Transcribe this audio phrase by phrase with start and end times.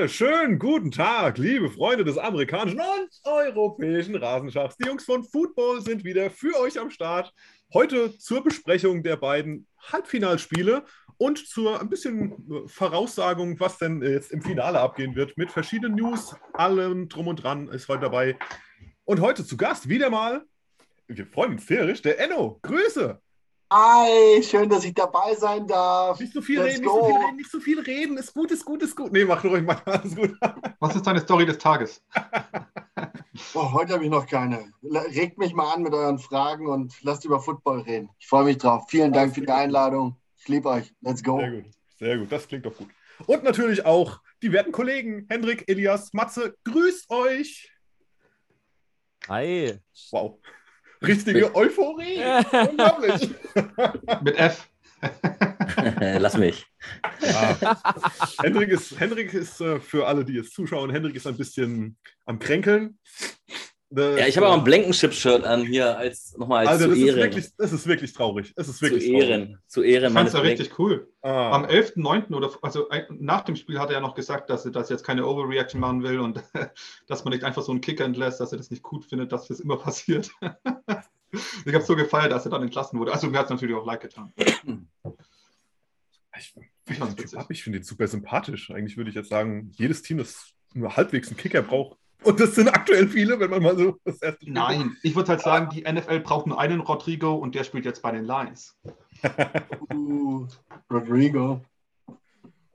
[0.00, 4.78] Wunderschönen guten Tag, liebe Freunde des amerikanischen und europäischen Rasenschachs.
[4.78, 7.34] Die Jungs von Football sind wieder für euch am Start.
[7.74, 10.86] Heute zur Besprechung der beiden Halbfinalspiele
[11.18, 16.34] und zur ein bisschen Voraussagung, was denn jetzt im Finale abgehen wird, mit verschiedenen News,
[16.54, 18.38] allem drum und dran ist heute dabei.
[19.04, 20.46] Und heute zu Gast wieder mal,
[21.08, 22.58] wir freuen uns tierisch, der Enno.
[22.62, 23.20] Grüße!
[23.72, 26.18] Hi, schön, dass ich dabei sein darf.
[26.18, 28.18] Nicht so viel reden, nicht so viel reden, nicht so viel reden.
[28.18, 29.12] Ist gut, ist gut, ist gut.
[29.12, 29.80] Nee, mach ruhig mal.
[29.84, 30.36] Alles gut.
[30.80, 32.02] Was ist deine Story des Tages?
[33.54, 34.72] oh, heute habe ich noch keine.
[34.82, 38.10] Regt mich mal an mit euren Fragen und lasst über Football reden.
[38.18, 38.86] Ich freue mich drauf.
[38.88, 40.16] Vielen Dank für die Einladung.
[40.36, 40.92] Ich liebe euch.
[41.00, 41.38] Let's go.
[41.38, 41.64] Sehr gut,
[41.96, 42.32] sehr gut.
[42.32, 42.88] Das klingt doch gut.
[43.26, 46.56] Und natürlich auch die werten Kollegen Hendrik, Elias, Matze.
[46.64, 47.70] Grüßt euch.
[49.28, 49.78] Hi.
[50.10, 50.40] Wow.
[51.02, 52.20] Richtige Mit Euphorie.
[52.68, 53.30] Unglaublich.
[54.22, 54.68] Mit F.
[56.00, 56.66] Lass mich.
[57.22, 57.56] Ja.
[58.42, 62.38] Hendrik ist, Hendrik ist äh, für alle, die jetzt zuschauen, Hendrik ist ein bisschen am
[62.38, 62.98] Kränkeln.
[63.92, 67.08] Ja, ich habe auch ein Blankenship-Shirt an hier als nochmal als Alter, zu das Ehren.
[67.08, 68.52] Ist wirklich, das ist wirklich traurig.
[68.54, 69.46] Es ist wirklich zu Ehren.
[69.46, 69.66] Traurig.
[69.66, 70.06] Zu Ehren.
[70.06, 71.12] Ich fand es ja richtig cool.
[71.22, 71.50] Ah.
[71.50, 72.32] Am 11.9.
[72.32, 75.26] oder also nach dem Spiel hat er ja noch gesagt, dass er das jetzt keine
[75.26, 76.40] Overreaction machen will und
[77.08, 79.48] dass man nicht einfach so einen Kicker entlässt, dass er das nicht gut findet, dass
[79.48, 80.30] das immer passiert.
[81.32, 83.12] ich habe so gefeiert, dass er dann entlassen wurde.
[83.12, 84.32] Also mir hat es natürlich auch leid getan.
[86.38, 86.54] Ich,
[86.88, 87.00] ich,
[87.48, 88.70] ich finde ihn super sympathisch.
[88.70, 92.54] Eigentlich würde ich jetzt sagen, jedes Team, das nur halbwegs einen Kicker braucht, und das
[92.54, 94.96] sind aktuell viele, wenn man mal so das erste Spiel Nein, macht.
[95.02, 98.12] ich würde halt sagen, die NFL braucht nur einen Rodrigo und der spielt jetzt bei
[98.12, 98.76] den Lions.
[99.94, 100.46] uh,
[100.90, 101.60] Rodrigo.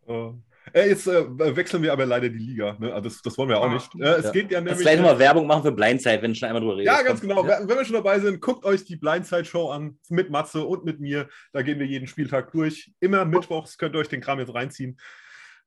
[0.08, 0.34] Uh.
[0.74, 2.76] Äh, jetzt äh, wechseln wir aber leider die Liga.
[2.80, 2.94] Ne?
[2.94, 3.90] Also das, das, wollen wir auch nicht.
[3.96, 4.32] Äh, es ja.
[4.32, 4.82] geht ja nämlich.
[4.82, 6.86] Gleich nochmal Werbung machen für Blindside, wenn ich schon einmal drüber rede.
[6.86, 7.46] Ja, ganz genau.
[7.46, 7.60] Ja.
[7.60, 11.30] Wenn wir schon dabei sind, guckt euch die Blindside-Show an mit Matze und mit mir.
[11.54, 12.92] Da gehen wir jeden Spieltag durch.
[13.00, 14.98] Immer mittwochs könnt ihr euch den Kram jetzt reinziehen.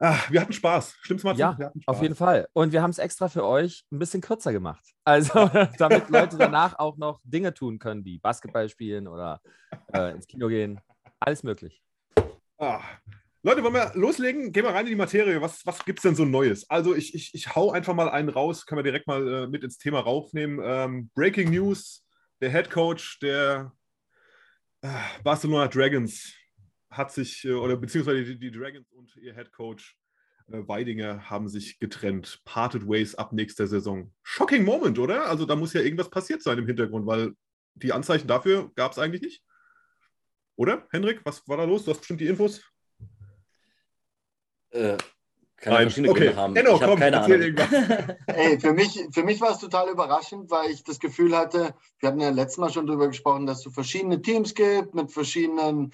[0.01, 0.97] Ach, wir hatten Spaß.
[1.03, 1.41] Stimmt's, Matze?
[1.41, 2.49] Ja, auf jeden Fall.
[2.53, 4.85] Und wir haben es extra für euch ein bisschen kürzer gemacht.
[5.05, 5.33] Also,
[5.79, 9.41] damit Leute danach auch noch Dinge tun können, wie Basketball spielen oder
[9.93, 10.81] äh, ins Kino gehen.
[11.19, 11.83] Alles möglich.
[12.59, 12.81] Ah.
[13.43, 14.53] Leute, wollen wir loslegen?
[14.53, 15.41] Gehen wir rein in die Materie.
[15.41, 16.69] Was, was gibt es denn so Neues?
[16.71, 18.67] Also, ich, ich, ich hau einfach mal einen raus.
[18.67, 20.61] Können wir direkt mal äh, mit ins Thema raufnehmen.
[20.63, 22.05] Ähm, Breaking News:
[22.41, 23.73] Der Head Coach der
[24.83, 24.89] äh,
[25.25, 26.38] Barcelona Dragons
[26.91, 29.97] hat sich, äh, oder beziehungsweise die, die, Dragons und ihr Head Coach
[30.49, 32.41] äh, Weidinger haben sich getrennt.
[32.45, 34.13] Parted Ways ab nächster Saison.
[34.23, 35.27] Shocking Moment, oder?
[35.27, 37.33] Also, da muss ja irgendwas passiert sein im Hintergrund, weil
[37.75, 39.43] die Anzeichen dafür gab es eigentlich nicht.
[40.57, 41.21] Oder, Hendrik?
[41.25, 41.85] Was war da los?
[41.85, 42.63] Du hast bestimmt die Infos.
[44.71, 44.97] Äh,
[45.61, 45.83] kann Nein.
[45.83, 46.25] verschiedene okay.
[46.27, 46.55] Gründe haben.
[46.55, 47.41] Genau, ich komm, keine Ahnung.
[48.27, 52.09] Ey, für mich, für mich war es total überraschend, weil ich das Gefühl hatte, wir
[52.09, 55.93] hatten ja letztes Mal schon darüber gesprochen, dass es so verschiedene Teams gibt mit verschiedenen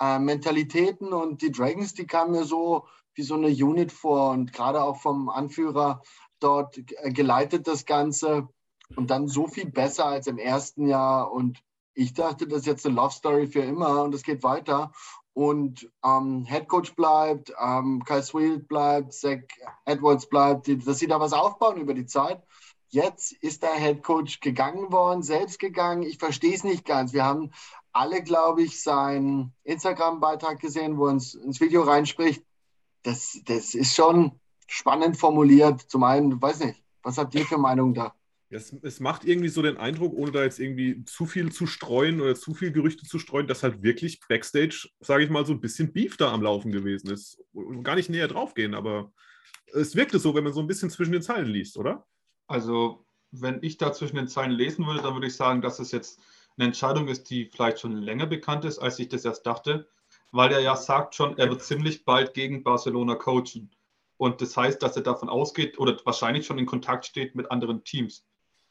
[0.00, 4.52] äh, Mentalitäten und die Dragons, die kamen mir so wie so eine Unit vor und
[4.52, 6.02] gerade auch vom Anführer
[6.40, 8.48] dort äh, geleitet das Ganze
[8.96, 11.62] und dann so viel besser als im ersten Jahr und
[11.94, 14.92] ich dachte, das ist jetzt eine Love Story für immer und es geht weiter
[15.32, 19.40] und ähm, Head Coach bleibt, ähm, Kyle Sweet bleibt, Zach
[19.84, 22.42] Edwards bleibt, die, dass sie da was aufbauen über die Zeit.
[22.88, 26.02] Jetzt ist der Head Coach gegangen worden, selbst gegangen.
[26.02, 27.12] Ich verstehe es nicht ganz.
[27.12, 27.52] Wir haben
[27.92, 32.44] alle, glaube ich, seinen Instagram-Beitrag gesehen, wo er ins, ins Video reinspricht.
[33.02, 34.32] Das, das ist schon
[34.66, 35.80] spannend formuliert.
[35.82, 38.14] Zum einen, weiß nicht, was habt ihr für Meinung da?
[38.52, 42.20] Es, es, macht irgendwie so den Eindruck, ohne da jetzt irgendwie zu viel zu streuen
[42.20, 45.60] oder zu viel Gerüchte zu streuen, dass halt wirklich Backstage, sage ich mal, so ein
[45.60, 47.40] bisschen Beef da am Laufen gewesen ist.
[47.84, 49.12] Gar nicht näher draufgehen, aber
[49.72, 52.08] es wirkte so, wenn man so ein bisschen zwischen den Zeilen liest, oder?
[52.48, 55.92] Also, wenn ich da zwischen den Zeilen lesen würde, dann würde ich sagen, dass es
[55.92, 56.20] jetzt
[56.60, 59.88] eine Entscheidung ist, die vielleicht schon länger bekannt ist, als ich das erst dachte,
[60.30, 63.70] weil er ja sagt schon, er wird ziemlich bald gegen Barcelona coachen.
[64.18, 67.82] Und das heißt, dass er davon ausgeht oder wahrscheinlich schon in Kontakt steht mit anderen
[67.84, 68.26] Teams.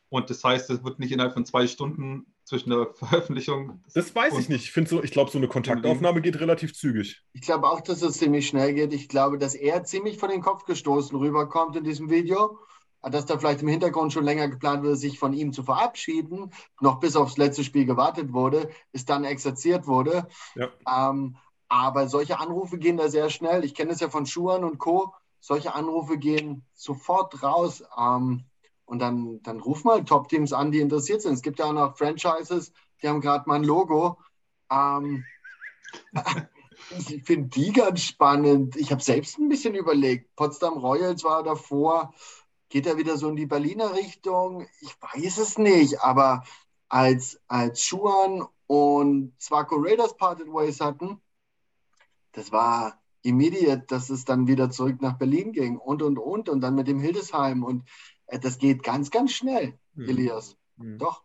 [0.09, 3.83] Und das heißt, es wird nicht innerhalb von zwei Stunden zwischen der Veröffentlichung.
[3.93, 4.75] Das weiß ich nicht.
[4.75, 7.23] Ich, so, ich glaube, so eine Kontaktaufnahme geht relativ zügig.
[7.33, 8.93] Ich glaube auch, dass es ziemlich schnell geht.
[8.93, 12.59] Ich glaube, dass er ziemlich vor den Kopf gestoßen rüberkommt in diesem Video.
[13.01, 16.51] Dass da vielleicht im Hintergrund schon länger geplant wurde, sich von ihm zu verabschieden,
[16.81, 20.27] noch bis aufs letzte Spiel gewartet wurde, es dann exerziert wurde.
[20.55, 20.69] Ja.
[21.09, 21.37] Ähm,
[21.69, 23.63] aber solche Anrufe gehen da sehr schnell.
[23.63, 25.13] Ich kenne es ja von Schuhen und Co.
[25.39, 27.83] Solche Anrufe gehen sofort raus.
[27.97, 28.43] Ähm,
[28.85, 31.33] und dann, dann ruf mal Top-Teams an, die interessiert sind.
[31.33, 34.17] Es gibt ja auch noch Franchises, die haben gerade mein Logo.
[34.71, 35.23] Ähm,
[37.07, 38.75] ich finde die ganz spannend.
[38.75, 40.35] Ich habe selbst ein bisschen überlegt.
[40.35, 42.13] Potsdam Royals war davor.
[42.69, 44.67] Geht er wieder so in die Berliner Richtung?
[44.81, 46.43] Ich weiß es nicht, aber
[46.87, 51.19] als, als Schuan und Zwaco Raiders Parted Ways hatten,
[52.31, 56.61] das war, immediate, dass es dann wieder zurück nach Berlin ging und und und und
[56.61, 57.87] dann mit dem Hildesheim und
[58.27, 60.09] äh, das geht ganz, ganz schnell, hm.
[60.09, 60.57] Elias.
[60.77, 60.97] Hm.
[60.97, 61.23] Doch.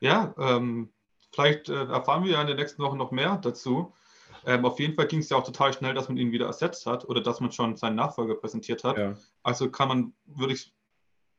[0.00, 0.92] Ja, ähm,
[1.32, 3.92] vielleicht äh, erfahren wir ja in den nächsten Wochen noch mehr dazu.
[4.44, 6.86] Ähm, auf jeden Fall ging es ja auch total schnell, dass man ihn wieder ersetzt
[6.86, 8.98] hat oder dass man schon seinen Nachfolger präsentiert hat.
[8.98, 9.14] Ja.
[9.42, 10.72] Also kann man, würde ich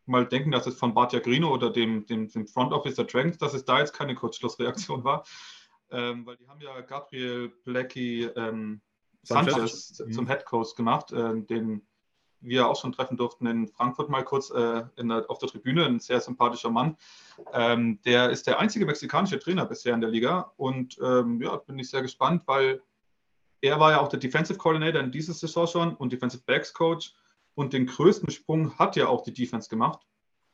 [0.05, 3.37] mal denken, dass es von Bartia Grino oder dem, dem, dem Front Office der Dragons,
[3.37, 5.25] dass es da jetzt keine Kurzschlussreaktion war.
[5.91, 8.81] Ähm, weil die haben ja Gabriel Blackie ähm,
[9.21, 10.27] Sanchez, Sanchez zum mhm.
[10.27, 11.85] Head Coach gemacht, äh, den
[12.43, 15.99] wir auch schon treffen durften in Frankfurt mal kurz äh, der, auf der Tribüne, ein
[15.99, 16.97] sehr sympathischer Mann.
[17.53, 21.79] Ähm, der ist der einzige mexikanische Trainer bisher in der Liga und ähm, ja, bin
[21.79, 22.81] ich sehr gespannt, weil
[23.63, 27.13] er war ja auch der Defensive Coordinator in dieser Saison schon und Defensive Backs Coach
[27.55, 30.05] und den größten Sprung hat ja auch die Defense gemacht.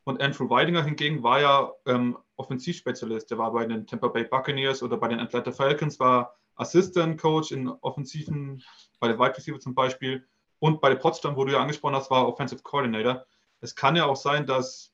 [0.04, 3.32] Und Andrew Weidinger hingegen war ja ähm, Offensivspezialist.
[3.32, 7.52] Der war bei den Tampa Bay Buccaneers oder bei den Atlanta Falcons, war Assistant Coach
[7.52, 8.64] in Offensiven,
[9.00, 10.28] bei den Wide Receiver zum Beispiel.
[10.60, 13.26] Und bei Potsdam, wo du ja angesprochen hast, war Offensive Coordinator.
[13.60, 14.94] Es kann ja auch sein, dass,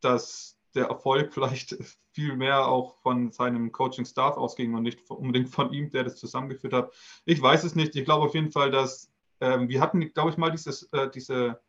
[0.00, 1.76] dass der Erfolg vielleicht
[2.18, 6.72] viel mehr auch von seinem Coaching-Staff ausging und nicht unbedingt von ihm, der das zusammengeführt
[6.72, 6.92] hat.
[7.24, 7.94] Ich weiß es nicht.
[7.94, 11.60] Ich glaube auf jeden Fall, dass ähm, wir hatten, glaube ich, mal dieses, äh, diese,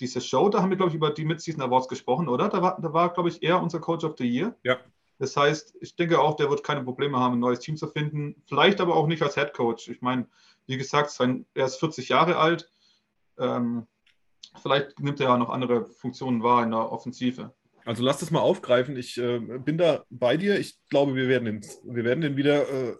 [0.00, 2.48] diese Show, da haben wir, glaube ich, über die Mid-Season Awards gesprochen, oder?
[2.48, 4.56] Da war, da war glaube ich, er unser Coach of the Year.
[4.64, 4.78] Ja.
[5.20, 8.42] Das heißt, ich denke auch, der wird keine Probleme haben, ein neues Team zu finden.
[8.46, 9.86] Vielleicht aber auch nicht als Head Coach.
[9.86, 10.26] Ich meine,
[10.66, 12.68] wie gesagt, sein, er ist 40 Jahre alt.
[13.38, 13.86] Ähm,
[14.60, 17.52] vielleicht nimmt er ja noch andere Funktionen wahr in der Offensive.
[17.88, 18.98] Also lass das mal aufgreifen.
[18.98, 20.58] Ich äh, bin da bei dir.
[20.60, 22.94] Ich glaube, wir werden den, wir werden den wieder äh,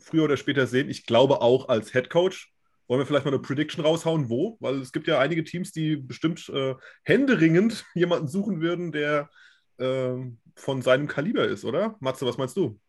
[0.00, 0.90] früher oder später sehen.
[0.90, 2.52] Ich glaube auch als Head Coach.
[2.88, 4.56] Wollen wir vielleicht mal eine Prediction raushauen, wo?
[4.58, 9.30] Weil es gibt ja einige Teams, die bestimmt äh, händeringend jemanden suchen würden, der
[9.78, 10.16] äh,
[10.56, 11.94] von seinem Kaliber ist, oder?
[12.00, 12.80] Matze, was meinst du?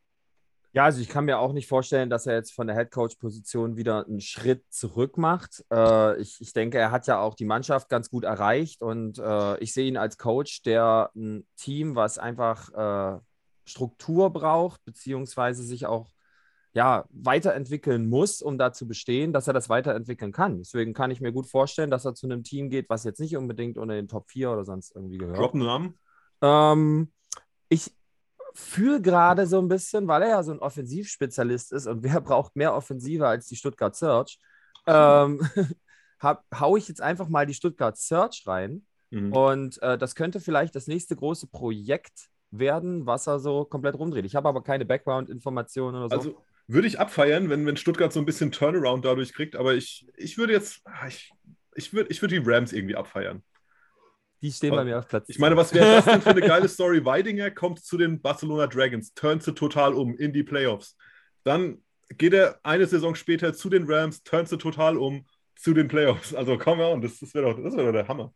[0.75, 4.05] Ja, also ich kann mir auch nicht vorstellen, dass er jetzt von der Headcoach-Position wieder
[4.05, 5.63] einen Schritt zurück macht.
[5.71, 9.57] Äh, ich, ich denke, er hat ja auch die Mannschaft ganz gut erreicht und äh,
[9.59, 13.19] ich sehe ihn als Coach, der ein Team, was einfach äh,
[13.63, 16.09] Struktur braucht, beziehungsweise sich auch
[16.73, 20.57] ja, weiterentwickeln muss, um da zu bestehen, dass er das weiterentwickeln kann.
[20.57, 23.37] Deswegen kann ich mir gut vorstellen, dass er zu einem Team geht, was jetzt nicht
[23.37, 25.37] unbedingt unter den Top 4 oder sonst irgendwie gehört.
[26.41, 27.13] Ähm,
[27.69, 27.93] ich
[28.55, 32.55] fühle gerade so ein bisschen, weil er ja so ein Offensivspezialist ist und wer braucht
[32.55, 34.39] mehr Offensive als die Stuttgart Search,
[34.87, 35.41] ähm,
[36.19, 38.85] hab, hau ich jetzt einfach mal die Stuttgart Search rein.
[39.11, 39.33] Mhm.
[39.33, 44.25] Und äh, das könnte vielleicht das nächste große Projekt werden, was er so komplett rumdreht.
[44.25, 46.15] Ich habe aber keine Background-Informationen oder so.
[46.15, 50.07] Also würde ich abfeiern, wenn, wenn Stuttgart so ein bisschen Turnaround dadurch kriegt, aber ich,
[50.15, 51.31] ich würde jetzt, ah, ich,
[51.75, 53.43] ich würde ich würd die Rams irgendwie abfeiern.
[54.45, 55.27] Die stehen aber, bei mir auf Platz.
[55.27, 57.03] Ich meine, was wäre das denn für eine geile Story?
[57.03, 60.95] Weidinger kommt zu den Barcelona Dragons, turnt sie total um in die Playoffs.
[61.43, 65.25] Dann geht er eine Saison später zu den Rams, turnt sie total um
[65.55, 66.35] zu den Playoffs.
[66.35, 68.31] Also komm on, das, das wäre doch, wär doch der Hammer.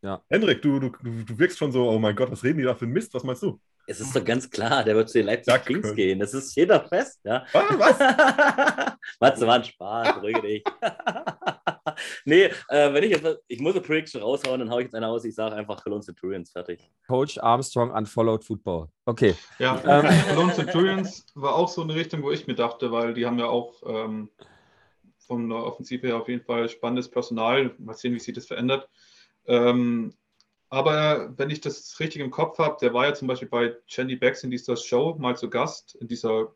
[0.00, 0.22] Ja.
[0.28, 2.86] Hendrik, du, du, du wirkst schon so, oh mein Gott, was reden die da für
[2.86, 3.12] Mist?
[3.14, 3.60] Was meinst du?
[3.88, 5.72] Es ist doch ganz klar, der wird zu den Leipzig Danke.
[5.72, 6.20] Kings gehen.
[6.20, 7.44] Das ist jeder fest, ja.
[7.52, 7.98] Ah, was?
[9.18, 10.64] Matze, war ein Spaß, ruhige dich.
[12.24, 15.08] nee, äh, wenn ich jetzt, ich muss eine Prediction raushauen, dann haue ich jetzt eine
[15.08, 15.24] aus.
[15.24, 16.80] Ich sage einfach Cologne Centurions, fertig.
[17.06, 18.88] Coach Armstrong unfollowed Football.
[19.04, 19.34] Okay.
[19.58, 20.08] Ja, ähm.
[20.28, 23.46] Cologne Centurions war auch so eine Richtung, wo ich mir dachte, weil die haben ja
[23.46, 24.30] auch ähm,
[25.18, 27.74] von der Offensive her auf jeden Fall spannendes Personal.
[27.78, 28.88] Mal sehen, wie sich das verändert.
[29.46, 30.14] Ähm,
[30.70, 34.16] aber wenn ich das richtig im Kopf habe, der war ja zum Beispiel bei Jenny
[34.16, 36.52] Becks in dieser Show mal zu Gast, in dieser,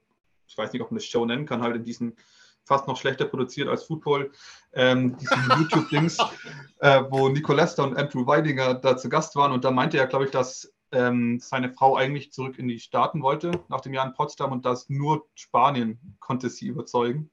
[0.46, 2.16] ich weiß nicht, ob man das Show nennen kann, halt in diesen
[2.64, 4.32] fast noch schlechter produziert als Football,
[4.72, 6.18] ähm, diesen YouTube-Dings,
[6.80, 9.52] äh, wo Nicolesta und Andrew Weidinger da zu Gast waren.
[9.52, 13.22] Und da meinte er, glaube ich, dass ähm, seine Frau eigentlich zurück in die Staaten
[13.22, 17.30] wollte, nach dem Jahr in Potsdam, und dass nur Spanien konnte sie überzeugen.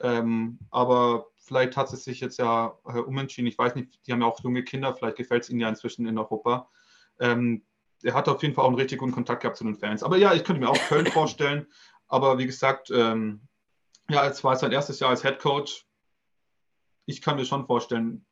[0.00, 3.48] Ähm, aber vielleicht hat es sich jetzt ja äh, umentschieden.
[3.48, 6.06] Ich weiß nicht, die haben ja auch junge Kinder, vielleicht gefällt es ihnen ja inzwischen
[6.06, 6.68] in Europa.
[7.18, 7.64] Ähm,
[8.02, 10.02] er hat auf jeden Fall auch einen richtig guten Kontakt gehabt zu den Fans.
[10.02, 11.66] Aber ja, ich könnte mir auch Köln vorstellen.
[12.08, 13.40] Aber wie gesagt, ähm,
[14.08, 15.86] ja, es war sein erstes Jahr als Head Coach.
[17.06, 18.26] Ich kann mir schon vorstellen,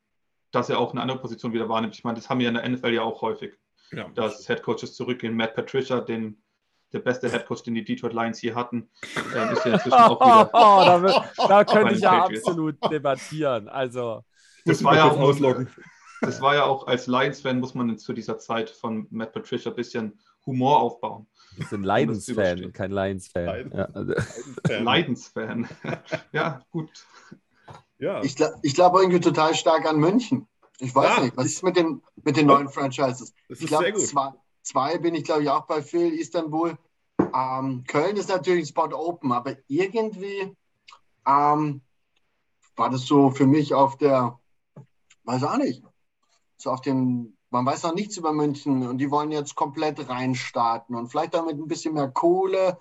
[0.51, 1.95] dass er auch eine andere Position wieder wahrnimmt.
[1.95, 3.53] Ich meine, das haben wir in der NFL ja auch häufig,
[3.91, 4.07] ja.
[4.09, 5.35] dass Head Coaches zurückgehen.
[5.35, 6.41] Matt Patricia, den
[6.95, 8.89] der beste Headcoach, den die Detroit Lions hier hatten,
[9.35, 10.49] äh, ist ja inzwischen auch wieder.
[10.53, 12.47] Oh, da, da könnte ich ja Patriots.
[12.47, 13.67] absolut debattieren.
[13.67, 14.23] Also,
[14.65, 15.69] das war ja auch ausloggen.
[16.21, 19.75] Das war ja auch als Lions-Fan, muss man zu dieser Zeit von Matt Patricia ein
[19.75, 21.27] bisschen Humor aufbauen.
[21.57, 23.45] Ich bin Leidens-Fan, kein Lions-Fan.
[23.45, 24.13] Leidens ja, also.
[24.83, 25.69] Leidens-Fan.
[26.31, 26.89] ja, gut.
[27.97, 28.21] Ja.
[28.23, 30.47] Ich, ich glaube irgendwie total stark an München.
[30.79, 33.33] Ich weiß ja, nicht, was ist mit den, mit den neuen Franchises?
[33.47, 36.77] ich glaube, zwei, zwei bin ich, glaube ich, auch bei Phil, Istanbul.
[37.33, 40.55] Ähm, Köln ist natürlich Spot Open, aber irgendwie
[41.25, 41.81] ähm,
[42.75, 44.39] war das so für mich auf der,
[45.23, 45.81] weiß auch nicht,
[46.57, 50.93] so auf den, man weiß noch nichts über München und die wollen jetzt komplett reinstarten
[50.93, 52.77] und vielleicht damit ein bisschen mehr Kohle.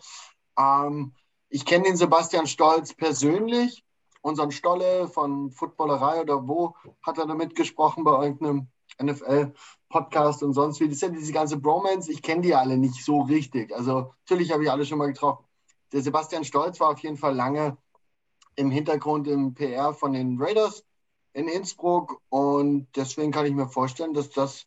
[0.59, 1.14] Ähm,
[1.49, 3.85] ich kenne den Sebastian Stolz persönlich,
[4.21, 8.66] unseren Stolle von Footballerei oder wo hat er damit gesprochen bei irgendeinem
[9.00, 10.88] NFL-Podcast und sonst wie.
[10.88, 13.73] Das ist ja diese ganze Bromance, ich kenne die alle nicht so richtig.
[13.73, 15.45] Also natürlich habe ich alle schon mal getroffen.
[15.93, 17.76] Der Sebastian Stolz war auf jeden Fall lange
[18.57, 20.85] im Hintergrund im PR von den Raiders
[21.34, 24.66] in Innsbruck und deswegen kann ich mir vorstellen, dass das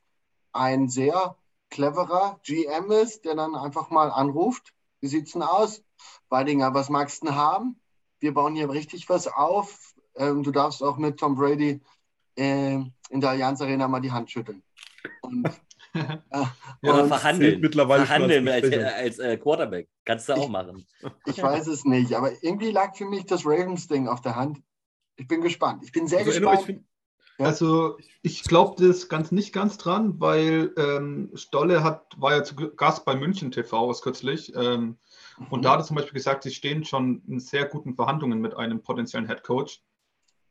[0.51, 1.36] ein sehr
[1.69, 4.74] cleverer GM ist, der dann einfach mal anruft.
[5.00, 5.83] Wie sieht's denn aus?
[6.29, 7.79] Weidinger, was magst du denn haben?
[8.19, 9.93] Wir bauen hier richtig was auf.
[10.15, 11.81] Ähm, du darfst auch mit Tom Brady
[12.36, 14.63] äh, in der Allianz Arena mal die Hand schütteln.
[15.21, 15.50] Und,
[15.93, 16.17] äh,
[16.81, 17.62] Oder und verhandeln.
[17.62, 18.93] mittlerweile verhandeln als, Besprechung.
[18.93, 19.88] als, äh, Quarterback.
[20.03, 20.86] Kannst du auch machen.
[21.25, 24.62] ich weiß es nicht, aber irgendwie lag für mich das Ravens-Ding auf der Hand.
[25.17, 25.83] Ich bin gespannt.
[25.83, 26.62] Ich bin sehr Also, ich gespannt.
[26.62, 26.86] find,
[27.39, 27.45] Ja.
[27.45, 32.55] Also ich glaube das ganz nicht ganz dran, weil ähm, Stolle hat, war ja zu
[32.55, 34.55] Gast bei München TV aus kürzlich.
[34.55, 34.97] Ähm,
[35.50, 38.55] und da hat er zum Beispiel gesagt, sie stehen schon in sehr guten Verhandlungen mit
[38.55, 39.83] einem potenziellen Head Coach.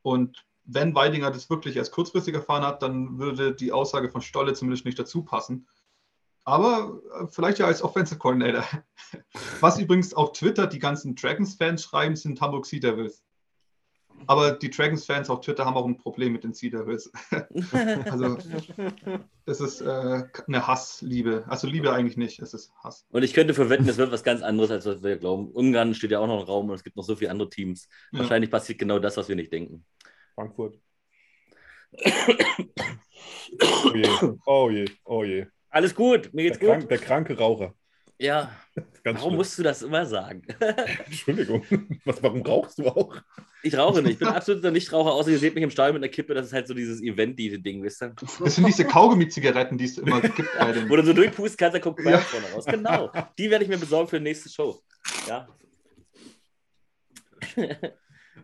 [0.03, 4.55] Und wenn Weidinger das wirklich erst kurzfristig erfahren hat, dann würde die Aussage von Stolle
[4.55, 5.67] zumindest nicht dazu passen.
[6.45, 8.65] Aber äh, vielleicht ja als Offensive Coordinator.
[9.61, 13.26] Was übrigens auf Twitter die ganzen Dragons-Fans schreiben, sind Hamburg Sea Devils.
[14.27, 17.11] Aber die Dragons-Fans auf Twitter haben auch ein Problem mit den Sea Devils.
[18.11, 18.39] Also,
[19.47, 21.45] es ist äh, eine Hassliebe.
[21.49, 23.07] Also Liebe eigentlich nicht, es ist Hass.
[23.11, 25.51] Und ich könnte verwetten, es wird was ganz anderes, als was wir glauben.
[25.53, 27.89] Ungarn steht ja auch noch im Raum und es gibt noch so viele andere Teams.
[28.13, 28.21] Ja.
[28.21, 29.85] Wahrscheinlich passiert genau das, was wir nicht denken.
[30.35, 30.79] Frankfurt.
[33.85, 34.09] Oh je,
[34.47, 35.47] oh je, oh je.
[35.71, 36.69] Alles gut, mir Der, geht's gut.
[36.69, 37.75] krank, der kranke Raucher.
[38.19, 38.51] Ja,
[39.05, 39.37] Ganz warum schlimm.
[39.37, 40.43] musst du das immer sagen?
[41.07, 41.63] Entschuldigung.
[42.05, 43.15] Was, warum rauchst du auch?
[43.63, 44.13] Ich rauche nicht.
[44.15, 46.33] Ich bin absoluter Nichtraucher, außer ihr seht mich im Stall mit einer Kippe.
[46.35, 48.15] Das ist halt so dieses Event-Ding, wisst ihr?
[48.41, 50.89] Das sind diese Kaugummi-Zigaretten, die es immer gibt bei den.
[50.89, 52.21] Wo du so durchpustest kannst, dann kommt Qualm Ja.
[52.21, 52.65] vorne raus.
[52.65, 53.13] Genau.
[53.39, 54.81] Die werde ich mir besorgen für die nächste Show.
[55.29, 55.47] Ja.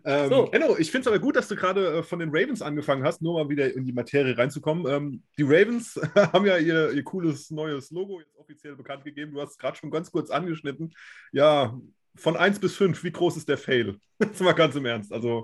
[0.05, 0.51] Ähm, So.
[0.51, 3.21] Enno, ich finde es aber gut, dass du gerade äh, von den Ravens angefangen hast,
[3.21, 4.85] nur mal wieder in die Materie reinzukommen.
[4.87, 9.33] Ähm, die Ravens haben ja ihr, ihr cooles neues Logo jetzt offiziell bekannt gegeben.
[9.33, 10.93] Du hast es gerade schon ganz kurz angeschnitten.
[11.31, 11.77] Ja,
[12.15, 13.97] von 1 bis 5, wie groß ist der Fail?
[14.19, 15.11] Jetzt mal ganz im Ernst.
[15.11, 15.43] Also,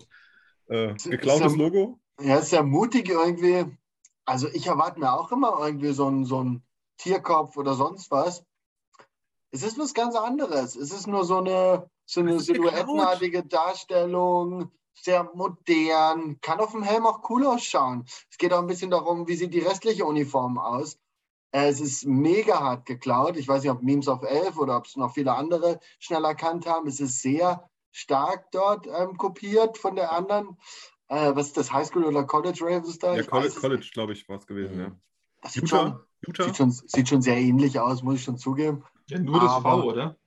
[0.67, 1.99] äh, geklautes Ist ja- Logo?
[2.21, 3.65] Ja, ist ja mutig irgendwie.
[4.25, 6.63] Also ich erwarte mir auch immer irgendwie so einen, so einen
[6.97, 8.43] Tierkopf oder sonst was.
[9.51, 10.75] Es ist was ganz anderes.
[10.75, 17.05] Es ist nur so eine, so eine silhouettenartige Darstellung, sehr modern, kann auf dem Helm
[17.05, 18.05] auch cool ausschauen.
[18.31, 20.97] Es geht auch ein bisschen darum, wie sieht die restliche Uniform aus.
[21.51, 23.37] Es ist mega hart geklaut.
[23.37, 26.65] Ich weiß nicht, ob Memes auf 11 oder ob es noch viele andere schnell erkannt
[26.65, 26.87] haben.
[26.87, 30.57] Es ist sehr stark dort ähm, kopiert von der anderen.
[31.09, 33.13] Äh, was ist das, Highschool oder College Ravens da?
[33.15, 34.75] Ja, Ich College, College glaube ich, war es gewesen.
[34.75, 34.81] Mhm.
[34.81, 34.91] Ja.
[35.41, 36.05] Das sieht schon, Utah?
[36.27, 36.43] Utah?
[36.45, 38.83] sieht, schon, sieht schon sehr ähnlich aus, muss ich schon zugeben.
[39.07, 40.17] Ja, nur das Aber- V, oder?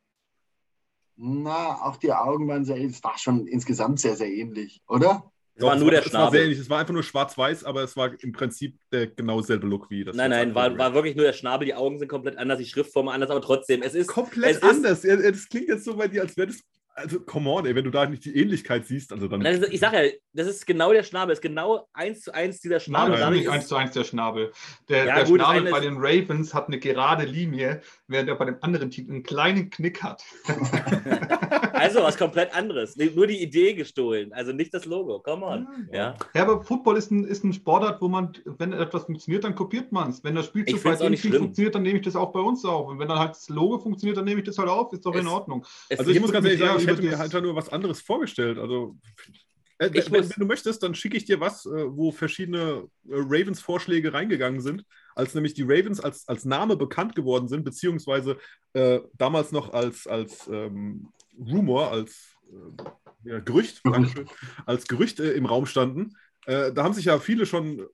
[1.16, 2.96] Na, auch die Augen waren sehr ähnlich.
[2.96, 5.24] Es war schon insgesamt sehr, sehr ähnlich, oder?
[5.54, 6.40] Das war nur der es war sehr Schnabel.
[6.44, 6.58] ähnlich.
[6.58, 10.02] Es war einfach nur schwarz-weiß, aber es war im Prinzip der genau selbe Look wie
[10.02, 10.16] das.
[10.16, 11.66] Nein, nein, war, war wirklich nur der Schnabel.
[11.66, 14.06] Die Augen sind komplett anders, die Schriftform anders, aber trotzdem, es ist.
[14.08, 15.02] komplett es ist- anders.
[15.02, 16.60] Ja, Das klingt jetzt so bei dir, als wäre das.
[16.94, 19.40] Also, come on, ey, wenn du da nicht die Ähnlichkeit siehst, also dann.
[19.40, 22.60] Nein, Ich sage ja, das ist genau der Schnabel, das ist genau eins zu eins
[22.60, 23.10] dieser Nein, Schnabel.
[23.12, 24.52] das ist Dadurch nicht eins zu eins der Schnabel.
[24.88, 28.44] Der, Ja, der gut, Schnabel bei den Ravens hat eine gerade Linie, während er bei
[28.44, 30.22] dem anderen Team einen kleinen Knick hat.
[31.82, 32.96] Also was komplett anderes.
[32.96, 35.20] Nur die Idee gestohlen, also nicht das Logo.
[35.20, 35.66] Come on.
[35.92, 36.16] Ja.
[36.34, 39.92] Ja, aber Football ist ein, ist ein Sportart, wo man, wenn etwas funktioniert, dann kopiert
[39.92, 40.22] man es.
[40.24, 41.34] Wenn das nicht Team schlimm.
[41.34, 42.88] funktioniert, dann nehme ich das auch bei uns auf.
[42.88, 44.92] Und wenn dann halt das Logo funktioniert, dann nehme ich das halt auf.
[44.92, 45.66] Ist doch in Es- Ordnung.
[45.88, 48.58] Es Also ich muss ganz ehrlich sagen, ich hätte mir halt nur was anderes vorgestellt.
[48.58, 48.96] Also
[49.78, 52.84] äh, Ich wenn, muss- wenn du möchtest, dann schicke ich dir was, äh, wo verschiedene
[53.08, 54.84] äh, Ravens-Vorschläge reingegangen sind,
[55.14, 58.36] als nämlich die Ravens als, als Name bekannt geworden sind, beziehungsweise
[58.74, 61.08] äh, damals noch als, als ähm,
[61.38, 64.28] Rumor, als äh, ja, Gerücht, Dankeschön,
[64.66, 66.16] als Gerücht äh, im Raum standen.
[66.46, 67.86] Äh, da haben sich ja viele schon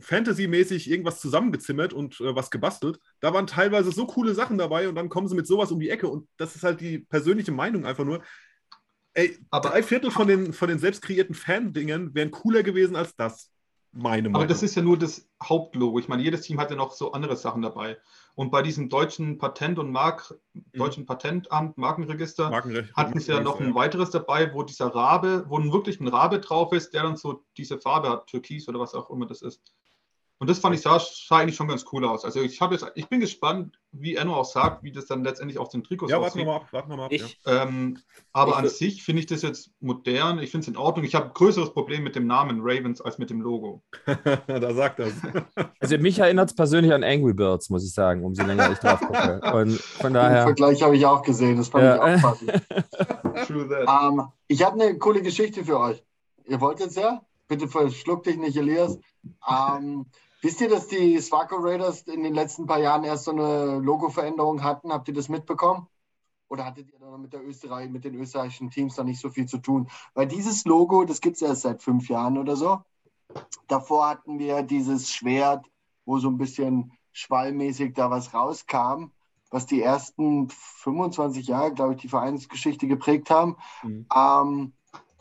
[0.00, 2.98] Fantasy-mäßig irgendwas zusammengezimmert und äh, was gebastelt.
[3.20, 5.90] Da waren teilweise so coole Sachen dabei und dann kommen sie mit sowas um die
[5.90, 8.22] Ecke und das ist halt die persönliche Meinung einfach nur.
[9.12, 13.14] Ey, Aber- drei Viertel von den, von den selbst kreierten Fan-Dingen wären cooler gewesen als
[13.14, 13.50] das.
[13.96, 14.34] Meine Meinung.
[14.34, 15.98] Aber das ist ja nur das Hauptlogo.
[16.00, 17.96] Ich meine, jedes Team hat ja noch so andere Sachen dabei.
[18.34, 20.34] Und bei diesem deutschen Patent- und Mark,
[20.72, 22.92] deutschen Patentamt, Markenregister, Markenrecht.
[22.94, 26.72] hatten sie ja noch ein weiteres dabei, wo dieser Rabe, wo wirklich ein Rabe drauf
[26.72, 29.62] ist, der dann so diese Farbe hat, Türkis oder was auch immer das ist.
[30.44, 32.22] Und das fand ich sah, sah eigentlich schon ganz cool aus.
[32.22, 35.56] Also ich habe jetzt, ich bin gespannt, wie Enno auch sagt, wie das dann letztendlich
[35.58, 36.40] auf den Trikots Ja, warten aussieht.
[36.42, 36.66] wir mal ab.
[36.70, 37.24] Warten wir mal ab ja.
[37.24, 37.98] Ich, Ähm,
[38.34, 40.38] aber Ich an sich finde ich das jetzt modern.
[40.40, 41.06] Ich finde es in Ordnung.
[41.06, 43.82] Ich habe ein größeres Problem mit dem Namen Ravens als mit dem Logo.
[44.46, 45.14] da sagt er es.
[45.80, 49.00] Also mich erinnert es persönlich an Angry Birds, muss ich sagen, umso länger ich drauf
[49.00, 49.40] gucke.
[49.54, 50.42] Und von Den daher.
[50.42, 51.56] Vergleich habe ich auch gesehen.
[51.56, 51.94] Das fand Ja.
[52.16, 52.50] ich auch passend.
[53.46, 53.88] True that.
[54.12, 56.04] Ähm, ich habe eine coole Geschichte für euch.
[56.46, 57.22] Ihr wollt jetzt ja?
[57.48, 58.98] Bitte verschluck dich nicht, Elias.
[59.48, 60.06] Ähm,
[60.44, 64.62] wisst ihr, dass die Swaco Raiders in den letzten paar Jahren erst so eine Logo-Veränderung
[64.62, 64.92] hatten?
[64.92, 65.88] Habt ihr das mitbekommen?
[66.48, 69.46] Oder hattet ihr da mit, der Österreich, mit den österreichischen Teams da nicht so viel
[69.46, 69.88] zu tun?
[70.12, 72.82] Weil dieses Logo, das gibt es erst seit fünf Jahren oder so.
[73.68, 75.64] Davor hatten wir dieses Schwert,
[76.04, 79.06] wo so ein bisschen schwallmäßig da was rauskam,
[79.50, 83.56] was die ersten 25 Jahre, glaube ich, die Vereinsgeschichte geprägt haben.
[83.82, 84.06] Mhm.
[84.14, 84.72] Ähm,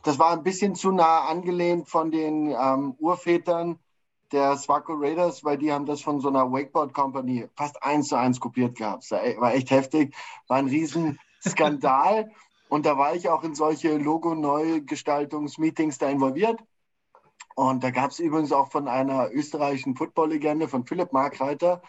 [0.03, 3.79] das war ein bisschen zu nah angelehnt von den ähm, Urvätern
[4.33, 8.17] der Swaco Raiders, weil die haben das von so einer Wakeboard Company fast eins zu
[8.17, 9.09] eins kopiert gehabt.
[9.11, 10.15] War echt heftig,
[10.47, 12.31] war ein riesen Skandal.
[12.69, 16.59] Und da war ich auch in solche Logo-Neugestaltungs-Meetings da involviert.
[17.55, 21.83] Und da gab es übrigens auch von einer österreichischen Football-Legende, von Philipp Markreiter,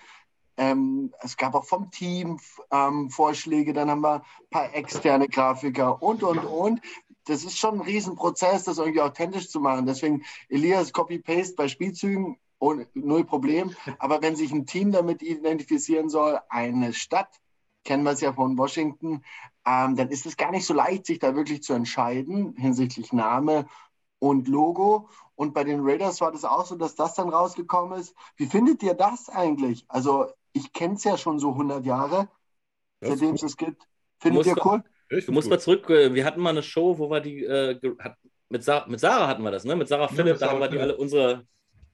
[0.57, 2.39] ähm, es gab auch vom Team
[2.71, 6.81] ähm, Vorschläge, dann haben wir ein paar externe Grafiker und, und, und.
[7.25, 9.87] Das ist schon ein Riesenprozess, das irgendwie authentisch zu machen.
[9.87, 13.75] Deswegen Elias Copy-Paste bei Spielzügen, ohne, null Problem.
[13.99, 17.41] Aber wenn sich ein Team damit identifizieren soll, eine Stadt,
[17.85, 19.23] kennen wir es ja von Washington,
[19.67, 23.67] ähm, dann ist es gar nicht so leicht, sich da wirklich zu entscheiden hinsichtlich Name
[24.19, 25.09] und Logo.
[25.35, 28.15] Und bei den Raiders war das auch so, dass das dann rausgekommen ist.
[28.37, 29.85] Wie findet ihr das eigentlich?
[29.89, 32.29] Also ich kenne es ja schon so 100 Jahre,
[33.01, 33.89] seitdem es es gibt.
[34.19, 34.85] Findet ihr cool?
[35.19, 37.79] Ich du musst mal zurück, äh, wir hatten mal eine Show, wo wir die, äh,
[38.49, 39.75] mit, Sa mit Sarah hatten wir das, ne?
[39.77, 41.45] Mit Sarah Philipp, mit da Sarah haben wir die alle unsere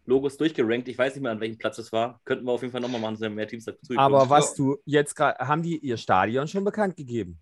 [0.07, 0.89] Logos durchgerankt.
[0.89, 2.21] Ich weiß nicht mehr, an welchem Platz es war.
[2.25, 3.95] Könnten wir auf jeden Fall nochmal machen, sind mehr Teams dazu.
[3.97, 7.39] Aber was du jetzt gerade, haben die ihr Stadion schon bekannt gegeben,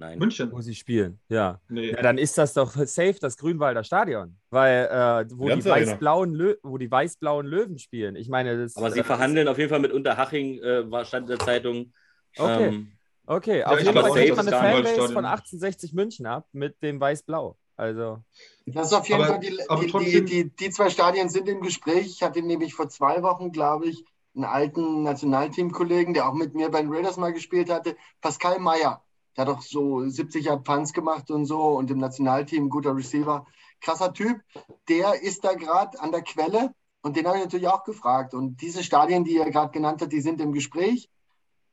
[0.00, 0.18] Nein.
[0.18, 0.52] München.
[0.52, 1.18] wo sie spielen?
[1.28, 1.60] Ja.
[1.68, 1.90] Nee.
[1.90, 5.64] Ja, dann ist das doch safe das Grünwalder Stadion, weil äh, wo, die Arena.
[5.92, 8.14] weiß-blauen wo die weiß-blauen Löwen spielen.
[8.14, 11.28] Ich meine, das Aber sie das- verhandeln auf jeden Fall mit Unterhaching, äh, war Stand
[11.28, 11.92] der Zeitung.
[12.36, 12.66] Okay.
[12.68, 12.92] Ähm,
[13.28, 16.82] Okay, auf ich jeden Fall dass man das eine Fanbase von 1860 München ab mit
[16.82, 17.58] dem weiß-blau.
[17.76, 18.22] Also
[18.64, 22.06] Das ist auf jeden Aber- Fall, die, die, die, die zwei Stadien sind im Gespräch.
[22.06, 26.70] Ich hatte nämlich vor zwei Wochen, glaube ich, einen alten Nationalteamkollegen, der auch mit mir
[26.70, 29.02] bei den Raiders mal gespielt hatte, Pascal Meyer.
[29.36, 33.46] Der hat doch so 70 Jahre Punts gemacht und so und im Nationalteam guter Receiver.
[33.80, 34.40] Krasser Typ.
[34.88, 38.32] Der ist da gerade an der Quelle und den habe ich natürlich auch gefragt.
[38.32, 41.10] Und diese Stadien, die er gerade genannt hat, die sind im Gespräch.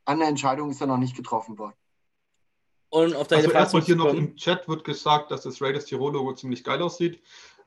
[0.06, 1.76] An der Entscheidung ist er noch nicht getroffen worden.
[2.89, 5.86] und auf deine Also Frage erstmal hier noch im Chat wird gesagt, dass das Raiders
[5.86, 7.22] Tirol-Logo ziemlich geil aussieht.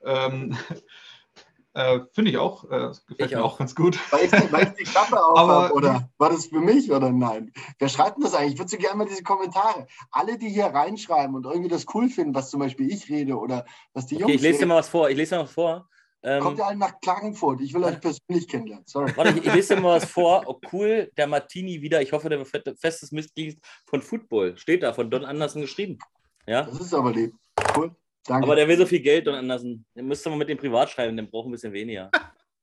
[0.05, 0.57] Ähm,
[1.75, 2.65] äh, Finde ich auch.
[2.65, 3.55] Äh, gefällt Ich mir auch.
[3.55, 3.99] auch ganz gut.
[4.13, 7.11] Weil ich, die- weil ich die Klappe auf habe, oder war das für mich oder
[7.11, 7.53] nein?
[7.79, 8.55] Wer schreibt denn das eigentlich?
[8.55, 9.87] Ich würde so gerne mal diese Kommentare.
[10.13, 13.67] Alle, die hier reinschreiben und irgendwie das cool finden, was zum Beispiel ich rede oder
[13.93, 15.11] was die Jungs Okay, ich lese dir mal was vor.
[15.11, 15.89] Ich lese dir mal was vor.
[16.23, 17.61] Ähm, kommt ihr alle nach Klagenfurt.
[17.61, 18.85] Ich will euch persönlich kennenlernen.
[18.87, 19.13] Sorry.
[19.17, 20.45] Warte, ich, ich lese dir mal was vor.
[20.49, 22.01] Oh, cool, der Martini wieder.
[22.03, 24.57] Ich hoffe, der wird festes Mitglied von Football.
[24.57, 25.99] Steht da, von Don Anderson geschrieben.
[26.47, 27.35] Ja, Das ist aber lieb.
[27.77, 27.95] Cool.
[28.25, 28.45] Danke.
[28.45, 29.85] aber der will so viel Geld, Don Anderson.
[29.95, 32.11] Den müsste man mit dem privat schreiben, der braucht ein bisschen weniger.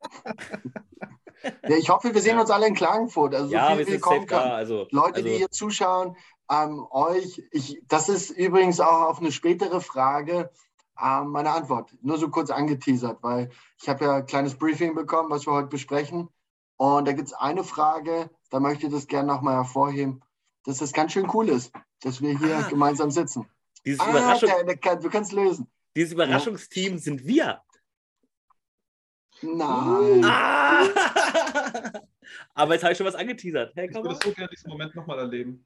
[1.44, 3.34] ja, ich hoffe, wir sehen uns alle in Klagenfurt.
[3.34, 4.56] Also so ja, viel wir sind safe da.
[4.56, 6.16] Also, Leute, also, die hier zuschauen,
[6.52, 10.52] ähm, euch, ich, das ist übrigens auch auf eine spätere Frage
[10.98, 11.92] meine Antwort.
[12.02, 13.50] Nur so kurz angeteasert, weil
[13.82, 16.30] ich habe ja ein kleines Briefing bekommen, was wir heute besprechen.
[16.78, 20.22] Und da gibt es eine Frage, da möchte ich das gerne nochmal hervorheben,
[20.64, 22.68] dass das ganz schön cool ist, dass wir hier Ah.
[22.70, 23.48] gemeinsam sitzen.
[23.86, 25.68] dieses, Ah, Überraschung, der, der, kann- du kannst lösen.
[25.96, 27.62] dieses Überraschungsteam sind wir.
[29.42, 30.24] Nein.
[30.26, 30.86] Ah!
[32.56, 33.74] Aber jetzt habe ich schon was angeteasert.
[33.76, 35.66] Hey, Ich würde so gerne diesen Moment nochmal erleben.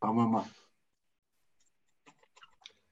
[0.00, 0.44] Schauen wir mal.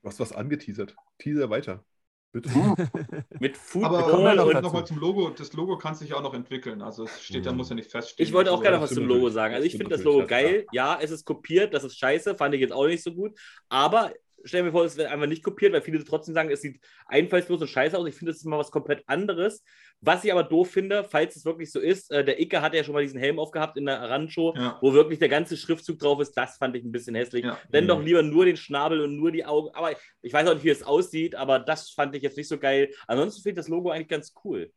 [0.07, 0.95] Du hast was angeteasert.
[1.19, 1.85] Teaser weiter.
[2.31, 2.55] Bitte.
[2.55, 2.77] Hm.
[3.41, 5.31] Mit Aber kommen wir Football noch nochmal zum Logo.
[5.31, 6.81] Das Logo kann sich auch noch entwickeln.
[6.81, 7.57] Also es steht, da Mhm.
[7.57, 8.25] muss ja nicht feststehen.
[8.25, 9.55] Ich wollte auch Also, gerne das was zum Logo sagen.
[9.57, 10.65] Also ich finde das Logo geil.
[10.71, 13.37] Ja, es ist kopiert, das ist scheiße, fand ich jetzt auch nicht so gut.
[13.69, 14.13] Aber
[14.47, 17.61] stell mir vor, es wäre einfach nicht kopiert, weil viele trotzdem sagen, es sieht einfallslos
[17.61, 18.07] und scheiße aus.
[18.09, 19.63] Ich finde, es ist mal was komplett anderes.
[20.01, 22.85] Was ich aber doof finde, falls es wirklich so ist, äh, der Icke hat ja
[22.85, 24.79] schon mal diesen Helm aufgehabt in der Randshow, Ja.
[24.81, 26.33] wo wirklich der ganze Schriftzug drauf ist.
[26.33, 27.45] Das fand ich ein bisschen hässlich.
[27.45, 27.59] Ja.
[27.71, 27.89] Dann Mhm.
[27.89, 29.71] doch lieber nur den Schnabel und nur die Augen.
[29.75, 32.59] Aber ich weiß auch nicht, wie es aussieht, aber das fand ich jetzt nicht so
[32.59, 32.93] geil.
[33.07, 34.71] Ansonsten finde ich das Logo eigentlich ganz cool.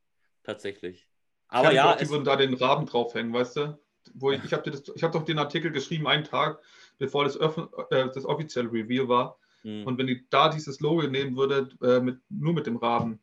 [0.43, 1.07] Tatsächlich.
[1.47, 3.79] Aber ja, auch, die würden da den Raben draufhängen, weißt du?
[4.13, 6.59] Wo ich ich habe hab doch den Artikel geschrieben, einen Tag,
[6.97, 9.37] bevor das, öffn- äh, das offizielle Reveal war.
[9.63, 9.85] Hm.
[9.85, 13.19] Und wenn die da dieses Logo nehmen würde, äh, mit, nur mit dem Raben,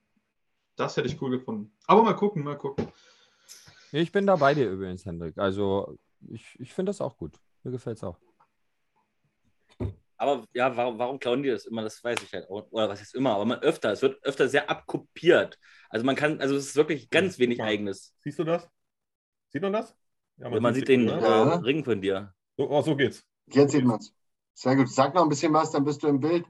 [0.76, 1.72] Das hätte ich cool gefunden.
[1.86, 2.86] Aber mal gucken, mal gucken.
[3.92, 5.38] Ich bin da bei dir übrigens, Hendrik.
[5.38, 5.96] Also
[6.28, 7.32] ich, ich finde das auch gut.
[7.62, 8.18] Mir gefällt es auch.
[10.18, 11.82] Aber ja, warum, warum klauen die das immer?
[11.82, 12.48] Das weiß ich halt.
[12.48, 12.66] auch.
[12.70, 13.92] Oder was ist immer, aber man öfter.
[13.92, 15.58] Es wird öfter sehr abkopiert.
[15.90, 17.64] Also man kann, also es ist wirklich ganz wenig Ja.
[17.66, 18.14] eigenes.
[18.20, 18.68] Siehst du das?
[19.50, 19.94] Sieht man das?
[20.38, 21.12] Ja, Man, sieht den ne?
[21.12, 21.54] äh.
[21.64, 22.34] Ring von dir.
[22.56, 23.24] So, oh, so geht's.
[23.46, 24.14] Jetzt sieht man es.
[24.56, 24.88] Sehr gut.
[24.88, 26.46] Sag noch ein bisschen was, dann bist du im Bild.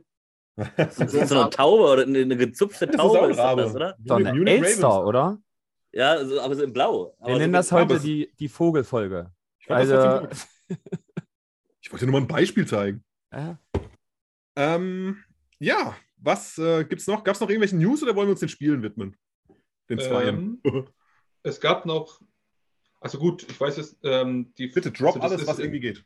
[0.76, 3.96] Das ist so eine Taube oder eine, gezupfte Das ist Taube, ist das, oder?
[3.98, 5.38] Doch, eine Elster, oder?
[5.92, 7.14] Ja, so, aber so in Blau.
[7.18, 9.32] Aber Wir so nennen das heute die, die Vogelfolge.
[9.58, 10.28] Ich, Also,
[11.80, 13.04] ich wollte nur mal ein Beispiel zeigen.
[13.30, 13.54] äh,
[14.56, 15.22] Ähm,
[15.58, 17.22] ja, was äh, gibt's noch?
[17.22, 19.16] Gab es noch irgendwelche News oder wollen wir uns den Spielen widmen?
[19.90, 20.60] Den Zweien.
[20.64, 20.88] Ähm,
[21.42, 22.20] es gab noch,
[23.00, 26.04] also gut, ich weiß es, ähm, die Bitte drop also alles, was irgendwie geht.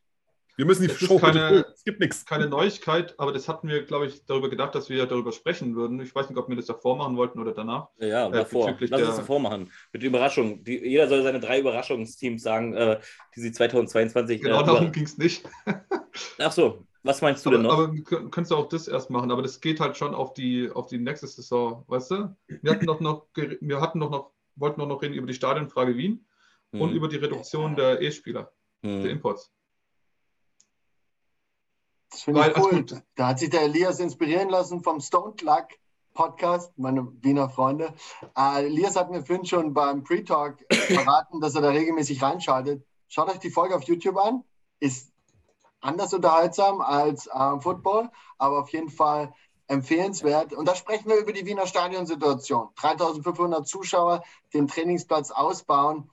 [0.61, 1.65] Wir müssen die Es ist Show keine-.
[1.75, 2.27] Es gibt nichts.
[2.27, 5.75] keine Neuigkeit, aber das hatten wir, glaube ich, darüber gedacht, dass wir ja darüber sprechen
[5.75, 5.99] würden.
[6.03, 7.89] Ich weiß nicht, ob wir das davor machen wollten oder danach.
[7.99, 8.67] Ja, ja Äh, davor.
[8.79, 9.73] Lass uns der- davor machen.
[9.91, 10.63] Mit der Überraschung.
[10.63, 13.01] Die, jeder soll seine drei Überraschungsteams sagen, äh,
[13.35, 14.43] die sie 2022.
[14.43, 15.49] Genau äh, darum ging es nicht.
[16.39, 17.85] Ach so, was meinst du denn Aber, noch?
[17.85, 20.71] aber kö- könntest du auch das erst machen, aber das geht halt schon auf die,
[20.71, 22.37] auf die nächste Saison, weißt du?
[22.61, 25.97] Wir hatten doch noch, wir hatten doch noch, wollten doch noch reden über die Stadionfrage
[25.97, 26.27] Wien
[26.73, 28.53] und Hm, über die Reduktion der E-Spieler,
[28.85, 29.07] der hm.
[29.07, 29.51] Imports.
[32.11, 32.87] Das finde ich also cool.
[33.15, 35.69] Da hat sich der Elias inspirieren lassen vom Stone Luck
[36.13, 37.95] Podcast, meine Wiener Freunde.
[38.37, 42.85] Äh, Elias hat mir vorhin schon beim Pre-Talk verraten, dass er da regelmäßig reinschaltet.
[43.09, 44.45] Schaut euch die Folge auf YouTube an.
[44.81, 45.13] Ist
[45.81, 49.33] anders unterhaltsam als äh, Football, aber auf jeden Fall
[49.69, 50.53] empfehlenswert.
[50.53, 52.69] Und da sprechen wir über die Wiener Stadionsituation.
[52.77, 56.11] 3500 Zuschauer, den Trainingsplatz ausbauen.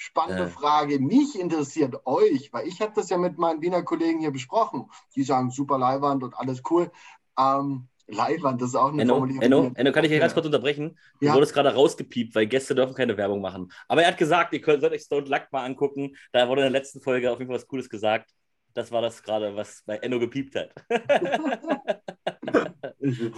[0.00, 0.48] Spannende Ja.
[0.48, 1.00] Frage.
[1.00, 4.88] Mich interessiert euch, weil ich habe das ja mit meinen Wiener Kollegen hier besprochen.
[5.16, 6.90] Die sagen super Leihwand und alles cool.
[7.36, 9.42] Ähm, Leihwand, das ist auch eine Enno, Formulierung.
[9.42, 10.96] Enno, Enno, kann ich hier ganz kurz unterbrechen?
[11.20, 11.34] Du Ja.
[11.34, 13.72] wurdest gerade rausgepiept, weil Gäste dürfen keine Werbung machen.
[13.88, 16.14] Aber er hat gesagt, ihr könnt, sollt euch Stone Luck mal angucken.
[16.32, 18.30] Da wurde in der letzten Folge auf jeden Fall was Cooles gesagt.
[18.74, 20.72] Das war das gerade, was bei Enno gepiept hat.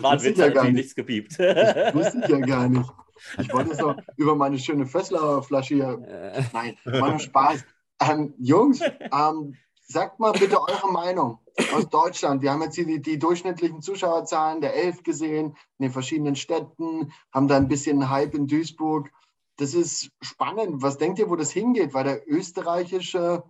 [0.02, 0.74] War ein Witz, ja gar nicht.
[0.74, 1.38] nichts gepiept.
[1.38, 2.90] Das wusste ich ja gar nicht.
[3.38, 6.02] Ich wollte es noch über meine schöne Fesslauer Flasche hier.
[6.08, 7.64] äh, Nein, war nur Spaß.
[8.00, 9.56] Ähm, Jungs, ähm,
[9.86, 11.38] sagt mal bitte eure Meinung
[11.74, 12.42] aus Deutschland.
[12.42, 17.12] Wir haben jetzt hier die, die durchschnittlichen Zuschauerzahlen der Elf gesehen in den verschiedenen Städten,
[17.32, 19.10] haben da ein bisschen Hype in Duisburg.
[19.56, 20.80] Das ist spannend.
[20.82, 21.92] Was denkt ihr, wo das hingeht?
[21.92, 23.42] Weil der österreichische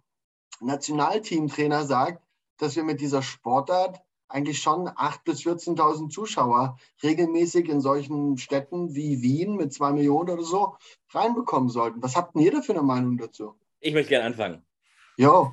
[0.60, 2.22] Nationalteamtrainer sagt,
[2.58, 8.94] dass wir mit dieser Sportart eigentlich schon 8.000 bis 14.000 Zuschauer regelmäßig in solchen Städten
[8.94, 10.76] wie Wien mit zwei Millionen oder so
[11.10, 12.02] reinbekommen sollten.
[12.02, 13.54] Was habt ihr da für eine Meinung dazu?
[13.80, 14.62] Ich möchte gerne anfangen.
[15.16, 15.52] Jo,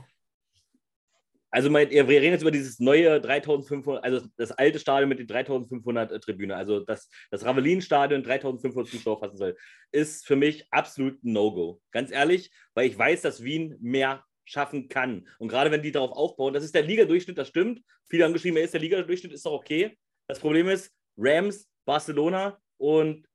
[1.49, 5.27] Also mein, wir reden jetzt über dieses neue 3500, also das alte Stadion mit den
[5.27, 9.57] 3500 äh, Tribüne, also das, das Ravelin-Stadion 3500 Zuschauer fassen soll,
[9.91, 11.81] ist für mich absolut ein No-Go.
[11.91, 15.27] Ganz ehrlich, weil ich weiß, dass Wien mehr schaffen kann.
[15.39, 17.81] Und gerade wenn die darauf aufbauen, das ist der Ligadurchschnitt, das stimmt.
[18.09, 19.97] Viele haben geschrieben, er ist der Ligadurchschnitt, ist doch okay.
[20.27, 23.27] Das Problem ist, Rams, Barcelona und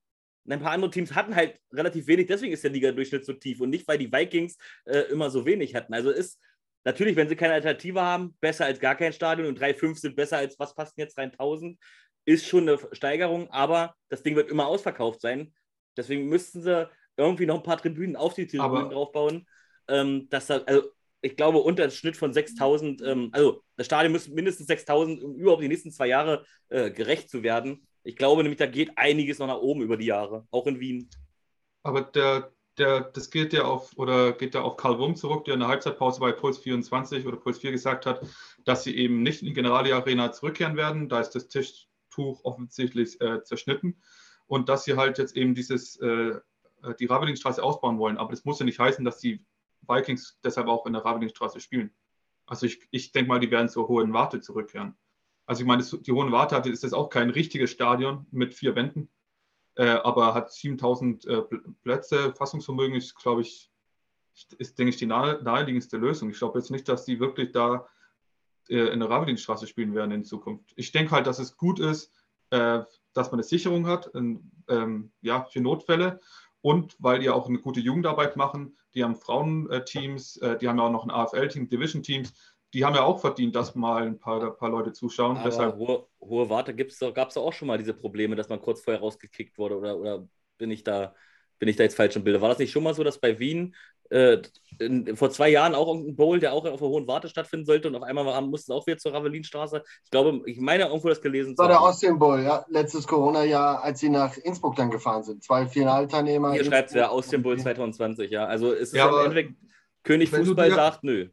[0.49, 3.71] ein paar andere Teams hatten halt relativ wenig, deswegen ist der Ligadurchschnitt so tief und
[3.71, 5.95] nicht, weil die Vikings äh, immer so wenig hatten.
[5.95, 6.39] Also ist
[6.85, 10.39] Natürlich, wenn sie keine Alternative haben, besser als gar kein Stadion und 3,5 sind besser
[10.39, 11.79] als, was passt denn jetzt rein 1000,
[12.25, 15.53] ist schon eine Steigerung, aber das Ding wird immer ausverkauft sein.
[15.97, 19.47] Deswegen müssten sie irgendwie noch ein paar Tribünen auf die Tribünen Aber- draufbauen.
[19.89, 20.91] Ähm, dass da, also
[21.23, 25.37] ich glaube, unter dem Schnitt von 6000, ähm, also das Stadion müsste mindestens 6000, um
[25.37, 27.87] überhaupt die nächsten zwei Jahre äh, gerecht zu werden.
[28.03, 31.09] Ich glaube nämlich, da geht einiges noch nach oben über die Jahre, auch in Wien.
[31.85, 35.55] Aber der, der, das geht ja auf, oder geht ja auf Karl Wurm zurück, der
[35.55, 38.27] in der Halbzeitpause bei Puls 24 oder Puls 4 gesagt hat,
[38.65, 41.09] dass sie eben nicht in die Generali Arena zurückkehren werden.
[41.09, 44.03] Da ist das Tischtuch offensichtlich äh, zerschnitten.
[44.47, 46.07] Und dass sie halt jetzt eben dieses, äh,
[46.83, 48.19] äh, die Ravelingstraße ausbauen wollen.
[48.19, 49.45] Aber das muss ja nicht heißen, dass die
[49.87, 51.93] Vikings deshalb auch in der Ravelingstraße spielen.
[52.47, 54.97] Also ich, ich denke mal, die werden zur Hohen Warte zurückkehren.
[55.47, 59.09] Also ich meine, die Hohen Warte ist jetzt auch kein richtiges Stadion mit vier Wänden
[59.77, 62.35] äh, aber hat 7000 äh, Pl- Plätze.
[62.35, 63.71] Fassungsvermögen ist, glaube ich,
[64.59, 66.31] ist, denke ich, die nahe, naheliegendste Lösung.
[66.31, 67.87] Ich glaube jetzt nicht, dass die wirklich da
[68.69, 70.73] äh, in der Ravelingstraße spielen werden in Zukunft.
[70.77, 72.13] Ich denke halt, dass es gut ist,
[72.51, 72.83] äh,
[73.15, 76.21] dass man eine Sicherung hat, in, ähm, ja, für Notfälle
[76.63, 78.77] und weil die auch eine gute Jugendarbeit machen.
[78.95, 82.33] Die haben Frauenteams, äh, die haben ja auch noch ein AFL-Team, Division-Teams.
[82.73, 85.37] Die haben ja auch verdient, dass mal ein paar, paar Leute zuschauen.
[85.37, 88.81] Aber Deshalb hohe, hohe Warte gab es auch schon mal diese Probleme, dass man kurz
[88.81, 91.15] vorher rausgekickt wurde oder, oder bin ich da
[91.59, 92.41] bin ich da jetzt falsch im Bilde?
[92.41, 93.77] War das nicht schon mal so, dass bei Wien
[94.13, 94.43] äh,
[94.79, 97.89] in, vor zwei Jahren auch irgendein Bowl, der auch auf der Hohen Warte stattfinden sollte
[97.89, 99.83] und auf einmal mussten auch wieder zur Ravelinstraße.
[100.05, 103.83] Ich glaube, ich meine irgendwo das gelesen Das war der Austrian Bowl, ja, letztes Corona-Jahr,
[103.83, 105.43] als sie nach Innsbruck dann gefahren sind.
[105.43, 106.53] Zwei Finalteilnehmer.
[106.53, 108.45] Hier schreibt es ja Austrian Bowl 2020, ja.
[108.47, 109.55] Also ist es ja, im Endeffekt,
[110.03, 111.29] König Fußball dir, sagt, nö.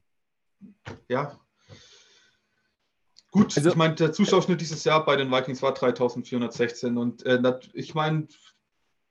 [1.08, 1.39] Ja.
[3.32, 7.42] Gut, also, ich meine, der Zuschauerschnitt dieses Jahr bei den Vikings war 3416 und äh,
[7.74, 8.28] ich meine,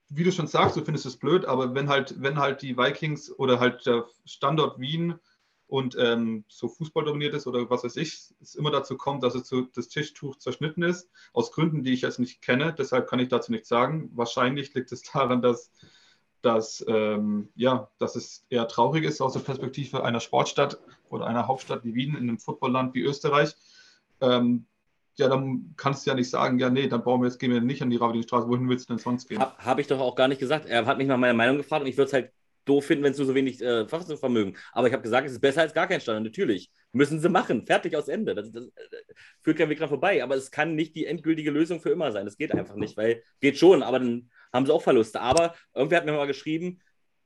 [0.09, 3.31] wie du schon sagst, du findest es blöd, aber wenn halt, wenn halt die Vikings
[3.31, 5.19] oder halt der Standort Wien
[5.67, 9.35] und ähm, so Fußball dominiert ist oder was weiß ich, es immer dazu kommt, dass
[9.35, 13.19] es so, das Tischtuch zerschnitten ist, aus Gründen, die ich jetzt nicht kenne, deshalb kann
[13.19, 14.09] ich dazu nichts sagen.
[14.15, 15.71] Wahrscheinlich liegt es daran, dass,
[16.41, 21.47] dass, ähm, ja, dass es eher traurig ist aus der Perspektive einer Sportstadt oder einer
[21.47, 23.55] Hauptstadt wie Wien in einem Footballland wie Österreich.
[24.21, 24.65] Ähm,
[25.19, 27.61] ja, dann kannst du ja nicht sagen, ja, nee, dann brauchen wir jetzt, gehen wir
[27.61, 29.39] nicht an die Ravelinstraße, wohin willst du denn sonst gehen?
[29.39, 30.65] Habe hab ich doch auch gar nicht gesagt.
[30.65, 32.31] Er hat mich nach meiner Meinung gefragt und ich würde es halt
[32.65, 34.55] doof finden, wenn es nur so wenig äh, Vermögen.
[34.71, 36.23] Aber ich habe gesagt, es ist besser als gar kein Stadion.
[36.23, 36.71] Natürlich.
[36.91, 37.65] Müssen sie machen.
[37.65, 38.35] Fertig aus Ende.
[38.35, 40.23] Das, das, das äh, führt kein Weg dran vorbei.
[40.23, 42.25] Aber es kann nicht die endgültige Lösung für immer sein.
[42.25, 45.19] Das geht einfach nicht, weil geht schon, aber dann haben sie auch Verluste.
[45.21, 46.79] Aber irgendwer hat mir mal geschrieben,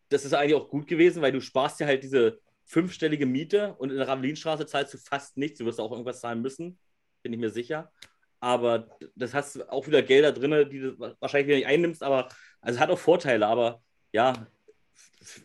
[0.10, 3.90] das ist eigentlich auch gut gewesen, weil du sparst ja halt diese fünfstellige Miete und
[3.90, 5.60] in der Ravelinstraße zahlst du fast nichts.
[5.60, 6.80] Du wirst auch irgendwas zahlen müssen,
[7.24, 7.92] bin ich mir sicher
[8.44, 12.28] aber das hast auch wieder Gelder drin, die du wahrscheinlich wieder nicht einnimmst, aber
[12.60, 13.82] also hat auch Vorteile, aber
[14.12, 14.48] ja,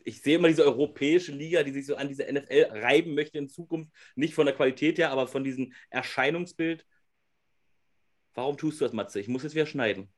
[0.02, 3.48] ich sehe immer diese europäische Liga, die sich so an diese NFL reiben möchte in
[3.48, 6.84] Zukunft, nicht von der Qualität her, aber von diesem Erscheinungsbild.
[8.34, 9.20] Warum tust du das, Matze?
[9.20, 10.08] Ich muss jetzt wieder schneiden.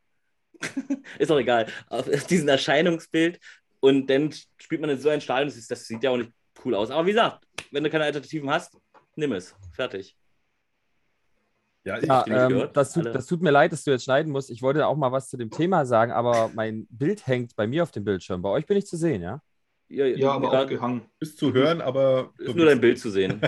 [1.19, 1.71] ist doch egal.
[1.87, 3.39] Auf diesen Erscheinungsbild
[3.81, 6.33] und dann spielt man in so ein Stadion, das sieht ja auch nicht
[6.65, 6.91] cool aus.
[6.91, 8.75] Aber wie gesagt, wenn du keine Alternativen hast,
[9.17, 9.55] nimm es.
[9.75, 10.17] Fertig.
[11.85, 14.51] Ja, ich ja, ähm, das, tut, das, tut, mir leid, dass du jetzt schneiden musst.
[14.51, 17.83] Ich wollte auch mal was zu dem Thema sagen, aber mein Bild hängt bei mir
[17.83, 18.43] auf dem Bildschirm.
[18.43, 19.41] Bei euch bin ich zu sehen, ja?
[19.91, 21.03] Ja, ja aber auch gehangen.
[21.19, 22.33] Ist zu hören, aber.
[22.39, 23.41] Ist nur dein Bild zu sehen.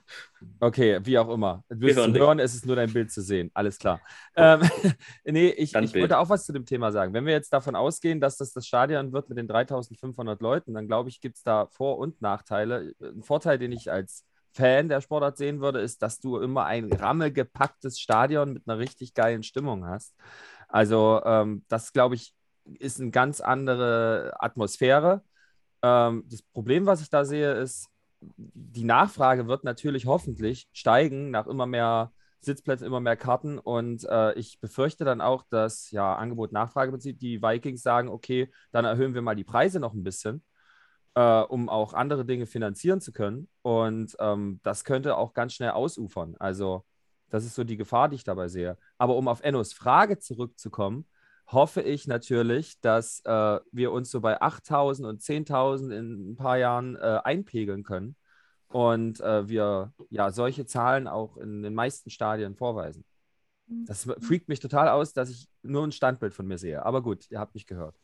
[0.60, 1.62] okay, wie auch immer.
[1.68, 3.50] Du bist zu hören, es ist nur dein Bild zu sehen.
[3.52, 4.00] Alles klar.
[4.34, 4.60] Ähm,
[5.24, 7.12] nee, ich, ich wollte auch was zu dem Thema sagen.
[7.12, 10.86] Wenn wir jetzt davon ausgehen, dass das das Stadion wird mit den 3500 Leuten, dann
[10.86, 12.94] glaube ich, gibt es da Vor- und Nachteile.
[13.02, 16.92] Ein Vorteil, den ich als Fan der Sportart sehen würde, ist, dass du immer ein
[16.92, 20.14] rammelgepacktes Stadion mit einer richtig geilen Stimmung hast.
[20.68, 22.34] Also ähm, das, glaube ich,
[22.78, 25.22] ist eine ganz andere Atmosphäre.
[25.82, 27.88] Ähm, das Problem, was ich da sehe, ist,
[28.20, 33.58] die Nachfrage wird natürlich hoffentlich steigen nach immer mehr Sitzplätzen, immer mehr Karten.
[33.58, 39.14] Und äh, ich befürchte dann auch, dass ja Angebot-Nachfrage-Prinzip die Vikings sagen, okay, dann erhöhen
[39.14, 40.42] wir mal die Preise noch ein bisschen
[41.14, 43.48] äh, um auch andere Dinge finanzieren zu können.
[43.62, 46.36] Und ähm, das könnte auch ganz schnell ausufern.
[46.38, 46.84] Also
[47.30, 48.76] das ist so die Gefahr, die ich dabei sehe.
[48.98, 51.06] Aber um auf Ennos Frage zurückzukommen,
[51.46, 56.58] hoffe ich natürlich, dass äh, wir uns so bei 8.000 und 10.000 in ein paar
[56.58, 58.16] Jahren äh, einpegeln können
[58.68, 63.04] und äh, wir ja solche Zahlen auch in den meisten Stadien vorweisen.
[63.86, 66.84] Das freakt mich total aus, dass ich nur ein Standbild von mir sehe.
[66.84, 67.94] Aber gut, ihr habt mich gehört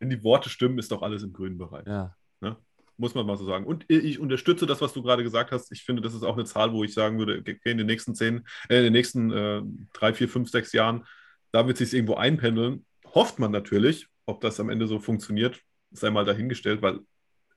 [0.00, 1.86] wenn die Worte stimmen, ist doch alles im grünen Bereich.
[1.86, 2.16] Ja.
[2.40, 2.56] Ne?
[2.96, 3.64] Muss man mal so sagen.
[3.64, 5.70] Und ich unterstütze das, was du gerade gesagt hast.
[5.72, 8.46] Ich finde, das ist auch eine Zahl, wo ich sagen würde, in den nächsten zehn,
[8.68, 11.06] äh, in den nächsten äh, drei, vier, fünf, sechs Jahren,
[11.52, 12.84] da wird sich irgendwo einpendeln.
[13.14, 15.60] Hofft man natürlich, ob das am Ende so funktioniert,
[15.90, 17.00] sei mal dahingestellt, weil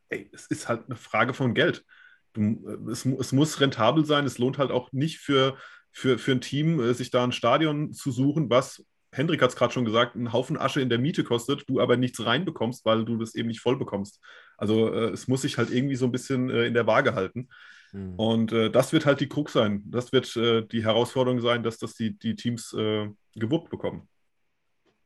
[0.10, 1.86] ey, es ist halt eine Frage von Geld.
[2.34, 4.26] Du, äh, es, es, muss rentabel sein.
[4.26, 5.58] Es lohnt halt auch nicht für,
[5.92, 9.56] für, für ein Team, äh, sich da ein Stadion zu suchen, was Hendrik hat es
[9.56, 13.06] gerade schon gesagt, einen Haufen Asche in der Miete kostet, du aber nichts reinbekommst, weil
[13.06, 14.20] du das eben nicht voll bekommst.
[14.58, 17.50] Also äh, es muss sich halt irgendwie so ein bisschen äh, in der Waage halten.
[17.92, 18.16] Mhm.
[18.16, 19.84] Und äh, das wird halt die Krux sein.
[19.86, 24.08] Das wird äh, die Herausforderung sein, dass das die, die Teams äh, gewuppt bekommen.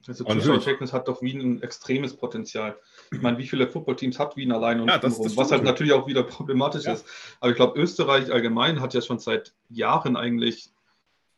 [0.08, 2.78] Also Zuschauerverhältnis hat doch Wien ein extremes Potenzial.
[3.12, 5.92] Ich meine, wie viele Footballteams hat Wien allein und ja, das, das was halt natürlich
[5.92, 6.94] auch wieder problematisch ja.
[6.94, 7.06] ist.
[7.42, 10.72] Aber ich glaube, Österreich allgemein hat ja schon seit Jahren eigentlich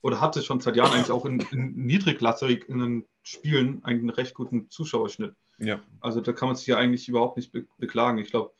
[0.02, 5.34] oder hatte schon seit Jahren eigentlich auch in, in niedrigklassigen Spielen einen recht guten Zuschauerschnitt.
[5.58, 5.82] Ja.
[6.00, 8.18] Also da kann man sich ja eigentlich überhaupt nicht be beklagen.
[8.18, 8.54] Ich glaube,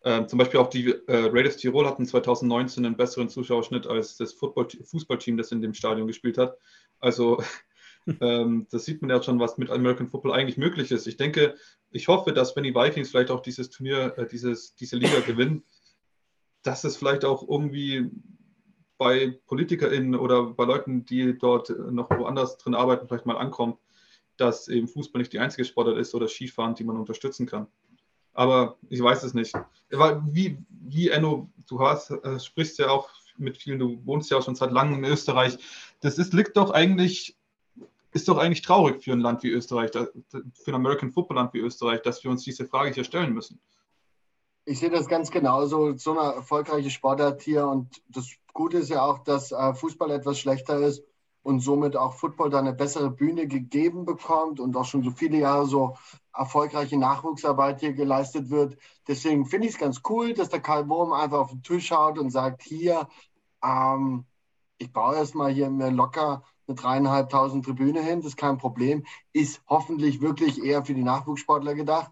[0.00, 4.32] äh, zum Beispiel auch die äh, Raiders Tirol hatten 2019 einen besseren Zuschauerschnitt als das
[4.32, 6.56] Football Fußballteam, das in dem Stadion gespielt hat.
[7.00, 7.42] Also
[8.20, 11.06] ähm, das sieht man ja schon, was mit American Football eigentlich möglich ist.
[11.06, 11.56] Ich denke,
[11.90, 15.64] ich hoffe, dass wenn die Vikings vielleicht auch dieses Turnier, äh, dieses, diese Liga gewinnen,
[16.62, 18.10] dass es vielleicht auch irgendwie
[19.04, 23.76] bei PolitikerInnen oder bei Leuten, die dort noch woanders drin arbeiten, vielleicht mal ankommt,
[24.38, 27.66] dass eben Fußball nicht die einzige Sportart ist oder Skifahren, die man unterstützen kann.
[28.32, 29.54] Aber ich weiß es nicht.
[29.90, 34.42] Wie, wie Enno, du hast, äh, sprichst ja auch mit vielen, du wohnst ja auch
[34.42, 35.58] schon seit langem in Österreich.
[36.00, 37.36] Das ist, liegt doch eigentlich
[38.12, 41.58] ist doch eigentlich traurig für ein Land wie Österreich, für ein American Football Land wie
[41.58, 43.60] Österreich, dass wir uns diese Frage hier stellen müssen.
[44.66, 45.94] Ich sehe das ganz genauso.
[45.96, 50.38] So eine erfolgreiche Sportart hier und das Gute ist ja auch, dass äh, Fußball etwas
[50.38, 51.02] schlechter ist
[51.42, 55.38] und somit auch Football da eine bessere Bühne gegeben bekommt und auch schon so viele
[55.38, 55.96] Jahre so
[56.32, 58.78] erfolgreiche Nachwuchsarbeit hier geleistet wird.
[59.06, 62.18] Deswegen finde ich es ganz cool, dass der Karl Wurm einfach auf den Tisch schaut
[62.18, 63.06] und sagt, hier,
[63.62, 64.24] ähm,
[64.78, 69.62] ich baue erstmal hier mir locker eine dreieinhalbtausend Tribüne hin, das ist kein Problem, ist
[69.68, 72.10] hoffentlich wirklich eher für die Nachwuchssportler gedacht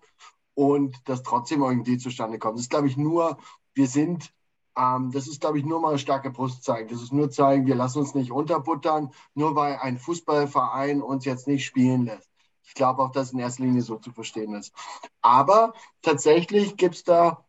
[0.55, 2.57] und das trotzdem irgendwie zustande kommt.
[2.57, 3.39] Das ist, glaube ich, nur,
[3.75, 4.33] wir sind
[4.77, 6.89] ähm, das ist, glaube ich, nur mal ein starke Brust zeigen.
[6.89, 11.47] Das ist nur zeigen, wir lassen uns nicht unterbuttern, nur weil ein Fußballverein uns jetzt
[11.47, 12.31] nicht spielen lässt.
[12.65, 14.73] Ich glaube auch, dass in erster Linie so zu verstehen ist.
[15.21, 17.45] Aber tatsächlich gibt es da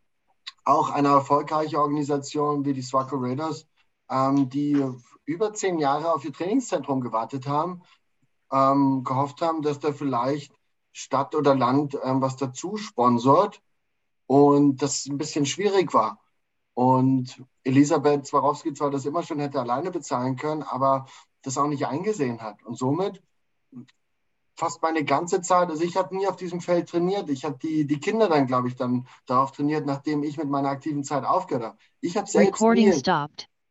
[0.66, 3.68] auch eine erfolgreiche Organisation wie die Swaco Raiders,
[4.10, 4.84] ähm, die
[5.26, 7.84] über zehn Jahre auf ihr Trainingszentrum gewartet haben,
[8.52, 10.54] ähm, gehofft haben, dass da vielleicht
[10.94, 13.62] Stadt oder Land ähm, was dazu sponsort
[14.28, 16.24] und das ein bisschen schwierig war.
[16.74, 21.08] Und Elisabeth Swarovski zwar das immer schon hätte alleine bezahlen können, aber
[21.42, 22.64] das auch nicht eingesehen hat.
[22.64, 23.22] Und somit
[24.56, 27.30] fast meine ganze Zeit, also ich habe nie auf diesem Feld trainiert.
[27.30, 30.70] Ich habe die, die Kinder dann, glaube ich, dann darauf trainiert, nachdem ich mit meiner
[30.70, 31.78] aktiven Zeit aufgehört habe.
[32.02, 33.02] Ich habe selbst nie,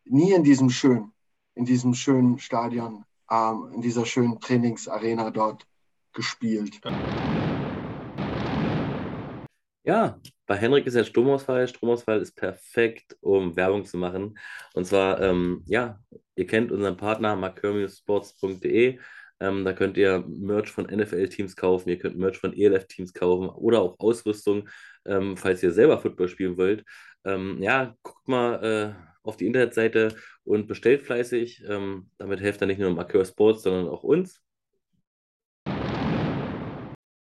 [0.05, 1.13] nie, in diesem schönen,
[1.55, 5.67] in diesem schönen Stadion, ähm, in dieser schönen Trainingsarena dort
[6.13, 6.81] gespielt.
[9.85, 11.67] Ja, bei Henrik ist ja Stromausfall.
[11.67, 14.39] Stromausfall ist perfekt, um Werbung zu machen.
[14.75, 15.99] Und zwar, ähm, ja,
[16.37, 18.99] ihr kennt unseren Partner markermiusports.de.
[19.41, 23.83] Ähm, da könnt ihr Merch von NFL-Teams kaufen, ihr könnt Merch von ELF-Teams kaufen oder
[23.83, 24.69] auch Ausrüstung,
[25.05, 26.85] ähm, falls ihr selber Football spielen wollt.
[27.25, 28.95] Ähm, ja, guckt mal äh,
[29.25, 31.65] auf die Internetseite und bestellt fleißig.
[31.69, 34.41] Ähm, damit helft ihr nicht nur Markeur Sports, sondern auch uns.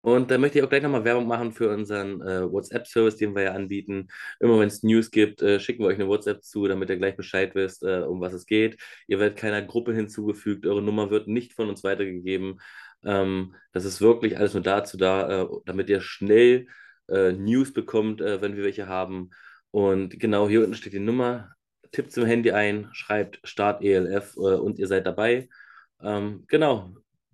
[0.02, 3.42] Und da möchte ich auch gleich nochmal Werbung machen für unseren äh, WhatsApp-Service, den wir
[3.42, 4.08] ja anbieten.
[4.40, 7.16] Immer wenn es News gibt, äh, schicken wir euch eine WhatsApp zu, damit ihr gleich
[7.16, 8.78] Bescheid wisst, äh, um was es geht.
[9.08, 12.60] Ihr werdet keiner Gruppe hinzugefügt, eure Nummer wird nicht von uns weitergegeben.
[13.04, 16.66] Ähm, das ist wirklich alles nur dazu da, äh, damit ihr schnell
[17.08, 19.30] äh, News bekommt, äh, wenn wir welche haben.
[19.70, 21.52] Und genau hier unten steht die Nummer.
[21.92, 25.48] Tippt zum Handy ein, schreibt Start ELF und ihr seid dabei.
[26.02, 26.90] Ähm, genau,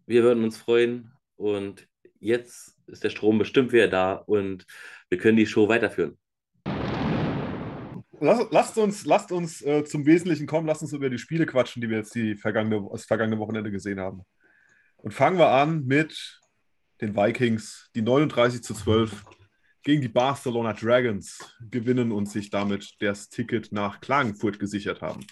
[0.07, 1.87] wir würden uns freuen und
[2.27, 4.67] jetzt ist der Strom bestimmt wieder da und
[5.09, 6.19] wir können die Show weiterführen.
[8.19, 11.83] Lass, lasst uns, lasst uns äh, zum Wesentlichen kommen, lasst uns über die Spiele quatschen,
[11.83, 14.23] die wir jetzt die vergangene, das vergangene Wochenende gesehen haben.
[14.97, 16.41] Und fangen wir an mit
[17.01, 19.25] den Vikings, die 39 zu 12
[19.83, 25.25] gegen die Barcelona Dragons gewinnen und sich damit das Ticket nach Klagenfurt gesichert haben.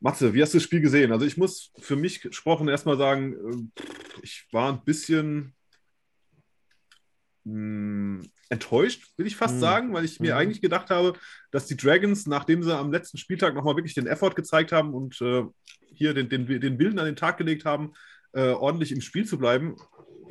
[0.00, 1.10] Matze, wie hast du das Spiel gesehen?
[1.10, 3.82] Also ich muss für mich gesprochen erstmal sagen, äh,
[4.22, 5.54] ich war ein bisschen
[7.44, 9.60] mh, enttäuscht, will ich fast mhm.
[9.60, 10.40] sagen, weil ich mir mhm.
[10.40, 11.14] eigentlich gedacht habe,
[11.50, 15.20] dass die Dragons, nachdem sie am letzten Spieltag nochmal wirklich den Effort gezeigt haben und
[15.20, 15.44] äh,
[15.94, 17.92] hier den, den, den Willen an den Tag gelegt haben,
[18.32, 19.76] äh, ordentlich im Spiel zu bleiben,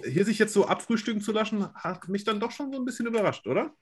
[0.05, 3.07] hier sich jetzt so abfrühstücken zu lassen, hat mich dann doch schon so ein bisschen
[3.07, 3.73] überrascht, oder?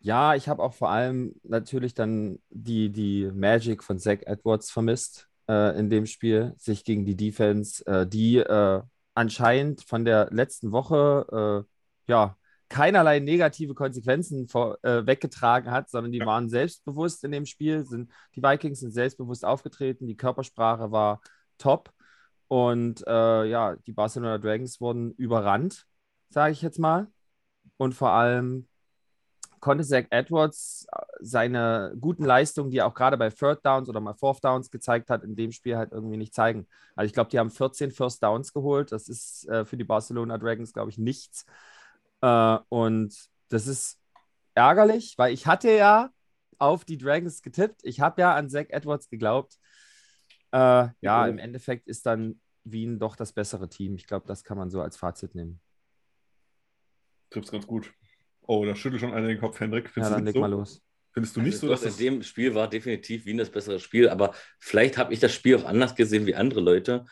[0.00, 5.28] Ja, ich habe auch vor allem natürlich dann die, die Magic von Zach Edwards vermisst
[5.48, 8.82] äh, in dem Spiel, sich gegen die Defense, äh, die äh,
[9.14, 11.77] anscheinend von der letzten Woche äh,
[12.08, 12.36] ja,
[12.68, 17.84] keinerlei negative Konsequenzen vor, äh, weggetragen hat, sondern die waren selbstbewusst in dem Spiel.
[17.86, 21.20] Sind, die Vikings sind selbstbewusst aufgetreten, die Körpersprache war
[21.58, 21.92] top.
[22.48, 25.86] Und äh, ja, die Barcelona Dragons wurden überrannt,
[26.30, 27.08] sage ich jetzt mal.
[27.76, 28.66] Und vor allem
[29.60, 34.00] konnte Zach Edwards äh, seine guten Leistungen, die er auch gerade bei Third Downs oder
[34.00, 36.66] mal Fourth Downs gezeigt hat, in dem Spiel halt irgendwie nicht zeigen.
[36.96, 38.92] Also ich glaube, die haben 14 First Downs geholt.
[38.92, 41.44] Das ist äh, für die Barcelona Dragons, glaube ich, nichts.
[42.20, 43.14] Äh, und
[43.48, 43.98] das ist
[44.54, 46.10] ärgerlich, weil ich hatte ja
[46.58, 47.80] auf die Dragons getippt.
[47.84, 49.58] Ich habe ja an Zach Edwards geglaubt.
[50.52, 53.94] Äh, ja, im Endeffekt ist dann Wien doch das bessere Team.
[53.94, 55.60] Ich glaube, das kann man so als Fazit nehmen.
[57.30, 57.92] Trifft ganz gut.
[58.42, 59.90] Oh, da schüttelt schon einer den Kopf, Hendrik.
[59.90, 60.40] Findest ja, dann leg so?
[60.40, 60.82] mal los.
[61.12, 62.00] Findest du nicht also so, dass das...
[62.00, 65.56] In dem Spiel war definitiv Wien das bessere Spiel, aber vielleicht habe ich das Spiel
[65.56, 67.04] auch anders gesehen wie andere Leute.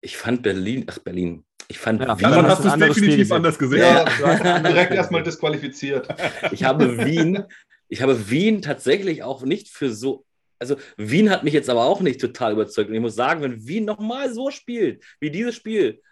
[0.00, 2.30] Ich fand Berlin, ach Berlin, ich fand ja, Wien.
[2.30, 3.78] Dann hast du es definitiv anders gesehen.
[3.78, 4.58] Ja, ja.
[4.58, 6.08] direkt erstmal disqualifiziert.
[6.50, 7.44] Ich habe Wien,
[7.88, 10.24] ich habe Wien tatsächlich auch nicht für so.
[10.58, 12.90] Also Wien hat mich jetzt aber auch nicht total überzeugt.
[12.90, 16.02] Und ich muss sagen, wenn Wien nochmal so spielt, wie dieses Spiel,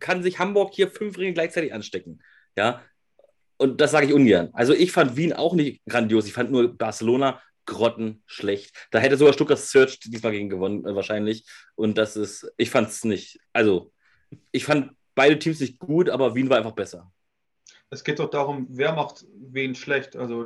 [0.00, 2.22] kann sich Hamburg hier fünf Ringe gleichzeitig anstecken.
[2.56, 2.82] Ja,
[3.58, 4.48] und das sage ich ungern.
[4.54, 6.26] Also ich fand Wien auch nicht grandios.
[6.26, 8.74] Ich fand nur Barcelona grottenschlecht.
[8.90, 11.46] Da hätte sogar Stuttgart Search diesmal gegen gewonnen, äh, wahrscheinlich.
[11.74, 13.38] Und das ist, ich fand es nicht.
[13.52, 13.92] Also
[14.52, 17.12] Ich fand beide Teams nicht gut, aber Wien war einfach besser.
[17.90, 20.16] Es geht doch darum, wer macht wen schlecht.
[20.16, 20.44] Also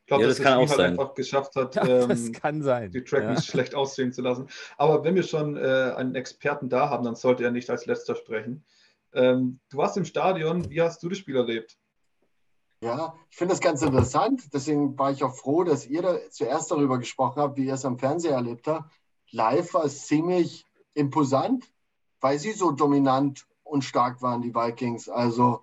[0.00, 0.90] ich glaube, Ja, dass das kann Wien auch halt sein.
[0.92, 2.90] einfach geschafft hat, Ja, das ähm, kann sein.
[2.90, 3.52] die Dragons Ja.
[3.52, 4.48] schlecht aussehen zu lassen.
[4.76, 8.14] Aber wenn wir schon äh, einen Experten da haben, dann sollte er nicht als letzter
[8.16, 8.64] sprechen.
[9.12, 11.78] Ähm, du warst im Stadion, wie hast du das Spiel erlebt?
[12.82, 14.42] Ja, ich finde das ganz interessant.
[14.52, 17.84] Deswegen war ich auch froh, dass ihr da zuerst darüber gesprochen habt, wie ihr es
[17.84, 18.92] am Fernseher erlebt habt.
[19.30, 21.64] Live war es ziemlich imposant,
[22.24, 25.10] weil sie so dominant und stark waren, die Vikings.
[25.10, 25.60] Also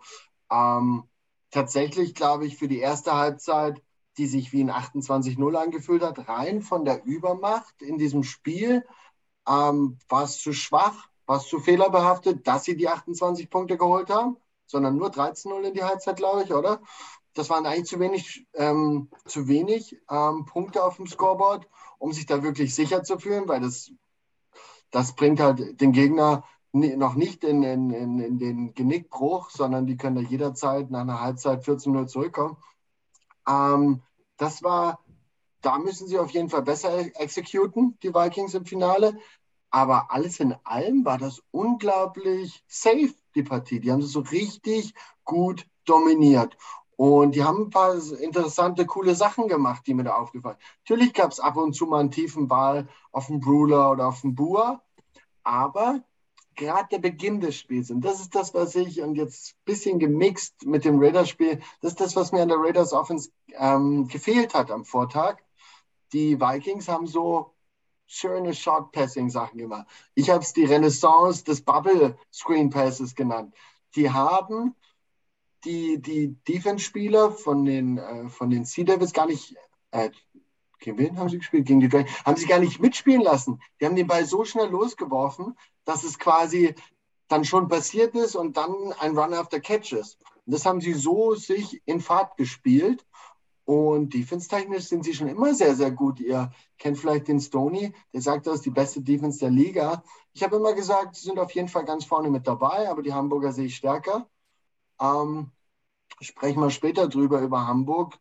[0.52, 1.06] ähm,
[1.50, 3.82] tatsächlich, glaube ich, für die erste Halbzeit,
[4.18, 8.86] die sich wie ein 28-0 angefühlt hat, rein von der Übermacht in diesem Spiel,
[9.48, 14.12] ähm, war es zu schwach, war es zu fehlerbehaftet, dass sie die 28 Punkte geholt
[14.12, 14.38] haben
[14.72, 16.82] sondern nur 13-0 in die Halbzeit, glaube ich, oder?
[17.34, 21.68] Das waren eigentlich zu wenig, ähm, zu wenig ähm, Punkte auf dem Scoreboard,
[22.00, 23.92] um sich da wirklich sicher zu fühlen, weil das,
[24.92, 29.98] das bringt halt den Gegner noch nicht in, in, in, in den Genickbruch, sondern die
[29.98, 32.58] können da jederzeit nach einer Halbzeit 14-0 zurückkommen.
[33.48, 34.02] Ähm,
[34.38, 35.00] das war,
[35.62, 39.18] da müssen sie auf jeden Fall besser exekuten, die Vikings im Finale.
[39.70, 43.80] Aber alles in allem war das unglaublich safe, die Partie.
[43.80, 46.58] Die haben das so richtig gut dominiert.
[47.02, 50.68] Und die haben ein paar interessante, coole Sachen gemacht, die mir da aufgefallen sind.
[50.88, 54.22] Natürlich gab es ab und zu mal einen tiefen Ball auf den Bruler oder auf
[54.22, 54.84] den Bua.
[55.42, 56.04] Aber
[56.54, 59.98] gerade der Beginn des Spiels, und das ist das, was ich, und jetzt ein bisschen
[59.98, 64.54] gemixt mit dem Raiders-Spiel, das ist das, was mir an der Raiders Offense ähm, gefehlt
[64.54, 65.38] hat am Vortag.
[66.14, 67.56] Die Vikings haben so
[68.06, 69.88] schöne Short-Passing-Sachen gemacht.
[70.14, 73.56] Ich habe es die Renaissance des Bubble-Screen-Passes genannt.
[73.96, 74.76] Die haben
[75.66, 79.56] die, die Defense-Spieler von den, äh, von den Sea Devils gar nicht,
[79.92, 80.10] äh,
[80.80, 81.68] gegen wen haben sie gespielt?
[81.68, 83.62] Gegen die Dragons, haben sie gar nicht mitspielen lassen.
[83.80, 85.56] Die haben den Ball so schnell losgeworfen,
[85.86, 86.74] dass es quasi
[87.28, 90.18] dann schon passiert ist und dann ein Run after Catch ist.
[90.46, 93.06] Und das haben sie so sich in Fahrt gespielt.
[93.64, 96.20] Und defense-technisch sind sie schon immer sehr, sehr gut.
[96.20, 100.04] Ihr kennt vielleicht den Stoney, der sagt, das ist die beste Defense der Liga.
[100.34, 103.14] Ich habe immer gesagt, sie sind auf jeden Fall ganz vorne mit dabei, aber die
[103.14, 104.28] Hamburger sehe ich stärker.
[105.02, 105.52] Ähm,
[106.22, 108.18] sprechen wir später drüber, über Hamburg,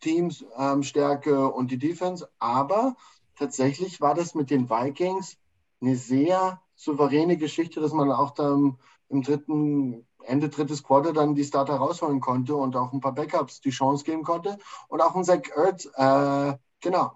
[0.00, 2.28] Teams, ähm, Stärke und die Defense.
[2.38, 2.96] Aber
[3.36, 5.36] tatsächlich war das mit den Vikings
[5.80, 8.78] eine sehr souveräne Geschichte, dass man auch dann
[9.08, 13.60] im dritten, Ende drittes Quarter dann die Starter rausholen konnte und auch ein paar Backups
[13.60, 14.58] die Chance geben konnte.
[14.88, 17.12] Und auch ein Zach Ertz, äh, genau,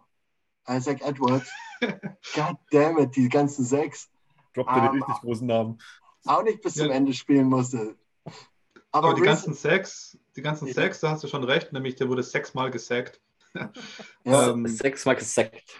[0.66, 1.50] äh, Zach Edwards.
[1.80, 4.10] God damn it, die ganzen sechs.
[4.54, 5.78] Droppt er den richtig großen Namen.
[6.26, 6.94] Auch nicht bis zum Ja.
[6.94, 7.96] Ende spielen musste.
[8.92, 10.72] Aber, Aber die ganzen Sacks, die ganzen.
[10.72, 13.20] Sacks, da hast du schon recht, nämlich der wurde sechsmal gesackt.
[14.24, 15.76] ja, Ähm, Sechsmal gesackt.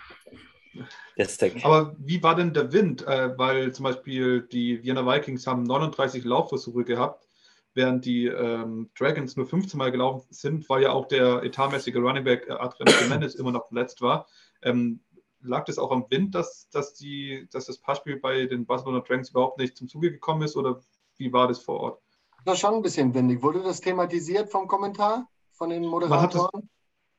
[1.17, 1.65] Der Stack.
[1.65, 3.07] Aber wie war denn der Wind?
[3.07, 7.27] Äh, weil zum Beispiel die Vienna Vikings haben 39 Laufversuche gehabt,
[7.75, 12.25] während die ähm, Dragons nur 15 Mal gelaufen sind, weil ja auch der etatmäßige Running
[12.25, 14.27] Back äh, Adrian Jimenez immer noch verletzt war.
[14.63, 15.01] Ähm,
[15.41, 19.31] lag das auch am Wind, dass, dass, die, dass das Passspiel bei den Barcelona Dragons
[19.31, 20.83] überhaupt nicht zum Zuge gekommen ist oder
[21.17, 22.03] wie war das vor Ort?
[22.47, 23.43] Das war schon ein bisschen windig.
[23.43, 26.71] Wurde das thematisiert vom Kommentar von den Moderatoren?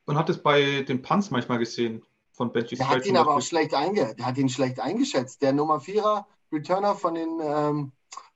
[0.06, 2.02] Man hat es bei den Punts manchmal gesehen
[2.32, 5.42] von Benji Der hat ihn aber auch schlecht einge der hat ihn schlecht eingeschätzt.
[5.42, 7.92] Der Nummer 4er Returner von den, ähm,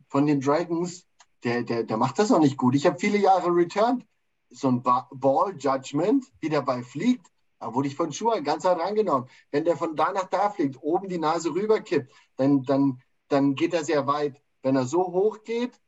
[0.09, 1.07] von den Dragons,
[1.45, 2.75] der, der, der macht das noch nicht gut.
[2.75, 4.05] Ich habe viele Jahre returned.
[4.51, 7.27] So ein ba Ball Judgment, wie der Ball fliegt,
[7.59, 9.31] da wurde ich von Schuhe ganz hart reingenommen.
[9.51, 13.73] Wenn der von da nach da fliegt, oben die Nase rüberkippt, dann, dann, dann geht
[13.73, 14.43] er sehr weit.
[14.63, 15.81] Wenn er so hoch geht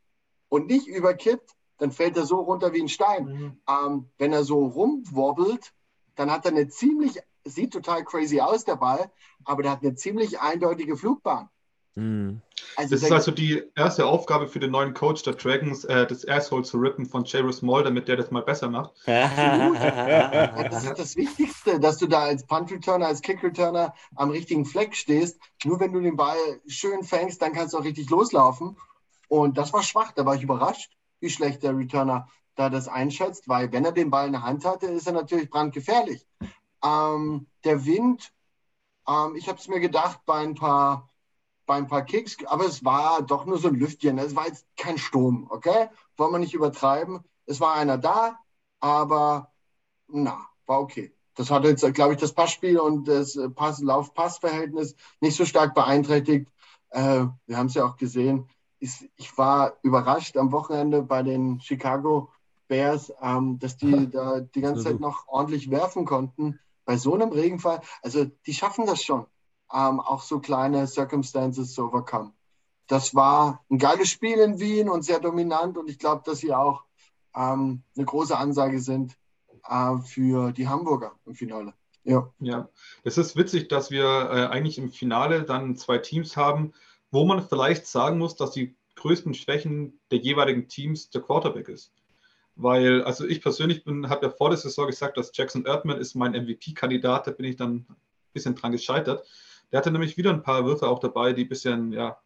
[0.55, 3.25] und nicht überkippt, dann fällt er so runter wie ein Stein.
[3.25, 3.61] Mhm.
[3.69, 5.73] Ähm, wenn er so rumwobbelt,
[6.15, 9.11] dann hat er eine ziemlich, sieht total crazy aus, der Ball,
[9.43, 11.49] aber der hat eine ziemlich eindeutige Flugbahn.
[11.95, 12.41] Hm.
[12.75, 16.27] Also, Das ist also die erste Aufgabe für den neuen Coach der Dragons, äh, das
[16.27, 18.91] Asshole zu rippen von Jairus Moll, damit der das mal besser macht.
[19.05, 25.39] das ist das Wichtigste, dass du da als Punt-Returner, als Kick-Returner am richtigen Fleck stehst.
[25.63, 26.37] Nur wenn du den Ball
[26.67, 28.75] schön fängst, dann kannst du auch richtig loslaufen.
[29.27, 33.47] Und das war schwach, da war ich überrascht, wie schlecht der Returner da das einschätzt,
[33.47, 36.25] weil wenn er den Ball in der Hand hatte, ist er natürlich brandgefährlich.
[36.83, 38.31] Ähm, der Wind,
[39.07, 41.09] ähm, ich habe es mir gedacht bei ein paar
[41.65, 44.19] bei ein paar Kicks, aber es war doch nur so ein Lüftchen.
[44.19, 45.89] Es war jetzt kein Sturm, okay?
[46.17, 47.23] Wollen wir nicht übertreiben.
[47.45, 48.37] Es war einer da,
[48.79, 49.51] aber
[50.07, 51.13] na, war okay.
[51.35, 56.49] Das hat jetzt, glaube ich, das Passspiel und das Pass Lauf-Pass-Verhältnis nicht so stark beeinträchtigt.
[56.91, 58.47] Äh, wir haben es ja auch gesehen.
[58.79, 62.29] Ich, ich war überrascht am Wochenende bei den Chicago
[62.67, 66.59] Bears, ähm, dass die da die ganze Zeit noch ordentlich werfen konnten.
[66.85, 69.25] Bei so einem Regenfall, also die schaffen das schon,
[69.73, 72.33] ähm, auch so kleine Circumstances zu overcome.
[72.87, 75.77] das war ein geiles Spiel in Wien und sehr dominant.
[75.77, 76.83] Und ich glaube, dass sie auch
[77.35, 79.17] ähm, eine große Ansage sind
[79.67, 81.73] äh, für die Hamburger im Finale.
[82.03, 82.31] Ja.
[82.39, 82.69] ja,
[83.03, 86.71] es ist witzig, dass wir äh, eigentlich im Finale dann zwei Teams haben,
[87.15, 91.93] wo man vielleicht sagen muss, dass die größten Schwächen der jeweiligen Teams der Quarterback ist.
[92.57, 96.33] Weil, also ich persönlich habe ja vor der Saison gesagt, dass Jackson Erdmann ist mein
[96.33, 97.95] MVP-Kandidat, da bin ich dann ein
[98.33, 99.25] bisschen dran gescheitert.
[99.71, 102.17] Der hatte nämlich wieder ein paar Würfe auch dabei, die ein bisschen, ja,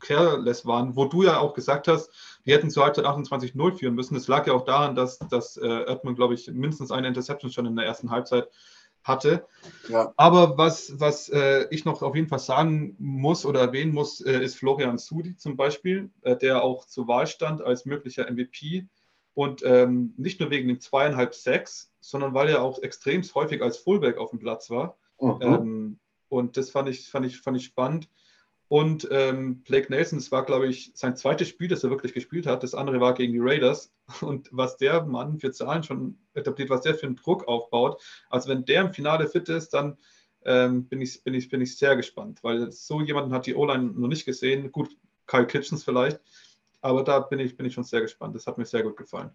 [0.00, 2.10] careless waren, wo du ja auch gesagt hast,
[2.44, 4.14] die hätten zur Halbzeit 28-0 führen müssen.
[4.14, 7.66] Das lag ja auch daran, dass, dass äh, Erdmann, glaube ich, mindestens eine Interception schon
[7.66, 8.48] in der ersten Halbzeit
[9.02, 9.46] hatte.
[9.88, 10.12] Ja.
[10.16, 14.42] Aber was, was äh, ich noch auf jeden Fall sagen muss oder erwähnen muss, äh,
[14.42, 18.86] ist Florian Sudi zum Beispiel, äh, der auch zur Wahl stand als möglicher MVP.
[19.34, 23.78] Und ähm, nicht nur wegen den zweieinhalb Sacks, sondern weil er auch extrem häufig als
[23.78, 24.96] Fullback auf dem Platz war.
[25.20, 25.38] Mhm.
[25.40, 25.98] Ähm,
[26.28, 28.08] und das fand ich, fand ich, fand ich spannend.
[28.70, 32.46] Und ähm, Blake Nelson, das war, glaube ich, sein zweites Spiel, das er wirklich gespielt
[32.46, 32.62] hat.
[32.62, 33.92] Das andere war gegen die Raiders.
[34.20, 38.00] Und was der Mann für Zahlen schon etabliert, was der für einen Druck aufbaut.
[38.28, 39.98] Also wenn der im Finale fit ist, dann
[40.44, 43.86] ähm, bin, ich, bin, ich, bin ich sehr gespannt, weil so jemanden hat die O-Line
[43.86, 44.70] noch nicht gesehen.
[44.70, 44.96] Gut,
[45.26, 46.20] Kyle Kitchens vielleicht.
[46.80, 48.36] Aber da bin ich, bin ich schon sehr gespannt.
[48.36, 49.32] Das hat mir sehr gut gefallen.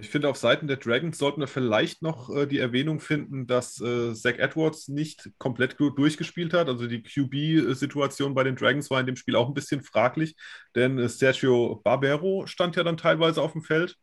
[0.00, 3.80] Ich finde, auf Seiten der Dragons sollten wir vielleicht noch äh, die Erwähnung finden, dass
[3.80, 6.68] äh, Zach Edwards nicht komplett gut durchgespielt hat.
[6.68, 10.36] Also die QB-Situation bei den Dragons war in dem Spiel auch ein bisschen fraglich,
[10.74, 13.96] denn äh, Sergio Barbero stand ja dann teilweise auf dem Feld,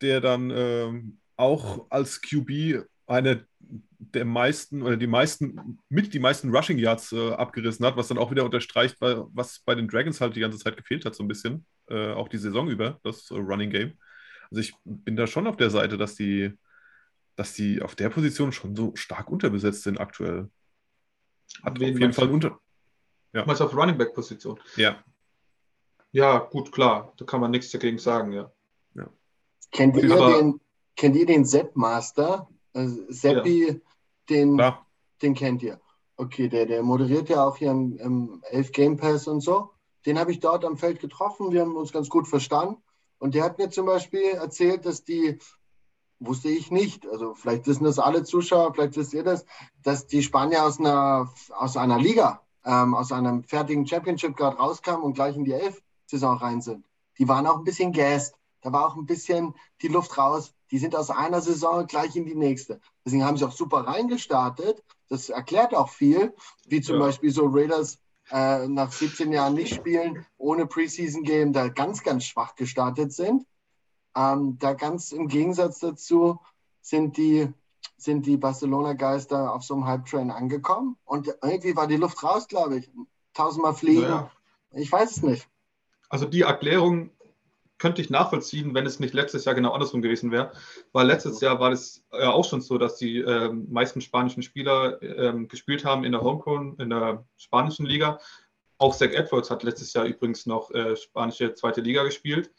[0.00, 3.46] der dann ähm, auch als QB eine
[3.98, 8.18] der meisten oder die meisten, mit die meisten Rushing Yards äh, abgerissen hat, was dann
[8.18, 11.28] auch wieder unterstreicht, was bei den Dragons halt die ganze Zeit gefehlt hat, so ein
[11.28, 13.94] bisschen, äh, auch die Saison über, das äh, Running Game.
[14.54, 16.56] Also ich bin da schon auf der Seite, dass die,
[17.34, 20.48] dass die auf der Position schon so stark unterbesetzt sind aktuell.
[21.64, 22.60] Hat Wen auf jeden Fall unter.
[23.32, 23.44] Ja.
[23.44, 24.60] Meinst auf Running Back Position?
[24.76, 25.02] Ja.
[26.12, 27.12] Ja, gut, klar.
[27.16, 28.52] Da kann man nichts dagegen sagen, ja.
[28.94, 29.08] ja.
[29.72, 30.60] Kennt, ihr den,
[30.94, 32.48] kennt ihr den Sepp Master?
[32.72, 33.74] Also Seppi, ja.
[34.30, 34.62] den,
[35.20, 35.80] den kennt ihr.
[36.16, 39.72] Okay, der, der moderiert ja auch hier im, im Elf Game Pass und so.
[40.06, 41.50] Den habe ich dort am Feld getroffen.
[41.50, 42.83] Wir haben uns ganz gut verstanden.
[43.24, 45.38] Und der hat mir zum Beispiel erzählt, dass die,
[46.20, 49.46] wusste ich nicht, also vielleicht wissen das alle Zuschauer, vielleicht wisst ihr das,
[49.82, 55.02] dass die Spanier aus einer, aus einer Liga, ähm, aus einem fertigen Championship gerade rauskamen
[55.02, 56.84] und gleich in die Elf-Saison rein sind.
[57.18, 58.34] Die waren auch ein bisschen gassed.
[58.60, 60.52] Da war auch ein bisschen die Luft raus.
[60.70, 62.78] Die sind aus einer Saison gleich in die nächste.
[63.06, 64.84] Deswegen haben sie auch super reingestartet.
[65.08, 66.34] Das erklärt auch viel,
[66.66, 67.06] wie zum ja.
[67.06, 68.00] Beispiel so Raiders
[68.30, 73.46] äh, nach 17 Jahren nicht spielen, ohne Preseason-Game da ganz, ganz schwach gestartet sind.
[74.16, 76.38] Ähm, da ganz im Gegensatz dazu
[76.80, 77.48] sind die,
[77.96, 82.78] sind die Barcelona-Geister auf so einem Hype-Train angekommen und irgendwie war die Luft raus, glaube
[82.78, 82.90] ich.
[83.34, 84.02] Tausendmal fliegen.
[84.02, 84.30] Ja.
[84.72, 85.48] Ich weiß es nicht.
[86.08, 87.10] Also die Erklärung
[87.78, 90.52] könnte ich nachvollziehen, wenn es nicht letztes Jahr genau andersrum gewesen wäre.
[90.92, 95.02] Weil letztes Jahr war es ja auch schon so, dass die äh, meisten spanischen Spieler
[95.02, 98.18] äh, gespielt haben in der Homegrown, in der spanischen Liga.
[98.78, 102.50] Auch Zach Edwards hat letztes Jahr übrigens noch äh, spanische zweite Liga gespielt.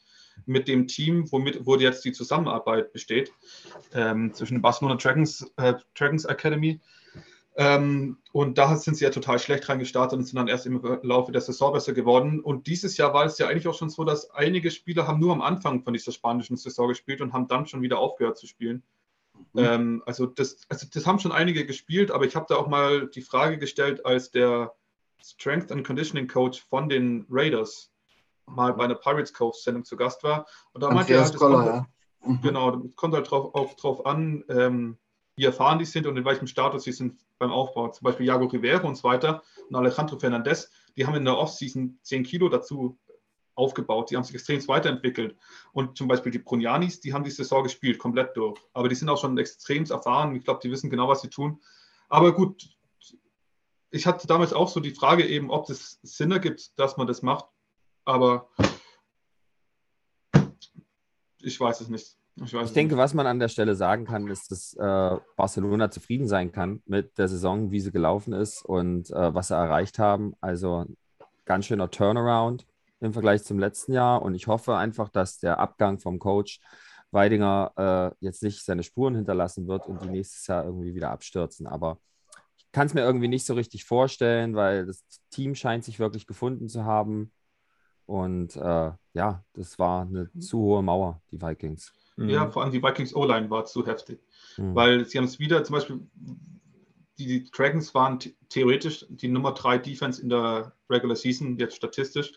[0.45, 3.31] Mit dem Team, womit wo jetzt die Zusammenarbeit besteht,
[3.93, 6.81] ähm, zwischen Barcelona Dragons, äh, Dragons Academy
[7.57, 11.31] ähm, und da sind sie ja total schlecht reingestartet und sind dann erst im Laufe
[11.31, 12.41] der Saison besser geworden.
[12.41, 15.31] Und dieses Jahr war es ja eigentlich auch schon so, dass einige Spieler haben nur
[15.31, 18.83] am Anfang von dieser spanischen Saison gespielt und haben dann schon wieder aufgehört zu spielen.
[19.53, 19.59] Mhm.
[19.63, 23.07] Ähm, also, das, also das haben schon einige gespielt, aber ich habe da auch mal
[23.07, 24.73] die Frage gestellt, als der
[25.23, 27.89] Strength and Conditioning Coach von den Raiders
[28.47, 30.45] mal bei einer Pirates Cove Sendung zu Gast war.
[30.73, 31.87] Und da meinte er, halt, kommt, ja.
[32.25, 32.41] Mhm.
[32.41, 34.97] genau, kommt halt drauf, auch drauf an, ähm,
[35.35, 37.89] wie erfahren die sind und in welchem Status sie sind beim Aufbau.
[37.89, 41.99] Zum Beispiel Jago Rivera und so weiter und Alejandro Fernandez, die haben in der Offseason
[42.01, 42.97] 10 Kilo dazu
[43.55, 44.11] aufgebaut.
[44.11, 45.37] Die haben sich extrem weiterentwickelt.
[45.71, 48.59] Und zum Beispiel die Brunianis, die haben die Saison gespielt, komplett durch.
[48.73, 50.35] Aber die sind auch schon extrem erfahren.
[50.35, 51.61] Ich glaube, die wissen genau, was sie tun.
[52.09, 52.69] Aber gut,
[53.91, 57.21] ich hatte damals auch so die Frage eben, ob es Sinn ergibt, dass man das
[57.21, 57.45] macht.
[58.03, 58.49] Aber
[61.39, 62.17] ich weiß es nicht.
[62.43, 66.27] Ich, ich denke, was man an der Stelle sagen kann, ist, dass äh, Barcelona zufrieden
[66.27, 70.33] sein kann mit der Saison, wie sie gelaufen ist und äh, was sie erreicht haben.
[70.41, 70.85] Also
[71.45, 72.65] ganz schöner Turnaround
[72.99, 74.21] im Vergleich zum letzten Jahr.
[74.21, 76.59] Und ich hoffe einfach, dass der Abgang vom Coach
[77.11, 81.67] Weidinger äh, jetzt nicht seine Spuren hinterlassen wird und die nächstes Jahr irgendwie wieder abstürzen.
[81.67, 81.99] Aber
[82.57, 86.27] ich kann es mir irgendwie nicht so richtig vorstellen, weil das Team scheint sich wirklich
[86.27, 87.31] gefunden zu haben.
[88.05, 91.93] Und äh, ja, das war eine zu hohe Mauer, die Vikings.
[92.15, 92.29] Mhm.
[92.29, 94.19] Ja, vor allem die Vikings O-Line war zu heftig.
[94.57, 94.75] Mhm.
[94.75, 95.99] Weil sie haben es wieder, zum Beispiel,
[97.17, 102.33] die Dragons waren theoretisch die Nummer drei Defense in der Regular Season, jetzt statistisch,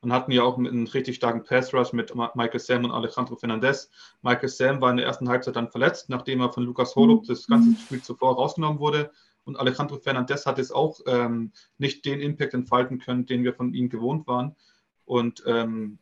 [0.00, 3.88] und hatten ja auch einen richtig starken Pass Rush mit Michael Sam und Alejandro Fernandez.
[4.22, 7.46] Michael Sam war in der ersten Halbzeit dann verletzt, nachdem er von Lucas Holub das
[7.46, 9.12] ganze Spiel zuvor rausgenommen wurde.
[9.44, 13.74] Und Alejandro Fernandez hat jetzt auch ähm, nicht den Impact entfalten können, den wir von
[13.74, 14.56] ihm gewohnt waren.
[15.04, 15.98] Und ähm,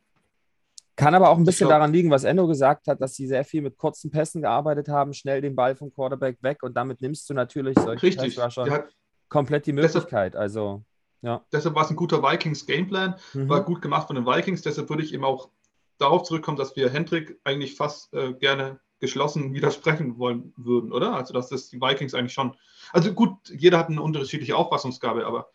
[1.00, 3.44] kann aber auch ein bisschen glaub, daran liegen, was Endo gesagt hat, dass sie sehr
[3.44, 7.28] viel mit kurzen Pässen gearbeitet haben, schnell den Ball vom Quarterback weg und damit nimmst
[7.30, 8.36] du natürlich solche Richtig.
[8.36, 8.84] Ja,
[9.28, 10.34] komplett die Möglichkeit.
[10.34, 10.84] Deshalb, also,
[11.22, 11.44] ja.
[11.52, 13.48] Deshalb war es ein guter Vikings-Gameplan, mhm.
[13.48, 14.62] war gut gemacht von den Vikings.
[14.62, 15.50] Deshalb würde ich eben auch
[15.98, 21.14] darauf zurückkommen, dass wir Hendrik eigentlich fast äh, gerne geschlossen widersprechen wollen würden, oder?
[21.14, 22.54] Also, dass das die Vikings eigentlich schon.
[22.92, 25.50] Also gut, jeder hat eine unterschiedliche Auffassungsgabe, aber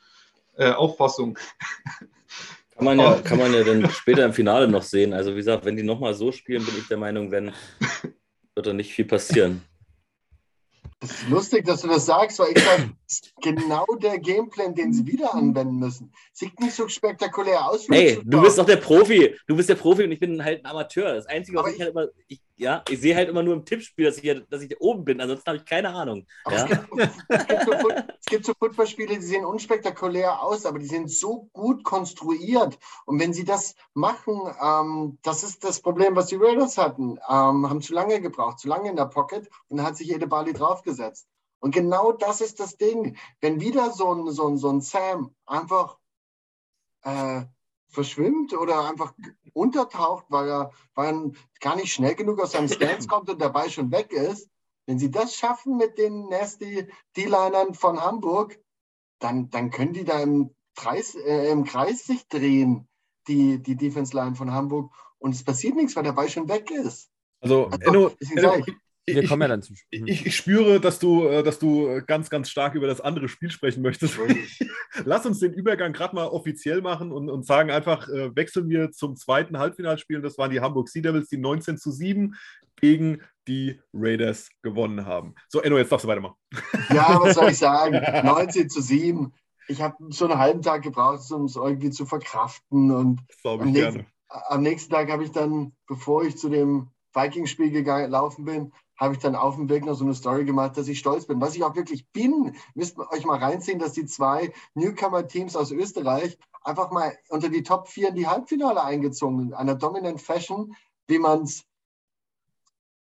[0.58, 1.38] äh, Auffassung.
[2.76, 5.14] Kann man, ja, kann man ja dann später im Finale noch sehen.
[5.14, 7.54] Also wie gesagt, wenn die nochmal so spielen, bin ich der Meinung, wenn,
[8.54, 9.62] wird da nicht viel passieren.
[11.00, 12.92] Das ist lustig, dass du das sagst, weil ich sage,
[13.42, 16.12] genau der Gameplan, den sie wieder anwenden müssen.
[16.34, 17.88] Sieht nicht so spektakulär aus.
[17.90, 19.36] Ey, du bist doch der Profi.
[19.48, 21.14] Du bist der Profi und ich bin halt ein Amateur.
[21.14, 23.66] Das Einzige, was ich, ich, halt immer, ich, ja, ich sehe halt immer nur im
[23.66, 25.20] Tippspiel, dass ich, dass ich da oben bin.
[25.20, 26.26] Ansonsten habe ich keine Ahnung.
[26.50, 26.66] Ja?
[27.28, 31.50] Es, gibt, so, es gibt so Footballspiele, die sehen unspektakulär aus, aber die sind so
[31.52, 32.80] gut konstruiert.
[33.06, 37.18] Und wenn sie das machen, ähm, das ist das Problem, was die Raiders hatten.
[37.30, 40.28] Ähm, haben zu lange gebraucht, zu lange in der Pocket und dann hat sich jede
[40.28, 41.28] Bali draufgesetzt.
[41.60, 43.18] Und genau das ist das Ding.
[43.42, 45.98] Wenn wieder so ein, so ein, so ein Sam einfach
[47.04, 47.44] äh,
[47.96, 49.14] verschwimmt oder einfach
[49.54, 53.70] untertaucht, weil er, weil er gar nicht schnell genug aus seinem Stance kommt und dabei
[53.70, 54.50] schon weg ist,
[54.86, 56.88] wenn sie das schaffen mit den nasty
[57.18, 58.60] D-Linern von Hamburg,
[59.20, 62.88] dann, dann können die da im Kreis, äh, im Kreis sich drehen,
[63.28, 64.92] die, die Defense-Line von Hamburg.
[65.18, 67.10] Und es passiert nichts, weil der Ball schon weg ist.
[67.40, 68.66] Also, also Enno, Enno,
[69.08, 70.10] wir ich, kommen ja dann zum Spiel.
[70.10, 73.52] Ich, ich, spüre, dass du, äh, dass du ganz, ganz stark über das andere Spiel
[73.52, 74.18] sprechen möchtest.
[75.06, 78.92] Lass uns den Übergang gerade mal offiziell machen und, und sagen einfach, äh, wechseln wir
[78.92, 80.22] zum zweiten Halbfinalspiel.
[80.22, 82.36] Das waren die Hamburg Sea Devils, die 19 zu 7
[82.78, 85.36] gegen die Raiders gewonnen haben.
[85.50, 86.36] So, Enno, jetzt darfst du weitermachen.
[86.90, 88.02] Ja, was soll ich sagen?
[88.26, 89.32] 19 zu 7.
[89.68, 92.92] Ich habe schon einen halben Tag gebraucht, um es irgendwie zu verkraften.
[92.92, 98.46] Und am nächsten, am nächsten Tag habe ich dann, bevor ich zu dem Viking-Spiel gelaufen
[98.46, 101.26] bin, habe ich dann auf dem Weg noch so eine Story gemacht, dass ich stolz
[101.26, 101.42] bin.
[101.42, 105.72] Was ich auch wirklich bin, müsst ihr euch mal reinziehen, dass die zwei Newcomer-Teams aus
[105.72, 109.54] Österreich einfach mal unter die Top 4 in die Halbfinale eingezogen sind.
[109.54, 110.76] Einer dominant Fashion,
[111.08, 111.66] wie man es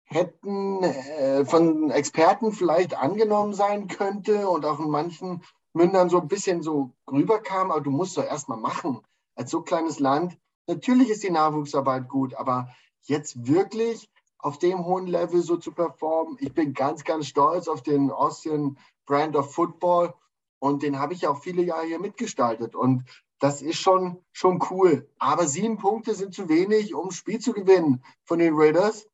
[0.06, 6.28] hätten äh, von Experten vielleicht angenommen sein könnte und auch in manchen Mündern so ein
[6.28, 9.00] bisschen so rüberkam, aber du musst doch erstmal machen.
[9.36, 10.38] Als so kleines Land,
[10.68, 12.70] natürlich ist die Nachwuchsarbeit gut, aber
[13.02, 14.10] jetzt wirklich
[14.44, 16.38] auf dem hohen Level so zu performen.
[16.40, 20.14] Ich bin ganz, ganz stolz auf den Austrian Brand of Football
[20.60, 22.76] und den habe ich auch viele Jahre hier mitgestaltet.
[22.76, 23.06] Und
[23.40, 25.10] das ist schon, schon cool.
[25.18, 29.08] Aber sieben Punkte sind zu wenig, um ein Spiel zu gewinnen von den Raiders.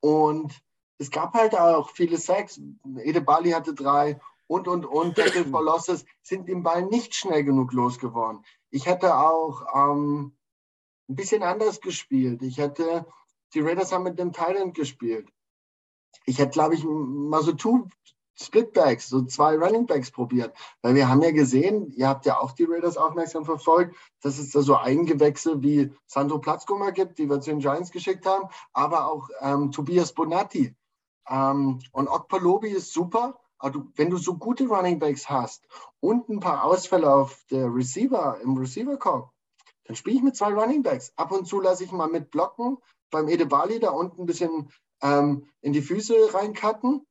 [0.00, 0.52] Und
[0.98, 2.60] es gab halt auch viele Sacks.
[2.98, 5.14] Ede Bali hatte drei und, und, und.
[5.16, 8.44] Tackle for Losses sind den Ball nicht schnell genug losgeworden.
[8.70, 10.36] Ich hätte auch ähm,
[11.08, 12.42] ein bisschen anders gespielt.
[12.42, 13.06] Ich hätte
[13.54, 15.28] die Raiders haben mit dem Thailand gespielt.
[16.24, 17.88] Ich hätte, glaube ich, mal so two
[18.38, 20.54] Splitbacks, so zwei Runningbacks probiert.
[20.82, 24.50] Weil wir haben ja gesehen, ihr habt ja auch die Raiders aufmerksam verfolgt, dass es
[24.50, 29.10] da so Eigengewächse wie Sandro Platzkummer gibt, die wir zu den Giants geschickt haben, aber
[29.10, 30.74] auch ähm, Tobias Bonatti.
[31.28, 33.40] Ähm, und Okpalobi ist super,
[33.72, 35.66] du, wenn du so gute Runningbacks hast
[36.00, 39.30] und ein paar Ausfälle auf der Receiver, im Receiver-Korb,
[39.86, 41.12] dann spiele ich mit zwei Runningbacks.
[41.16, 42.78] Ab und zu lasse ich mal mit blocken,
[43.10, 44.70] beim Edebali da unten ein bisschen
[45.02, 47.06] ähm, in die Füße reinkatten.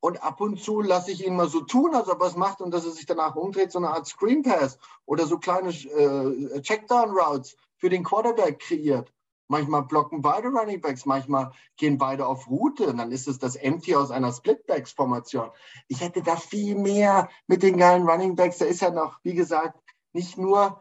[0.00, 2.60] Und ab und zu lasse ich ihn mal so tun, als ob er es macht
[2.60, 6.60] und dass er sich danach umdreht, so eine Art Screen Pass oder so kleine äh,
[6.60, 9.10] Checkdown-Routes für den Quarterback kreiert.
[9.48, 13.56] Manchmal blocken beide Running Backs, manchmal gehen beide auf Route und dann ist es das
[13.56, 15.50] Empty aus einer Splitbacks-Formation.
[15.88, 18.58] Ich hätte da viel mehr mit den geilen Running Backs.
[18.58, 19.78] Da ist ja noch, wie gesagt,
[20.12, 20.80] nicht nur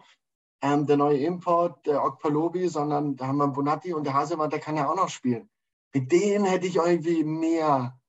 [0.63, 4.61] ähm, der neue Import, der Okpalobi, sondern da haben wir Bonatti und der Haselmann, der
[4.61, 5.49] kann ja auch noch spielen.
[5.93, 7.99] Mit denen hätte ich irgendwie mehr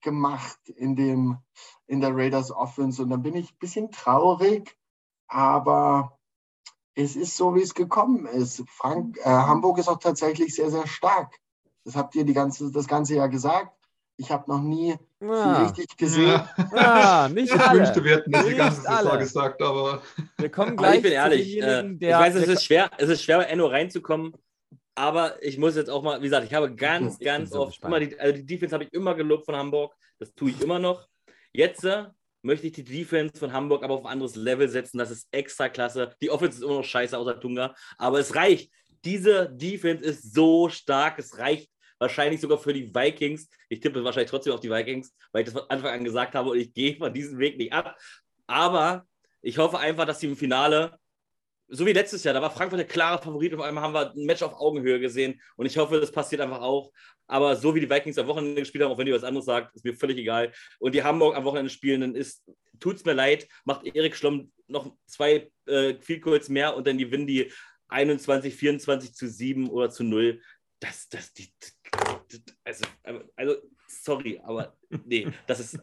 [0.00, 1.36] gemacht in, dem,
[1.86, 3.02] in der Raiders Offense.
[3.02, 4.78] Und dann bin ich ein bisschen traurig,
[5.26, 6.18] aber
[6.94, 8.64] es ist so, wie es gekommen ist.
[8.70, 11.38] Frank, äh, Hamburg ist auch tatsächlich sehr, sehr stark.
[11.84, 13.76] Das habt ihr die ganze, das ganze Jahr gesagt.
[14.16, 15.66] Ich habe noch nie ah.
[15.66, 16.28] richtig gesehen.
[16.28, 16.54] Ja.
[16.72, 17.80] Ah, nicht ich alle.
[17.80, 20.02] wünschte, wir hätten das die ganze Saison gesagt, aber.
[20.36, 20.96] Wir kommen gleich.
[20.96, 21.60] ich bin ehrlich.
[21.60, 24.32] Äh, ich weiß, es ist schwer, es ist schwer, bei Enno reinzukommen.
[24.94, 28.00] Aber ich muss jetzt auch mal, wie gesagt, ich habe ganz, ich ganz oft immer
[28.00, 29.94] die, also die Defense habe ich immer gelobt von Hamburg.
[30.18, 31.06] Das tue ich immer noch.
[31.52, 32.06] Jetzt äh,
[32.42, 34.98] möchte ich die Defense von Hamburg aber auf ein anderes Level setzen.
[34.98, 36.16] Das ist extra klasse.
[36.20, 38.72] Die Offense ist immer noch scheiße außer Tunga, aber es reicht.
[39.04, 43.48] Diese Defense ist so stark, es reicht wahrscheinlich sogar für die Vikings.
[43.68, 46.50] Ich tippe wahrscheinlich trotzdem auf die Vikings, weil ich das von Anfang an gesagt habe
[46.50, 47.96] und ich gehe von diesem Weg nicht ab.
[48.46, 49.06] Aber
[49.42, 50.98] ich hoffe einfach, dass sie im Finale,
[51.68, 54.24] so wie letztes Jahr, da war Frankfurt der klare Favorit, auf einmal haben wir ein
[54.24, 56.92] Match auf Augenhöhe gesehen und ich hoffe, das passiert einfach auch.
[57.26, 59.74] Aber so wie die Vikings am Wochenende gespielt haben, auch wenn ihr was anderes sagt,
[59.76, 60.50] ist mir völlig egal.
[60.78, 62.42] Und die Hamburg am Wochenende spielen, dann ist,
[62.80, 67.26] tut's mir leid, macht Erik Schlomm noch zwei äh, viel kurz mehr und dann gewinnen
[67.26, 67.52] die
[67.88, 70.40] 21, 24 zu 7 oder zu 0.
[70.80, 71.52] Das, das, die,
[72.64, 72.84] also,
[73.36, 73.56] also,
[73.86, 75.78] sorry, aber nee, das ist,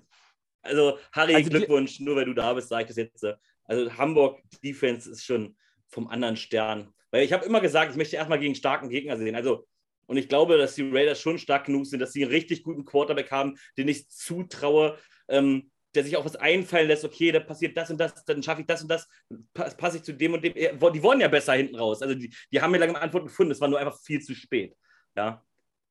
[0.61, 3.25] also Harry, also Glückwunsch, nur weil du da bist, sage ich das jetzt.
[3.65, 5.55] Also Hamburg Defense ist schon
[5.87, 6.93] vom anderen Stern.
[7.11, 9.35] Weil ich habe immer gesagt, ich möchte erstmal gegen starken Gegner sehen.
[9.35, 9.67] Also,
[10.07, 12.85] und ich glaube, dass die Raiders schon stark genug sind, dass sie einen richtig guten
[12.85, 17.75] Quarterback haben, den ich zutraue, ähm, der sich auch was einfallen lässt, okay, da passiert
[17.77, 19.07] das und das, dann schaffe ich das und das,
[19.53, 20.53] passe ich zu dem und dem.
[20.53, 22.01] Die wollen ja besser hinten raus.
[22.01, 24.75] Also die, die haben mir lange Antworten gefunden, es war nur einfach viel zu spät.
[25.15, 25.43] Ja.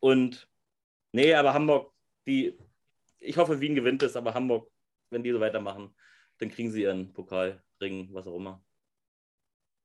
[0.04, 0.46] Und
[1.12, 1.90] nee, aber Hamburg,
[2.26, 2.58] die,
[3.20, 4.70] ich hoffe, Wien gewinnt es, aber Hamburg,
[5.08, 5.94] wenn die so weitermachen,
[6.36, 8.62] dann kriegen sie ihren Pokalring, was auch immer.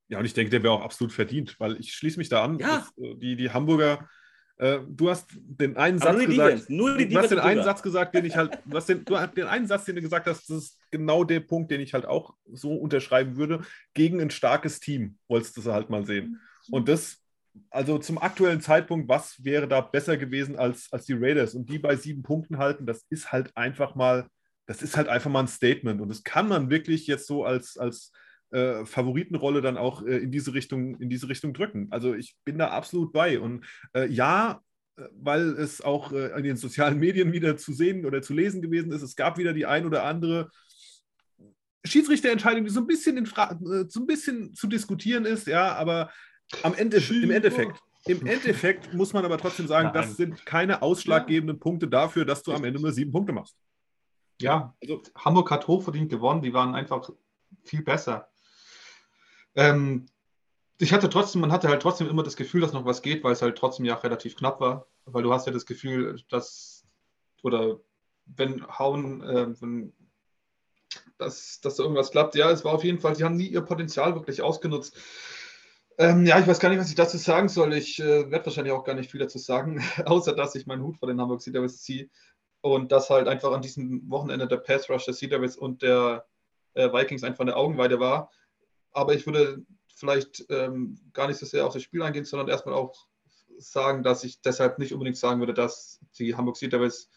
[0.08, 2.58] Ja, und ich denke, der wäre auch absolut verdient, weil ich schließe mich da an.
[2.58, 2.80] Ja.
[2.80, 4.10] Dass, äh, die, die Hamburger,
[4.58, 6.68] äh, du hast den einen Satz gesagt.
[6.68, 9.18] Nur die du hast den einen Satz gesagt, den ich halt, du hast den, du
[9.18, 11.94] hast den einen Satz, den du gesagt hast, das ist genau der Punkt, den ich
[11.94, 13.62] halt auch so unterschreiben würde.
[13.94, 16.42] Gegen ein starkes Team wolltest du halt mal sehen.
[16.70, 17.20] Und das
[17.70, 21.54] also zum aktuellen Zeitpunkt, was wäre da besser gewesen als, als die Raiders?
[21.54, 24.28] Und die bei sieben Punkten halten, das ist halt einfach mal,
[24.66, 26.00] das ist halt einfach mal ein Statement.
[26.00, 28.12] Und das kann man wirklich jetzt so als, als
[28.50, 31.88] äh, Favoritenrolle dann auch äh, in diese Richtung, in diese Richtung drücken.
[31.90, 33.40] Also ich bin da absolut bei.
[33.40, 34.60] Und äh, ja,
[34.96, 38.62] äh, weil es auch äh, in den sozialen Medien wieder zu sehen oder zu lesen
[38.62, 40.50] gewesen ist, es gab wieder die ein oder andere
[41.84, 45.74] Schiedsrichterentscheidung, die so ein bisschen, in Fra äh, so ein bisschen zu diskutieren ist, ja,
[45.74, 46.10] aber
[46.62, 49.94] am Ende, im Endeffekt, im Endeffekt muss man aber trotzdem sagen, Nein.
[49.94, 51.60] das sind keine ausschlaggebenden ja.
[51.60, 53.56] Punkte dafür, dass du am Ende nur sieben Punkte machst.
[54.40, 57.10] Ja, also Hamburg hat hochverdient gewonnen, die waren einfach
[57.62, 58.28] viel besser.
[59.54, 60.06] Ähm,
[60.78, 63.32] ich hatte trotzdem, man hatte halt trotzdem immer das Gefühl, dass noch was geht, weil
[63.32, 64.86] es halt trotzdem ja relativ knapp war.
[65.04, 66.86] Weil du hast ja das Gefühl, dass,
[67.42, 67.80] oder
[68.24, 69.92] wenn Hauen, äh, wenn,
[71.18, 72.34] dass, dass da irgendwas klappt.
[72.34, 74.96] Ja, es war auf jeden Fall, sie haben nie ihr Potenzial wirklich ausgenutzt.
[75.98, 77.74] Ähm, ja, ich weiß gar nicht, was ich dazu sagen soll.
[77.74, 80.96] Ich äh, werde wahrscheinlich auch gar nicht viel dazu sagen, außer dass ich meinen Hut
[80.96, 82.08] vor den Hamburg Sea Devils ziehe
[82.62, 86.26] und dass halt einfach an diesem Wochenende der Pass Rush der Sea Devils und der
[86.74, 88.30] äh, Vikings einfach eine Augenweide war.
[88.92, 89.64] Aber ich würde
[89.94, 93.06] vielleicht ähm, gar nicht so sehr auf das Spiel eingehen, sondern erstmal auch
[93.58, 97.10] sagen, dass ich deshalb nicht unbedingt sagen würde, dass die Hamburg Sea Devils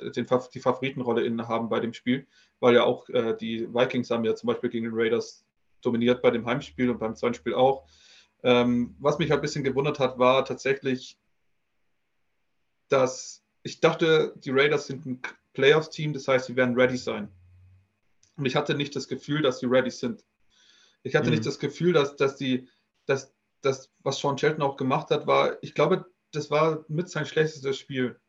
[0.00, 2.26] äh, den, die Favoritenrolle innehaben bei dem Spiel,
[2.60, 5.44] weil ja auch äh, die Vikings haben ja zum Beispiel gegen den Raiders
[5.80, 7.86] dominiert bei dem Heimspiel und beim zweiten Spiel auch.
[8.46, 11.18] Ähm, was mich halt ein bisschen gewundert hat, war tatsächlich,
[12.88, 15.20] dass ich dachte, die Raiders sind ein
[15.52, 17.28] Playoffs-Team, das heißt, sie werden ready sein.
[18.36, 20.24] Und ich hatte nicht das Gefühl, dass sie ready sind.
[21.02, 21.32] Ich hatte mhm.
[21.32, 22.68] nicht das Gefühl, dass, dass die,
[23.06, 27.26] dass das, was Sean Shelton auch gemacht hat, war, ich glaube, das war mit sein
[27.26, 28.20] schlechtestes Spiel.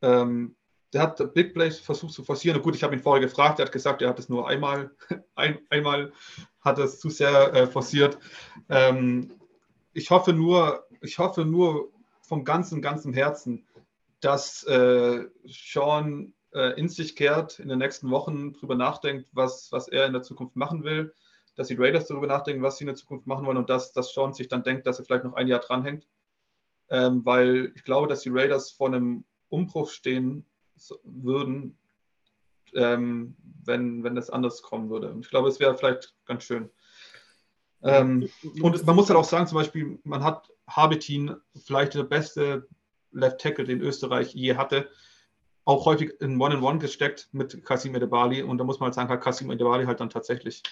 [0.00, 0.56] Ähm,
[0.92, 2.56] der hat Big Plays versucht zu forcieren.
[2.56, 4.90] Und gut, ich habe ihn vorher gefragt, er hat gesagt, er hat es nur einmal,
[5.34, 6.12] ein, einmal
[6.60, 8.18] hat es zu sehr äh, forciert.
[8.68, 9.32] Ähm,
[9.92, 13.66] ich hoffe nur, ich hoffe nur vom ganzen, ganzen Herzen,
[14.20, 19.88] dass äh, Sean äh, in sich kehrt, in den nächsten Wochen darüber nachdenkt, was, was
[19.88, 21.14] er in der Zukunft machen will,
[21.54, 24.12] dass die Raiders darüber nachdenken, was sie in der Zukunft machen wollen und dass, dass
[24.12, 26.06] Sean sich dann denkt, dass er vielleicht noch ein Jahr dranhängt.
[26.88, 30.44] Ähm, weil ich glaube, dass die Raiders vor einem Umbruch stehen
[31.04, 31.76] würden,
[32.74, 35.10] ähm, wenn, wenn das anders kommen würde.
[35.10, 36.70] Und ich glaube, es wäre vielleicht ganz schön.
[37.82, 38.28] Ähm,
[38.60, 42.68] und man muss halt auch sagen, zum Beispiel, man hat Habitin, vielleicht der beste
[43.12, 44.88] Left Tackle, den Österreich je hatte,
[45.64, 48.42] auch häufig in One-on-One gesteckt mit Kasim Edebali.
[48.42, 50.62] Und da muss man halt sagen, hat Kasim Edebali halt dann tatsächlich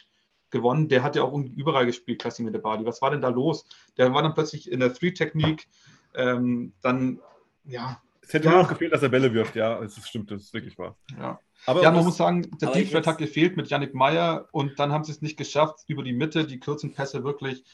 [0.50, 0.88] gewonnen.
[0.88, 2.84] Der hat ja auch überall gespielt, Kasim Edebali.
[2.84, 3.66] Was war denn da los?
[3.96, 5.66] Der war dann plötzlich in der Three-Technik.
[6.14, 7.20] Ähm, dann,
[7.64, 8.50] ja, es hätte ja.
[8.52, 10.98] nur noch gefehlt, dass er Bälle wirft, ja, es stimmt, das ist wirklich wahr.
[11.18, 14.78] Ja, aber ja man muss sagen, der Deep Threat hat gefehlt mit Yannick Meyer und
[14.78, 17.64] dann haben sie es nicht geschafft, über die Mitte die kurzen Pässe wirklich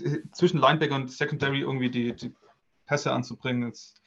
[0.00, 2.32] äh, zwischen Linebacker und Secondary irgendwie die, die
[2.86, 3.68] Pässe anzubringen.
[3.68, 4.00] Jetzt,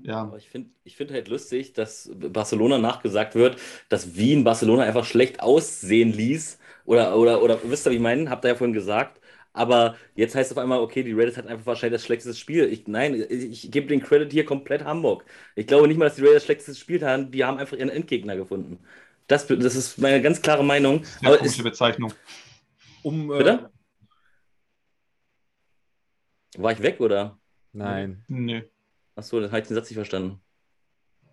[0.00, 0.22] ja.
[0.22, 3.58] Aber ich finde ich find halt lustig, dass Barcelona nachgesagt wird,
[3.90, 6.58] dass Wien Barcelona einfach schlecht aussehen ließ.
[6.86, 8.30] Oder, oder, oder wisst ihr, wie ich meine?
[8.30, 9.20] Habt ihr ja vorhin gesagt.
[9.54, 12.72] Aber jetzt heißt es auf einmal, okay, die Raiders hat einfach wahrscheinlich das schlechteste Spiel.
[12.72, 15.24] Ich, nein, ich, ich gebe den Credit hier komplett Hamburg.
[15.56, 17.30] Ich glaube nicht mal, dass die Raiders das schlechteste Spiel haben.
[17.30, 18.78] Die haben einfach ihren Endgegner gefunden.
[19.26, 21.04] Das, das ist meine ganz klare Meinung.
[21.04, 22.12] Sehr Aber komische ist, Bezeichnung.
[23.02, 23.70] Um, äh, bitte?
[26.56, 27.38] War ich weg oder?
[27.72, 28.24] Nein.
[28.28, 28.64] Nee.
[29.14, 30.40] Achso, dann habe ich den Satz nicht verstanden.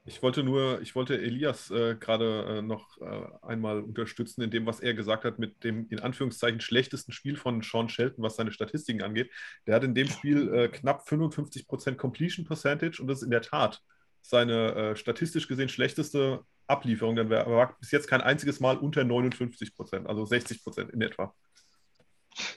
[0.10, 4.66] Ich wollte nur, ich wollte Elias äh, gerade äh, noch äh, einmal unterstützen in dem,
[4.66, 8.52] was er gesagt hat mit dem in Anführungszeichen schlechtesten Spiel von Sean Shelton, was seine
[8.52, 9.30] Statistiken angeht.
[9.68, 13.44] Der hat in dem Spiel äh, knapp 55% Completion Percentage und das ist in der
[13.44, 13.84] Tat
[14.22, 17.16] seine äh, statistisch gesehen schlechteste Ablieferung.
[17.16, 21.36] Dann war war bis jetzt kein einziges Mal unter 59%, also 60% in etwa.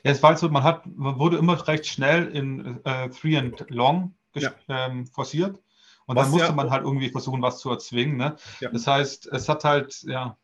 [0.05, 3.37] Ja, es war halt so, man, hat, man wurde immer recht schnell in äh, Three
[3.37, 4.55] and Long Ja.
[4.69, 5.61] ähm, forciert.
[6.13, 8.17] Und Was dann musste ja- man halt irgendwie versuchen, was zu erzwingen.
[8.17, 8.37] Ne?
[8.61, 8.71] Ja.
[8.71, 10.37] Das heißt, es hat halt, ja,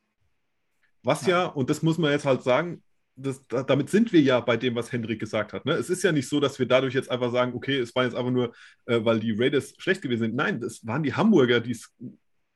[1.04, 2.82] Was ja, und das muss man jetzt halt sagen,
[3.16, 5.64] das, da, damit sind wir ja bei dem, was Hendrik gesagt hat.
[5.64, 5.72] Ne?
[5.72, 8.14] Es ist ja nicht so, dass wir dadurch jetzt einfach sagen, okay, es war jetzt
[8.14, 8.52] einfach nur,
[8.86, 10.34] äh, weil die Raiders schlecht gewesen sind.
[10.36, 11.92] Nein, das waren die Hamburger, die's,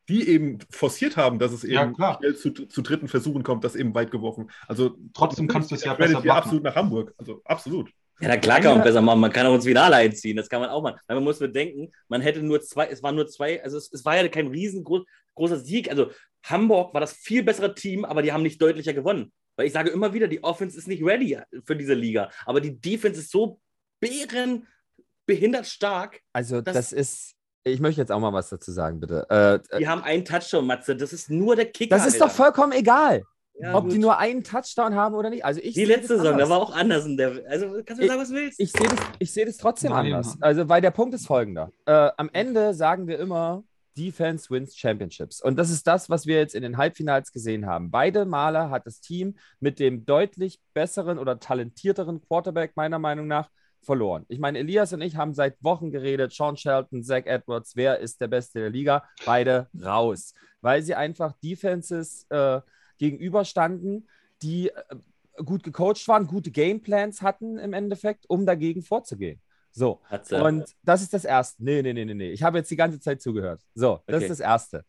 [0.08, 2.18] die eben forciert haben, dass es Ja, eben klar.
[2.18, 4.50] schnell zu, zu dritten Versuchen kommt, das eben weit geworfen.
[4.68, 6.30] Also Trotzdem kannst du es ja besser machen.
[6.30, 7.14] absolut nach Hamburg.
[7.18, 7.90] Also absolut.
[8.20, 9.20] Ja, na klar kann man besser machen.
[9.20, 10.36] Man kann auch ins Finale einziehen.
[10.36, 10.98] Das kann man auch machen.
[11.08, 14.16] Man muss bedenken, man hätte nur zwei, es waren nur zwei, also es, es war
[14.16, 15.90] ja kein riesengroßer Sieg.
[15.90, 16.10] Also
[16.44, 19.32] Hamburg war das viel bessere Team, aber die haben nicht deutlicher gewonnen.
[19.56, 22.30] Weil ich sage immer wieder, die Offense ist nicht ready für diese Liga.
[22.46, 23.60] Aber die Defense ist so
[24.00, 26.20] bärenbehindert stark.
[26.32, 27.34] Also, Das- ist.
[27.64, 29.24] Ich möchte jetzt auch mal was dazu sagen, bitte.
[29.30, 30.96] Äh, Die haben einen Touchdown, Matze.
[30.96, 31.94] Das ist nur der Kicker.
[31.96, 32.34] das ist doch Alter.
[32.34, 33.22] vollkommen egal,
[33.62, 33.92] Ja, ob gut.
[33.92, 35.44] die nur einen Touchdown haben oder nicht.
[35.44, 37.16] Also ich Die sehe letzte das Saison, da war auch Andersen.
[37.16, 38.60] Der, also kannst du Ich- sagen, was du willst?
[38.60, 40.06] Ich sehe das, ich sehe das trotzdem Nein.
[40.12, 40.36] anders.
[40.40, 41.70] Also, weil der Punkt ist folgender.
[41.86, 43.62] Äh, am Ende sagen wir immer,
[43.96, 45.42] Defense wins Championships.
[45.42, 47.90] Und das ist das, was wir jetzt in den Halbfinals gesehen haben.
[47.90, 53.50] Beide Male hat das Team mit dem deutlich besseren oder talentierteren Quarterback meiner Meinung nach
[53.82, 54.24] verloren.
[54.28, 58.20] Ich meine, Elias und ich haben seit Wochen geredet, Sean Shelton, Zach Edwards, wer ist
[58.20, 59.04] der Beste der Liga?
[59.26, 60.32] Beide raus,
[60.62, 62.60] weil sie einfach Defenses äh,
[63.02, 64.08] gegenüberstanden,
[64.42, 69.40] die äh, gut gecoacht waren, gute Gameplans hatten im Endeffekt, um dagegen vorzugehen.
[69.72, 70.40] So, Hat sie.
[70.40, 71.62] und das ist das Erste.
[71.64, 72.30] Nee, nee, nee, nee, nee.
[72.30, 73.60] Ich habe jetzt die ganze Zeit zugehört.
[73.74, 74.24] So, das Okay.
[74.24, 74.84] ist das Erste.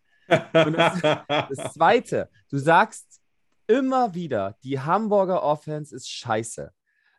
[0.66, 1.02] Und das,
[1.50, 3.22] das Zweite, du sagst
[3.68, 6.72] immer wieder, die Hamburger Offense ist scheiße.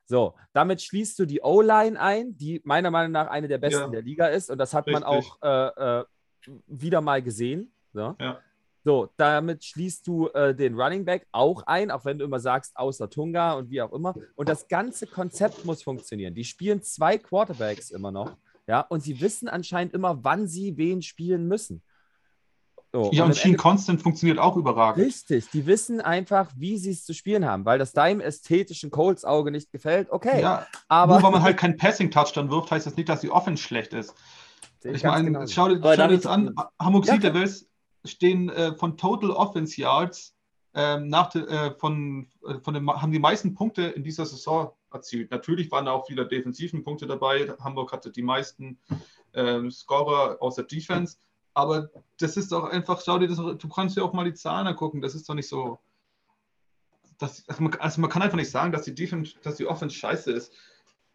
[0.06, 3.88] So, damit schließt du die O-Line ein, die meiner Meinung nach eine der besten Ja.
[3.88, 4.50] der Liga ist.
[4.50, 5.32] Und das hat man Richtig.
[5.42, 6.04] auch äh, äh,
[6.66, 7.72] wieder mal gesehen.
[7.94, 8.14] So.
[8.20, 8.38] Ja.
[8.84, 12.76] So, damit schließt du äh, den Running Back auch ein, auch wenn du immer sagst,
[12.76, 14.14] außer Tunga und wie auch immer.
[14.36, 16.34] Und das ganze Konzept muss funktionieren.
[16.34, 21.00] Die spielen zwei Quarterbacks immer noch, ja, und sie wissen anscheinend immer, wann sie wen
[21.00, 21.82] spielen müssen.
[22.92, 25.04] So, ja, und Sheen Constant funktioniert auch überragend.
[25.04, 29.24] Richtig, die wissen einfach, wie sie es zu spielen haben, weil das deinem ästhetischen Colts
[29.24, 30.10] Auge nicht gefällt.
[30.10, 33.30] Okay, Ja, aber nur weil man halt keinen Passing-Touchdown wirft, heißt das nicht, dass die
[33.30, 34.14] Offense schlecht ist.
[34.84, 35.46] Ich meine, genau.
[35.46, 36.54] schau dir, schau das an.
[36.78, 37.66] Hamburg Ja, Devils
[38.04, 40.34] stehen äh, von Total Offense Yards
[40.74, 44.72] ähm, nach de, äh, von, äh, von den, haben die meisten Punkte in dieser Saison
[44.92, 45.30] erzielt.
[45.30, 47.54] Natürlich waren auch viele defensiven Punkte dabei.
[47.60, 48.78] Hamburg hatte die meisten
[49.34, 51.16] ähm, Scorer aus der Defense.
[51.54, 54.66] Aber das ist doch einfach, schau dir das, du kannst dir auch mal die Zahlen
[54.66, 55.00] angucken.
[55.00, 55.78] Das ist doch nicht so.
[57.18, 59.94] Das, also, man, also man kann einfach nicht sagen, dass die Defense, dass die Offense
[59.94, 60.52] scheiße ist.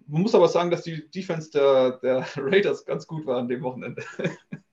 [0.08, 3.62] Man muss aber sagen, dass die Defense der, der Raiders ganz gut war an dem
[3.62, 4.04] Wochenende.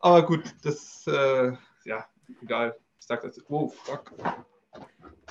[0.00, 1.52] aber gut, das, äh,
[1.84, 2.06] ja,
[2.42, 2.76] egal.
[2.98, 3.40] Ich sag das.
[3.48, 4.12] Wow, fuck.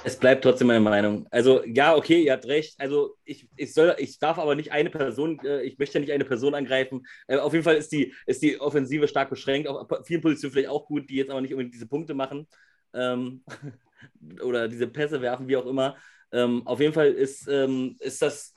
[0.03, 1.27] Es bleibt trotzdem meine Meinung.
[1.31, 2.75] Also, ja, okay, ihr habt recht.
[2.79, 6.25] Also, ich, ich, soll, ich darf aber nicht eine Person, äh, ich möchte nicht eine
[6.25, 7.05] Person angreifen.
[7.27, 9.67] Äh, auf jeden Fall ist die, ist die Offensive stark beschränkt.
[9.67, 12.47] Auf vielen Positionen vielleicht auch gut, die jetzt aber nicht unbedingt diese Punkte machen.
[12.93, 13.43] Ähm,
[14.43, 15.95] oder diese Pässe werfen, wie auch immer.
[16.31, 18.53] Ähm, auf jeden Fall ist, ähm, ist das,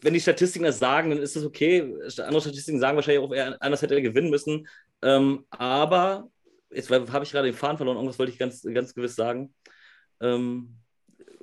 [0.00, 1.94] wenn die Statistiken das sagen, dann ist das okay.
[2.18, 4.66] Andere Statistiken sagen wahrscheinlich auch, er anders hätte er gewinnen müssen.
[5.02, 6.30] Ähm, aber
[6.70, 7.96] jetzt habe ich gerade den Faden verloren.
[7.96, 9.54] Irgendwas wollte ich ganz, ganz gewiss sagen.
[10.20, 10.76] Ähm,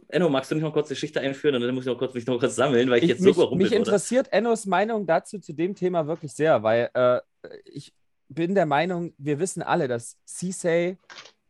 [0.08, 1.56] Enno, magst du nicht noch kurz die Geschichte einführen?
[1.56, 3.26] Und dann muss ich noch kurz, mich noch kurz sammeln, weil ich, Ich, jetzt so
[3.26, 7.20] mich, überrumpelt mich interessiert Ennos Meinung dazu zu dem Thema wirklich sehr, weil äh,
[7.66, 7.94] ich
[8.28, 10.98] bin der Meinung, wir wissen alle, dass Cissay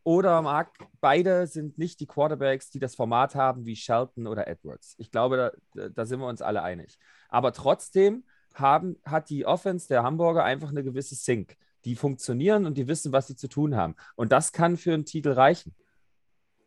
[0.04, 4.94] oder Mark, beide sind nicht die Quarterbacks, die das Format haben wie Shelton oder Edwards.
[4.98, 6.98] Ich glaube, da, da sind wir uns alle einig.
[7.28, 11.56] Aber trotzdem haben, hat die Offense der Hamburger einfach eine gewisse Sync.
[11.86, 13.94] Die funktionieren und die wissen, was sie zu tun haben.
[14.16, 15.74] Und das kann für einen Titel reichen.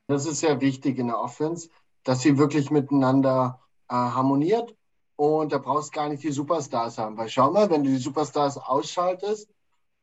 [0.08, 1.70] Das ist sehr wichtig in der Offense,
[2.04, 4.76] dass sie wirklich miteinander äh, harmoniert.
[5.16, 7.18] Und da brauchst du gar nicht die Superstars haben.
[7.18, 9.50] Weil schau mal, wenn du die Superstars ausschaltest,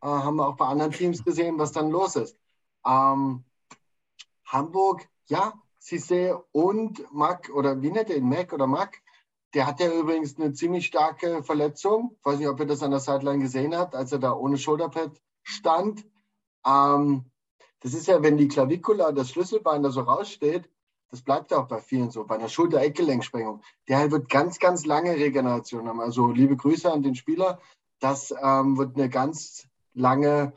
[0.03, 2.39] äh, haben wir auch bei anderen Teams gesehen, was dann los ist.
[2.87, 3.45] Ähm,
[4.45, 9.01] Hamburg, ja, Cissé und Mac, oder wie nennt ihr ihn, Mac oder Mac,
[9.55, 12.16] Der hat ja übrigens eine ziemlich starke Verletzung.
[12.18, 14.59] Ich weiß nicht, ob ihr das an der Sideline gesehen habt, als er da ohne
[14.59, 16.05] Shoulderpad stand.
[16.66, 17.24] Ähm,
[17.80, 20.68] das ist ja, wenn die Klavikula, das Schlüsselbein da so raussteht,
[21.11, 23.62] das bleibt ja auch bei vielen so, bei einer Schulter-Eckgelenksprengung.
[23.88, 26.01] Der wird ganz, ganz lange Regeneration haben.
[26.01, 27.61] Also liebe Grüße an den Spieler.
[28.01, 30.53] Das ähm, wird eine ganz lange,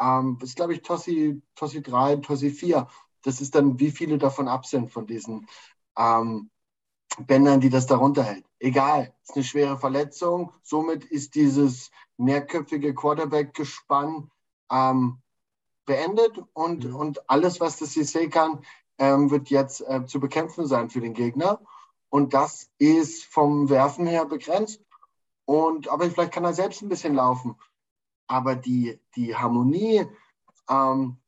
[0.00, 2.88] ähm, das ist glaube ich Tossi, Tossi 3, Tossi 4.
[3.22, 5.46] Das ist dann, wie viele davon ab sind von diesen
[5.96, 6.50] ähm,
[7.20, 8.44] Bändern, die das darunter hält.
[8.58, 10.52] Egal, ist eine schwere Verletzung.
[10.62, 14.30] Somit ist dieses mehrköpfige Quarterback-Gespann
[14.70, 15.18] ähm,
[15.84, 16.96] beendet und, mhm.
[16.96, 18.64] und alles, was das CC kann,
[18.98, 21.60] ähm, wird jetzt äh, zu bekämpfen sein für den Gegner.
[22.10, 24.80] Und das ist vom Werfen her begrenzt.
[25.44, 27.56] Und, aber vielleicht kann er selbst ein bisschen laufen.
[28.26, 30.06] Aber die, die Harmonie,
[30.68, 31.18] ähm,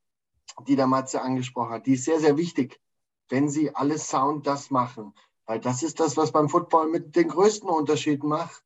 [0.66, 2.80] die der Matze angesprochen hat, die ist sehr, sehr wichtig,
[3.28, 5.12] wenn sie alles Sound das machen.
[5.46, 8.64] Weil das ist das, was beim Football mit den größten Unterschied macht,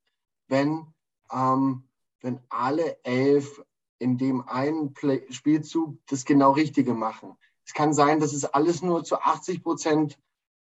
[0.49, 0.87] wenn,
[1.31, 1.85] ähm,
[2.21, 3.63] wenn alle elf
[3.99, 7.37] in dem einen Play Spielzug das genau Richtige machen.
[7.65, 10.19] Es kann sein, dass es alles nur zu 80 Prozent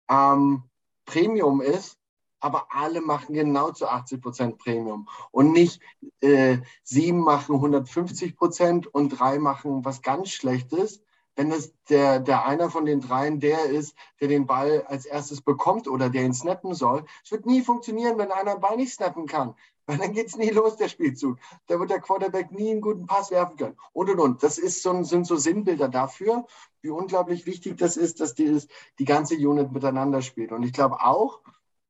[0.08, 0.62] ähm,
[1.04, 1.98] Premium ist,
[2.40, 5.80] aber alle machen genau zu 80 Prozent Premium und nicht
[6.20, 11.02] äh, sieben machen 150 Prozent und drei machen was ganz Schlechtes.
[11.36, 15.40] Wenn es der, der einer von den dreien der ist, der den Ball als erstes
[15.40, 18.94] bekommt oder der ihn snappen soll, es wird nie funktionieren, wenn einer den Ball nicht
[18.94, 19.54] snappen kann.
[19.86, 21.38] Weil dann geht es nie los, der Spielzug.
[21.66, 23.76] Da wird der Quarterback nie einen guten Pass werfen können.
[23.92, 24.42] Und und und.
[24.42, 26.46] Das ist so, sind so Sinnbilder dafür,
[26.80, 28.62] wie unglaublich wichtig das ist, dass die,
[28.98, 30.52] die ganze Unit miteinander spielt.
[30.52, 31.40] Und ich glaube auch,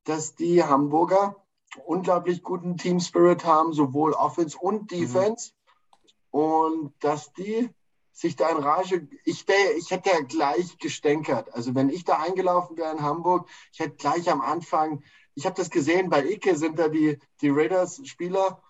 [0.03, 1.37] dass die Hamburger
[1.87, 4.87] unglaublich guten Team Spirit haben, sowohl Offense und mhm.
[4.89, 5.53] Defense.
[6.33, 6.41] Mhm.
[6.41, 7.71] Und dass die
[8.15, 9.45] sich da in Rage, ich,
[9.77, 11.53] ich hätte ja gleich gestänkert.
[11.53, 15.03] Also wenn ich da eingelaufen wäre in Hamburg, ich hätte gleich am Anfang
[15.35, 18.63] ich habe das gesehen, bei Icke sind da die, die Raiders-Spieler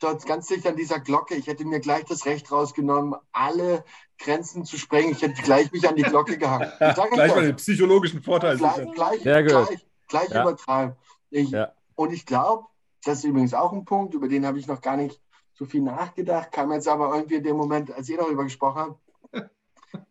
[0.00, 1.34] dort ganz dicht an dieser Glocke.
[1.34, 3.84] Ich hätte mir gleich das Recht rausgenommen, alle
[4.18, 5.12] Grenzen zu sprengen.
[5.12, 6.70] Ich hätte gleich mich an die Glocke gehangen.
[6.78, 8.56] gleich mal den psychologischen Vorteil.
[8.58, 10.42] Gleich, gleich, gleich, gleich ja.
[10.42, 10.96] übertreiben.
[11.30, 11.72] Ich, ja.
[11.94, 12.66] Und ich glaube,
[13.04, 15.20] das ist übrigens auch ein Punkt, über den habe ich noch gar nicht
[15.58, 18.96] so viel nachgedacht, kam jetzt aber irgendwie in dem Moment, als ihr darüber gesprochen
[19.32, 19.50] habt.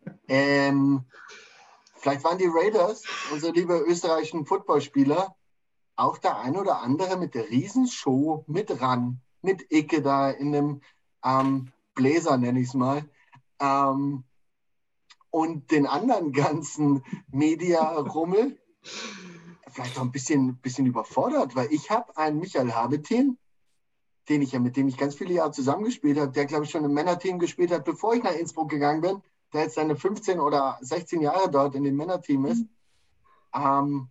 [0.28, 1.04] ähm,
[1.94, 5.34] vielleicht waren die Raiders, unsere liebe österreichischen Footballspieler,
[5.96, 10.82] auch der ein oder andere mit der Riesenshow mit ran, mit Icke da in dem
[11.24, 13.08] ähm, Bläser, nenne ich es mal.
[13.58, 14.24] Ähm,
[15.30, 18.58] und den anderen ganzen Media-Rummel
[19.70, 23.38] vielleicht auch ein bisschen, bisschen überfordert, weil ich habe einen Michael Habetin,
[24.28, 26.84] den ich ja, mit dem ich ganz viele Jahre zusammengespielt habe, der, glaube ich, schon
[26.84, 29.22] im Männerteam gespielt hat, bevor ich nach Innsbruck gegangen bin,
[29.52, 32.64] der jetzt seine 15 oder 16 Jahre dort in dem Männerteam ist.
[33.54, 34.08] Ähm,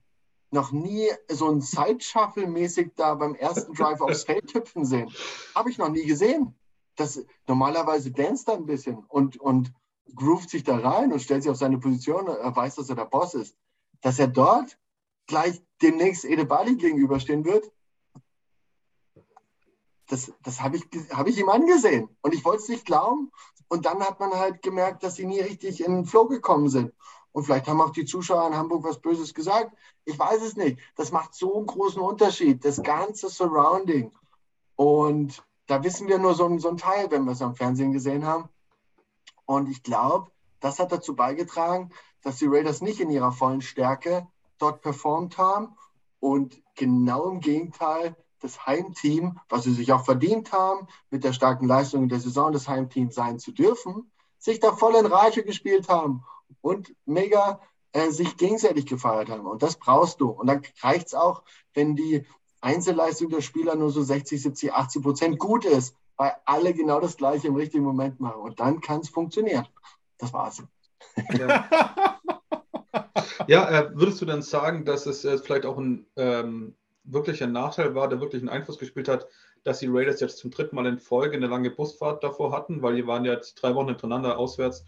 [0.49, 5.11] noch nie so ein Side-Shuffle-mäßig da beim ersten Drive aufs Feld hüpfen sehen.
[5.53, 6.55] Habe ich noch nie gesehen.
[6.95, 9.71] Das, normalerweise danst er ein bisschen und, und
[10.15, 12.27] groovt sich da rein und stellt sich auf seine Position.
[12.27, 13.55] Er weiß, dass er der Boss ist.
[14.01, 14.79] Dass er dort
[15.27, 17.71] gleich demnächst Ede Bali gegenüberstehen wird,
[20.07, 22.09] das, das habe ich, hab ich ihm angesehen.
[22.21, 23.31] Und ich wollte es nicht glauben.
[23.67, 26.93] Und dann hat man halt gemerkt, dass sie nie richtig in den Flow gekommen sind.
[27.33, 29.75] Und vielleicht haben auch die Zuschauer in Hamburg was Böses gesagt.
[30.05, 30.79] Ich weiß es nicht.
[30.95, 34.11] Das macht so einen großen Unterschied, das ganze Surrounding.
[34.75, 38.25] Und da wissen wir nur so, so einen Teil, wenn wir es am Fernsehen gesehen
[38.25, 38.49] haben.
[39.45, 40.31] Und ich glaube,
[40.61, 41.91] das hat dazu beigetragen,
[42.23, 44.27] dass die Raiders nicht in ihrer vollen Stärke
[44.57, 45.75] dort performt haben.
[46.19, 51.67] Und genau im Gegenteil, das Heimteam, was sie sich auch verdient haben, mit der starken
[51.67, 56.23] Leistung der Saison des Heimteams sein zu dürfen, sich da voll in Rage gespielt haben
[56.61, 57.59] und mega
[57.93, 59.45] äh, sich gegenseitig gefeiert haben.
[59.47, 60.29] Und das brauchst du.
[60.29, 62.25] Und dann reicht es auch, wenn die
[62.61, 67.17] Einzelleistung der Spieler nur so 60, 70, 80 Prozent gut ist, weil alle genau das
[67.17, 68.41] Gleiche im richtigen Moment machen.
[68.41, 69.67] Und dann kann es funktionieren.
[70.17, 70.63] Das war's.
[71.37, 71.69] Ja,
[73.47, 76.75] ja äh, würdest du dann sagen, dass es äh, vielleicht auch ein ähm,
[77.07, 79.27] wirklicher Nachteil war, der wirklich einen Einfluss gespielt hat,
[79.63, 82.95] dass die Raiders jetzt zum dritten Mal in Folge eine lange Busfahrt davor hatten, weil
[82.95, 84.85] die waren ja jetzt drei Wochen hintereinander auswärts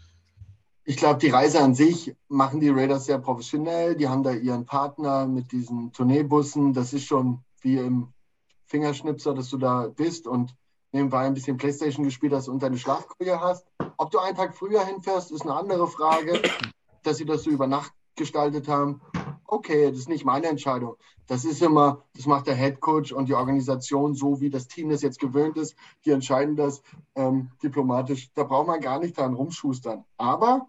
[0.84, 3.94] ich glaube, die Reise an sich machen die Raiders sehr professionell.
[3.94, 6.72] Die haben da ihren Partner mit diesen Tourneebussen.
[6.72, 8.08] Das ist schon wie im
[8.66, 10.54] Fingerschnipser, dass du da bist und
[10.92, 13.66] nebenbei ein bisschen Playstation gespielt hast und deine Schlafkrüge hast.
[13.98, 16.42] Ob du einen Tag früher hinfährst, ist eine andere Frage.
[17.02, 19.00] Dass sie das so über Nacht gestaltet haben,
[19.50, 20.96] okay, das ist nicht meine Entscheidung.
[21.26, 24.90] Das ist immer, das macht der Head Coach und die Organisation so, wie das Team
[24.90, 25.74] das jetzt gewöhnt ist.
[26.04, 26.82] Die entscheiden das
[27.14, 28.30] ähm, diplomatisch.
[28.34, 30.04] Da braucht man gar nicht dran rumschustern.
[30.16, 30.68] Aber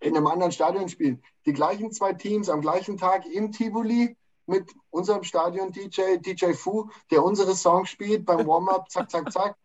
[0.00, 1.22] in einem anderen Stadion spielen.
[1.46, 7.22] Die gleichen zwei Teams am gleichen Tag im Tivoli, mit unserem Stadion-DJ, DJ Fu, der
[7.22, 9.56] unsere Songs spielt beim Warm-up, zack, zack, zack.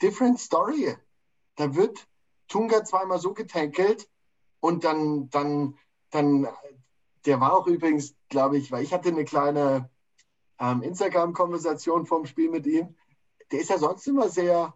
[0.00, 0.96] Different Story.
[1.56, 2.06] Da wird
[2.48, 4.08] Tunga zweimal so getankelt
[4.60, 5.78] und dann, dann,
[6.10, 6.48] dann,
[7.26, 9.90] der war auch übrigens, glaube ich, weil ich hatte eine kleine
[10.58, 12.94] ähm, Instagram-Konversation vom Spiel mit ihm.
[13.52, 14.74] Der ist ja sonst immer sehr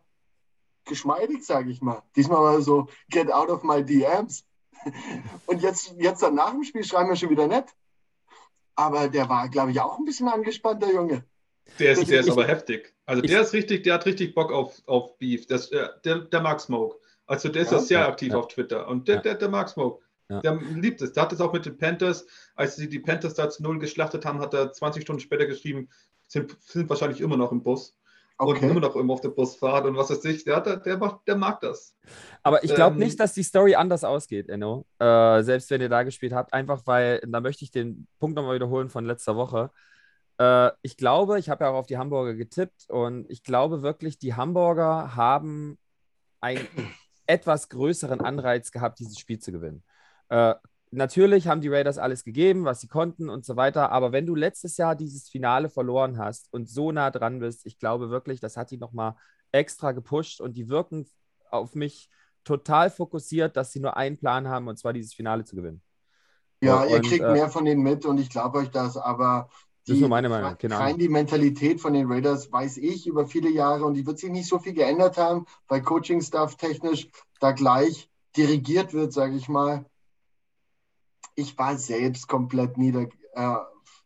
[0.85, 2.03] geschmeidig, sage ich mal.
[2.17, 4.45] Diesmal war so, get out of my DMs.
[5.47, 7.67] Und jetzt, jetzt dann nach dem Spiel schreiben wir schon wieder nett.
[8.75, 11.25] Aber der war, glaube ich, auch ein bisschen angespannt, der Junge.
[11.79, 12.95] Der ist, der ist aber heftig.
[13.07, 15.47] Also der ist richtig, der hat richtig Bock auf, auf Beef.
[15.47, 16.97] Das, äh, der, der mag Smoke.
[17.27, 18.39] Also der ist ja, sehr aktiv ja.
[18.39, 18.89] auf Twitter.
[18.89, 20.03] Und der, der, der mag Smoke.
[20.31, 20.41] Ja.
[20.41, 21.13] Der liebt es.
[21.13, 24.25] Der hat es auch mit den Panthers, als sie die Panthers da zu null geschlachtet
[24.25, 25.89] haben, hat er 20 Stunden später geschrieben,
[26.27, 27.97] sind, sind wahrscheinlich immer noch im Bus.
[28.39, 28.65] Okay.
[28.65, 30.45] Und immer noch immer auf der Busfahrt und was weiß ich.
[30.45, 31.95] Der, der, der, macht, der mag das.
[32.43, 34.87] Aber ich glaube ähm, nicht, dass die Story anders ausgeht, Enno.
[34.99, 36.55] Äh, selbst wenn ihr da gespielt habt.
[36.55, 39.71] Einfach weil, da möchte ich den Punkt nochmal wiederholen von letzter Woche.
[40.39, 44.19] Äh, ich glaube, ich habe ja auch auf die Hamburger getippt und ich glaube wirklich,
[44.19, 45.77] die Hamburger haben
[46.41, 46.67] einen
[47.27, 49.83] etwas größeren Anreiz gehabt, dieses Spiel zu gewinnen.
[50.31, 50.55] Äh,
[50.91, 53.93] natürlich haben die Raiders alles gegeben, was sie konnten und so weiter.
[53.93, 57.79] Aber wenn du letztes Jahr dieses Finale verloren hast und so nah dran bist, ich
[57.79, 59.15] glaube wirklich, das hat die nochmal
[59.53, 61.07] extra gepusht und die wirken
[61.51, 62.09] auf mich
[62.45, 65.83] total fokussiert, dass sie nur einen Plan haben und zwar dieses Finale zu gewinnen.
[66.63, 69.49] Ja, und, ihr kriegt äh, mehr von denen mit und ich glaube euch das, aber
[69.87, 70.55] die, das ist nur meine Meinung.
[70.59, 70.79] Genau.
[70.79, 74.31] Rein die Mentalität von den Raiders weiß ich über viele Jahre und die wird sich
[74.31, 77.09] nicht so viel geändert haben, weil Coaching-Staff technisch
[77.41, 79.85] da gleich dirigiert wird, sage ich mal
[81.35, 83.57] ich war selbst komplett nieder, äh,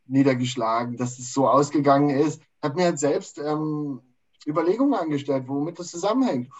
[0.06, 2.42] niedergeschlagen, dass es so ausgegangen ist.
[2.62, 4.00] Hat mir halt selbst ähm,
[4.46, 6.50] Überlegungen angestellt, womit das zusammenhängt.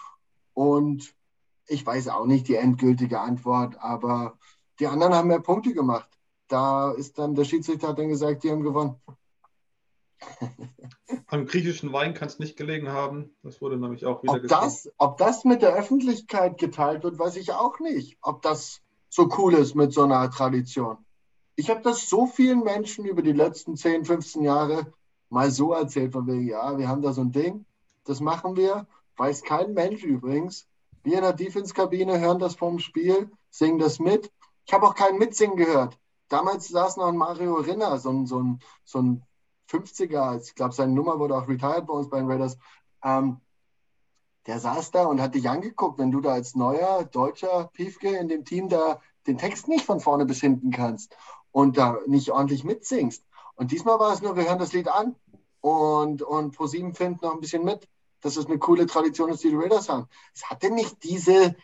[0.53, 1.13] Und
[1.67, 4.37] ich weiß auch nicht die endgültige Antwort, aber
[4.79, 6.09] die anderen haben mehr Punkte gemacht.
[6.47, 8.95] Da ist dann der Schiedsrichter hat dann gesagt, die haben gewonnen.
[11.27, 13.35] Am griechischen Wein kann es nicht gelegen haben.
[13.43, 14.63] Das wurde nämlich auch wieder ob gesagt.
[14.63, 18.17] Das, ob das mit der Öffentlichkeit geteilt wird, weiß ich auch nicht.
[18.21, 18.81] Ob das
[19.15, 20.97] so cool ist mit so einer Tradition.
[21.55, 24.91] Ich habe das so vielen Menschen über die letzten 10, 15 Jahre
[25.29, 27.65] mal so erzählt, von wegen, ja, wir haben da so ein Ding,
[28.03, 28.85] das machen wir,
[29.15, 30.67] weiß kein Mensch übrigens.
[31.03, 34.33] Wir in der Defense-Kabine hören das vom Spiel, singen das mit.
[34.65, 35.97] Ich habe auch keinen Mitsingen gehört.
[36.27, 39.23] Damals saß noch ein Mario Rinner, so ein, so ein, so ein
[39.69, 42.57] 50er, ich glaube, seine Nummer wurde auch retired bei uns bei den Raiders.
[43.01, 43.39] Ähm,
[44.47, 48.27] der saß da und hat dich angeguckt, wenn du da als neuer deutscher Piefke in
[48.27, 51.15] dem Team da den Text nicht von vorne bis hinten kannst
[51.51, 53.25] und da nicht ordentlich mitsingst.
[53.55, 55.15] Und diesmal war es nur, wir hören das Lied an
[55.61, 57.87] und, und ProSieben findet noch ein bisschen mit,
[58.21, 60.07] dass es eine coole Tradition ist, die die Raiders haben.
[60.33, 61.55] Es hatte nicht diese,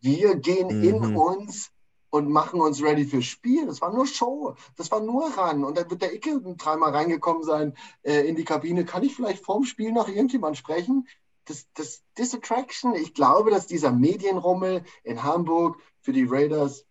[0.00, 0.84] wir gehen mhm.
[0.84, 1.70] in uns
[2.10, 3.66] und machen uns ready fürs Spiel.
[3.66, 4.54] Das war nur Show.
[4.76, 5.64] Das war nur ran.
[5.64, 8.84] Und dann wird der Icke dreimal reingekommen sein äh, in die Kabine.
[8.84, 11.06] Kann ich vielleicht vorm Spiel noch irgendjemand sprechen?
[11.50, 16.86] Das, das Disattraction, ich glaube, dass dieser Medienrummel in Hamburg für die Raiders,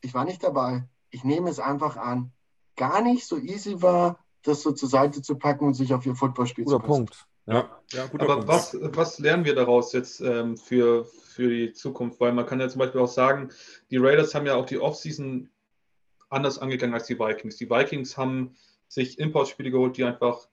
[0.00, 2.32] ich war nicht dabei, ich nehme es einfach an,
[2.76, 6.14] gar nicht so easy war, das so zur Seite zu packen und sich auf ihr
[6.14, 7.06] Footballspiel zu konzentrieren.
[7.06, 7.26] Punkt.
[7.46, 8.48] Ja, ja Aber Punkt.
[8.48, 12.20] Was, was lernen wir daraus jetzt ähm, für, für die Zukunft?
[12.20, 13.50] Weil man kann ja zum Beispiel auch sagen,
[13.90, 15.50] die Raiders haben ja auch die Offseason
[16.28, 17.56] anders angegangen als die Vikings.
[17.56, 18.54] Die Vikings haben
[18.88, 20.48] sich Importspiele geholt, die einfach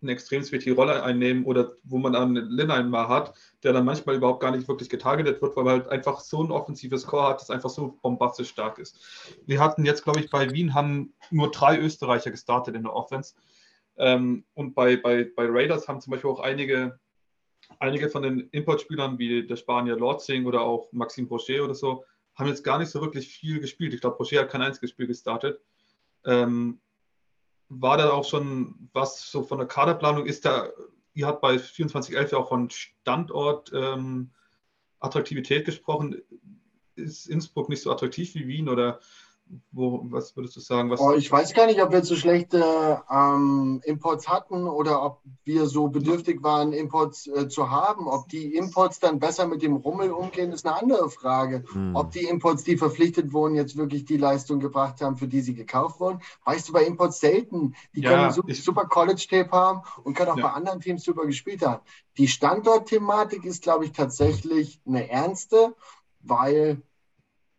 [0.00, 3.84] eine extrem wichtige Rolle einnehmen oder wo man dann einen Linnein mal hat, der dann
[3.84, 7.28] manchmal überhaupt gar nicht wirklich getargetet wird, weil er halt einfach so ein offensives Core
[7.28, 8.98] hat, das einfach so bombastisch stark ist.
[9.46, 13.34] Wir hatten jetzt, glaube ich, bei Wien haben nur drei Österreicher gestartet in der Offense.
[13.96, 17.00] Ähm, und bei, bei, bei Raiders haben zum Beispiel auch einige,
[17.80, 22.04] einige von den Importspielern, wie der Spanier Lordzing oder auch Maxim Brochet oder so,
[22.36, 23.92] haben jetzt gar nicht so wirklich viel gespielt.
[23.92, 25.60] Ich glaube, Brochet hat kein einziges Spiel gestartet.
[26.24, 26.80] Ähm,
[27.68, 30.68] war da auch schon was so von der Kaderplanung ist da,
[31.14, 34.30] ihr habt bei 2411 ja auch von Standort ähm,
[35.00, 36.22] Attraktivität gesprochen.
[36.96, 39.00] Ist Innsbruck nicht so attraktiv wie Wien oder
[39.72, 40.92] wo, was würdest du sagen?
[40.98, 45.66] Oh, ich weiß gar nicht, ob wir zu schlechte ähm, Imports hatten oder ob wir
[45.66, 48.08] so bedürftig waren, Imports äh, zu haben.
[48.08, 51.64] Ob die Imports dann besser mit dem Rummel umgehen, ist eine andere Frage.
[51.72, 51.94] Hm.
[51.94, 55.54] Ob die Imports, die verpflichtet wurden, jetzt wirklich die Leistung gebracht haben, für die sie
[55.54, 56.20] gekauft wurden.
[56.44, 57.74] Weißt du bei Imports selten.
[57.94, 60.48] Die ja, können super, super College-Tape haben und können auch ja.
[60.48, 61.82] bei anderen Teams super gespielt haben.
[62.16, 65.74] Die Standortthematik ist, glaube ich, tatsächlich eine ernste,
[66.20, 66.82] weil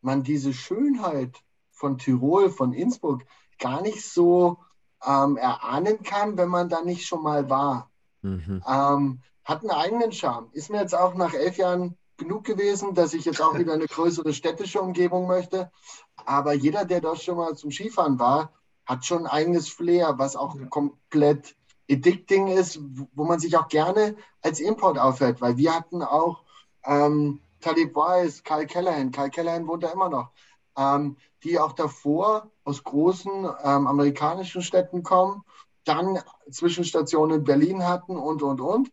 [0.01, 1.41] man diese Schönheit
[1.79, 3.21] von Tirol, von Innsbruck
[3.57, 4.57] gar nicht so
[5.05, 7.89] ähm, erahnen kann, wenn man da nicht schon mal war.
[8.21, 8.61] Mhm.
[8.67, 10.49] Ähm, hat einen eigenen Charme.
[10.51, 13.87] Ist mir jetzt auch nach elf Jahren genug gewesen, dass ich jetzt auch wieder eine
[13.87, 15.71] größere städtische Umgebung möchte.
[16.25, 18.51] Aber jeder, der dort schon mal zum Skifahren war,
[18.85, 21.55] hat schon ein eigenes Flair, was auch komplett
[21.89, 22.79] addicting ist,
[23.13, 26.43] wo man sich auch gerne als Import aufhält, weil wir hatten auch
[26.83, 30.31] ähm, Talib Weiss, Kyle Callahan, Kyle Callahan wohnt da immer noch,
[30.79, 33.31] ähm, die auch davor aus großen
[33.63, 35.43] ähm, amerikanischen Städten kommen,
[35.83, 36.19] dann
[36.49, 38.91] Zwischenstationen in Berlin hatten und, und, und,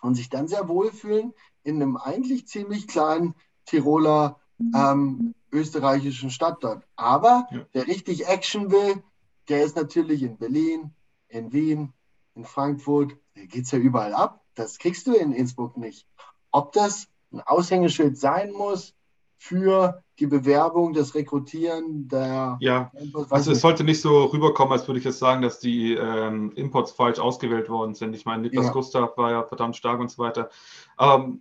[0.00, 3.34] und sich dann sehr wohlfühlen in einem eigentlich ziemlich kleinen
[3.66, 4.40] Tiroler
[4.74, 6.84] ähm, österreichischen Stadt dort.
[6.96, 7.66] Aber ja.
[7.72, 9.02] wer richtig Action will,
[9.48, 10.94] der ist natürlich in Berlin,
[11.28, 11.92] in Wien,
[12.34, 13.16] in Frankfurt.
[13.34, 14.44] Da geht es ja überall ab.
[14.54, 16.06] Das kriegst du in Innsbruck nicht.
[16.50, 18.94] Ob das ein Aushängeschild sein muss
[19.38, 22.58] für die Bewerbung, das Rekrutieren der.
[22.60, 22.92] Ja,
[23.30, 26.92] also es sollte nicht so rüberkommen, als würde ich jetzt sagen, dass die ähm, Imports
[26.92, 28.14] falsch ausgewählt worden sind.
[28.14, 28.72] Ich meine, Niklas ja.
[28.72, 30.50] Gustav war ja verdammt stark und so weiter.
[30.96, 31.32] Aber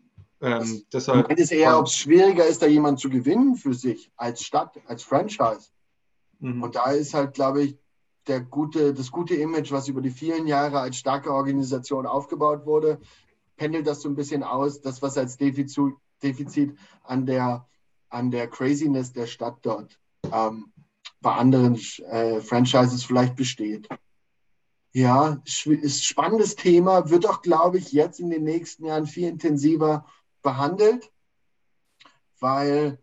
[0.42, 1.32] ähm, deshalb.
[1.32, 4.80] Ich ist eher, ob es schwieriger ist, da jemanden zu gewinnen für sich als Stadt,
[4.88, 5.70] als Franchise.
[6.40, 6.64] Mhm.
[6.64, 7.78] Und da ist halt, glaube ich,
[8.28, 13.00] der gute, das gute Image, was über die vielen Jahre als starke Organisation aufgebaut wurde,
[13.58, 15.94] pendelt das so ein bisschen aus, das, was als Defizit,
[16.24, 17.68] Defizit an, der,
[18.12, 20.00] an der Craziness der Stadt dort
[20.32, 20.72] ähm,
[21.22, 21.80] bei anderen
[22.10, 23.88] äh, Franchises vielleicht besteht.
[24.94, 30.06] Ja, ist spannendes Thema, wird auch, glaube ich, jetzt in den nächsten Jahren viel intensiver
[30.42, 31.10] behandelt,
[32.40, 33.00] weil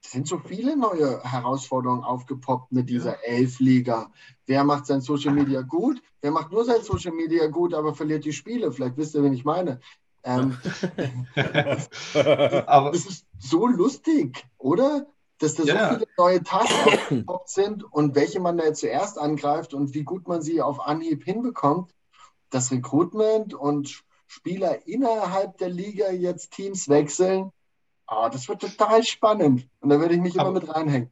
[0.00, 3.24] es sind so viele neue Herausforderungen aufgepoppt mit dieser.
[3.24, 4.12] Elf-Liga.
[4.46, 6.00] Wer macht sein Social Media gut?
[6.20, 8.70] Wer macht nur sein Social Media gut, aber verliert die Spiele?
[8.70, 9.80] Vielleicht wisst ihr, wen ich meine.
[10.26, 10.58] Ähm,
[12.66, 15.06] aber das ist so lustig, oder?
[15.38, 15.94] Dass da so ja.
[15.94, 20.60] viele neue aufgepoppt sind und welche man da zuerst angreift und wie gut man sie
[20.62, 21.94] auf Anhieb hinbekommt.
[22.50, 27.52] Das Recruitment und Spieler innerhalb der Liga jetzt Teams wechseln.
[28.06, 29.68] Ah, das wird total spannend.
[29.80, 31.10] Und da werde ich mich aber, immer mit reinhängen.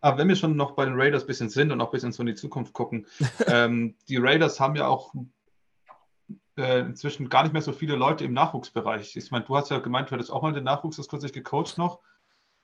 [0.00, 2.12] Aber wenn wir schon noch bei den Raiders ein bisschen sind und auch ein bisschen
[2.12, 3.06] so in die Zukunft gucken,
[3.46, 5.14] ähm, die Raiders haben ja auch
[6.60, 9.16] äh, inzwischen gar nicht mehr so viele Leute im Nachwuchsbereich.
[9.16, 11.78] Ich meine, du hast ja gemeint, du hättest auch mal den Nachwuchs das kürzlich gecoacht
[11.78, 12.00] noch.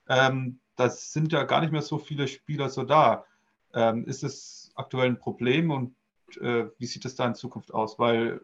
[0.07, 3.25] Ähm, das sind ja gar nicht mehr so viele Spieler so da.
[3.73, 5.95] Ähm, ist es aktuell ein Problem und
[6.39, 7.99] äh, wie sieht es da in Zukunft aus?
[7.99, 8.39] Weil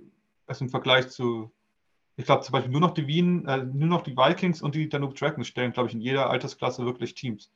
[0.48, 1.54] also im Vergleich zu,
[2.18, 4.90] ich glaube zum Beispiel nur noch die Wien, äh, nur noch die Vikings und die
[4.90, 7.52] Danube Dragons stellen, glaube ich, in jeder Altersklasse wirklich Teams.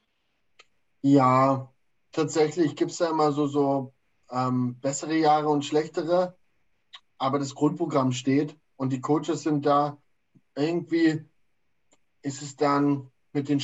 [1.02, 1.72] Ja,
[2.12, 3.94] tatsächlich gibt es da immer so, so
[4.32, 6.37] ähm, bessere Jahre und schlechtere,
[7.18, 9.98] aber das Grundprogramm steht und die Coaches sind da.
[10.56, 11.26] Irgendwie
[12.22, 13.62] ist es dann mit den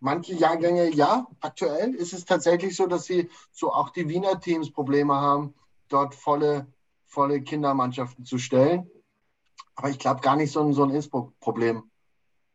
[0.00, 4.72] manche Jahrgänge, ja, aktuell ist es tatsächlich so, dass sie so auch die Wiener Teams
[4.72, 5.54] Probleme haben,
[5.88, 6.66] dort volle
[7.12, 8.90] volle Kindermannschaften zu stellen.
[9.74, 11.90] Aber ich glaube gar nicht so ein, so ein Innsbruck-Problem.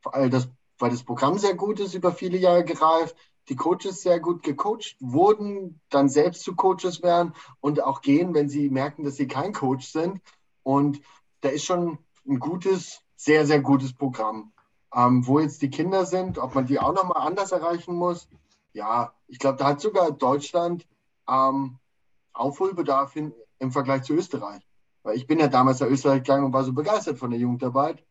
[0.04, 0.50] Weil das,
[0.80, 3.16] weil das Programm sehr gut ist, über viele Jahre gereift,
[3.50, 8.50] die Coaches sehr gut gecoacht wurden, dann selbst zu Coaches werden und auch gehen, wenn
[8.50, 10.22] sie merken, dass sie kein Coach sind.
[10.64, 11.02] Und
[11.42, 11.98] da ist schon
[12.28, 14.52] ein gutes, sehr, sehr gutes Programm.
[14.94, 18.30] Ähm, wo jetzt die Kinder sind, ob man die auch nochmal anders erreichen muss.
[18.74, 20.88] Ja, ich glaube, da hat sogar Deutschland
[21.28, 21.78] ähm,
[22.34, 24.62] Aufholbedarf hin, im Vergleich zu Österreich.
[25.04, 28.04] Weil ich bin ja damals nach Österreich gegangen und war so begeistert von der Jugendarbeit,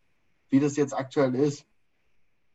[0.50, 1.66] wie das jetzt aktuell ist.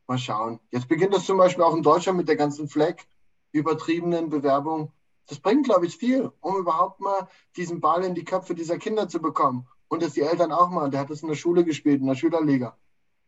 [0.07, 0.59] Mal schauen.
[0.71, 3.07] Jetzt beginnt das zum Beispiel auch in Deutschland mit der ganzen Fleck,
[3.51, 4.91] übertriebenen Bewerbung.
[5.27, 9.07] Das bringt, glaube ich, viel, um überhaupt mal diesen Ball in die Köpfe dieser Kinder
[9.07, 9.67] zu bekommen.
[9.87, 12.15] Und dass die Eltern auch mal, der hat das in der Schule gespielt, in der
[12.15, 12.77] Schülerliga.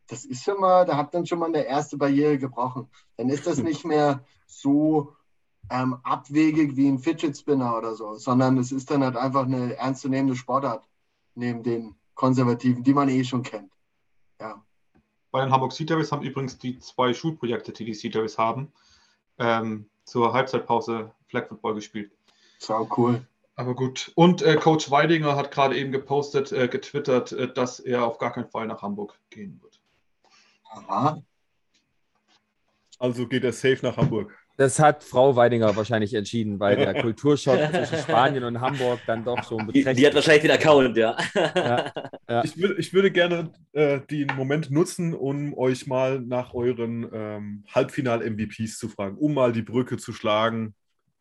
[0.07, 2.89] Das ist schon mal, da hat dann schon mal eine erste Barriere gebrochen.
[3.17, 5.15] Dann ist das nicht mehr so
[5.69, 9.75] ähm, abwegig wie ein Fidget Spinner oder so, sondern es ist dann halt einfach eine
[9.75, 10.87] ernstzunehmende Sportart
[11.35, 13.71] neben den konservativen, die man eh schon kennt.
[14.39, 14.63] Ja.
[15.33, 18.71] Bei den Hamburg Sea Devils haben übrigens die zwei Schulprojekte, die die Sea Devils haben,
[19.39, 22.11] ähm, zur Halbzeitpause Flag Football gespielt.
[22.59, 23.25] Sau cool.
[23.55, 24.11] Aber gut.
[24.13, 28.31] Und äh, Coach Weidinger hat gerade eben gepostet, äh, getwittert, äh, dass er auf gar
[28.31, 29.81] keinen Fall nach Hamburg gehen wird.
[30.69, 31.23] Aha.
[32.99, 34.37] Also geht er safe nach Hamburg.
[34.55, 39.43] Das hat Frau Weidinger wahrscheinlich entschieden, weil der Kulturschock zwischen Spanien und Hamburg dann doch
[39.43, 41.17] so ein die, die hat wahrscheinlich den Account, ja.
[41.35, 41.91] ja,
[42.29, 42.43] ja.
[42.43, 47.63] Ich, würd, ich würde gerne äh, den Moment nutzen, um euch mal nach euren ähm,
[47.73, 50.75] Halbfinal-MVPs zu fragen, um mal die Brücke zu schlagen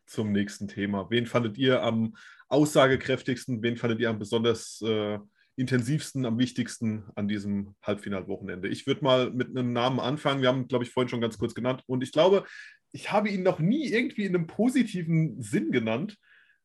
[0.04, 1.06] zum nächsten Thema.
[1.08, 2.14] Wen fandet ihr am
[2.48, 3.62] aussagekräftigsten?
[3.62, 5.18] Wen fandet ihr am besonders äh,
[5.56, 8.68] intensivsten, am wichtigsten an diesem Halbfinalwochenende?
[8.68, 10.42] Ich würde mal mit einem Namen anfangen.
[10.42, 11.82] Wir haben, glaube ich, vorhin schon ganz kurz genannt.
[11.86, 12.44] Und ich glaube,
[12.92, 16.18] ich habe ihn noch nie irgendwie in einem positiven Sinn genannt.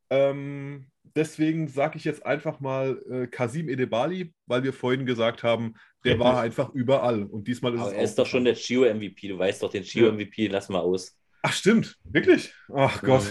[0.09, 5.75] Ähm, deswegen sage ich jetzt einfach mal äh, Kasim Edebali, weil wir vorhin gesagt haben,
[6.03, 7.23] der war einfach überall.
[7.23, 7.97] Und diesmal ist Aber es.
[7.97, 9.27] Er ist doch schon der Chio MVP.
[9.27, 11.17] Du weißt doch, den Chio MVP, lass mal aus.
[11.41, 11.97] Ach, stimmt.
[12.03, 12.53] Wirklich?
[12.73, 13.25] Ach Gott.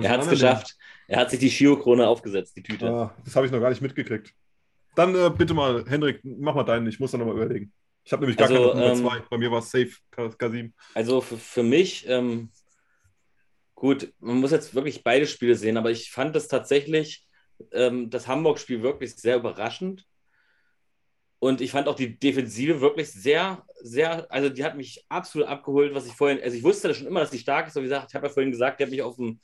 [0.00, 0.76] Er hat es geschafft.
[1.08, 2.88] Er hat sich die Shio-Krone aufgesetzt, die Tüte.
[2.88, 4.32] Ah, das habe ich noch gar nicht mitgekriegt.
[4.94, 6.86] Dann äh, bitte mal, Hendrik, mach mal deinen.
[6.86, 7.72] Ich muss da nochmal überlegen.
[8.04, 9.20] Ich habe nämlich gar Also, keine Nummer ähm, zwei.
[9.30, 10.74] Bei mir war es safe, Ka- Kasim.
[10.94, 12.50] Also für, für mich, ähm,
[13.74, 17.26] gut, man muss jetzt wirklich beide Spiele sehen, aber ich fand das tatsächlich,
[17.72, 20.04] ähm, das Hamburg-Spiel wirklich sehr überraschend.
[21.38, 25.94] Und ich fand auch die Defensive wirklich sehr, sehr, also die hat mich absolut abgeholt,
[25.94, 28.06] was ich vorhin, also ich wusste schon immer, dass die stark ist, aber wie gesagt,
[28.10, 29.40] ich habe ja vorhin gesagt, die hat mich auf dem,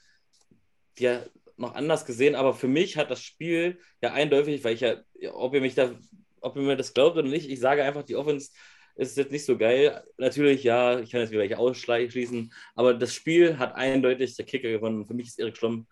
[0.99, 1.25] ja
[1.57, 4.97] noch anders gesehen, aber für mich hat das Spiel ja eindeutig, weil ich ja,
[5.33, 5.93] ob ihr mich da,
[6.41, 8.51] ob ihr mir das glaubt oder nicht, ich sage einfach, die Offense
[8.97, 10.03] ist jetzt nicht so geil.
[10.19, 14.69] Natürlich, ja, ich kann jetzt wieder welche ausschließen, aber das Spiel hat eindeutig der Kicker
[14.71, 15.07] gewonnen.
[15.07, 15.87] Für mich ist Erik Schlomm,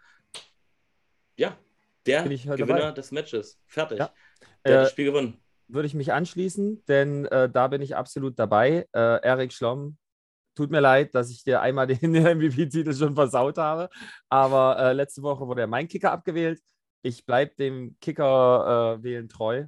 [1.36, 1.56] ja,
[2.06, 2.92] der halt Gewinner dabei.
[2.92, 3.60] des Matches.
[3.66, 3.98] Fertig.
[3.98, 4.12] Ja.
[4.66, 5.40] Der hat Äh, das Spiel gewonnen.
[5.68, 8.86] würde ich mich anschließen, denn äh, da bin ich absolut dabei.
[8.92, 9.98] Äh, Erik Schlomm,
[10.54, 13.88] tut mir leid, dass ich dir einmal den MVP-Titel schon versaut habe,
[14.28, 16.60] aber äh, letzte Woche wurde ja mein Kicker abgewählt.
[17.02, 19.66] Ich bleibe dem Kicker äh, wählen treu.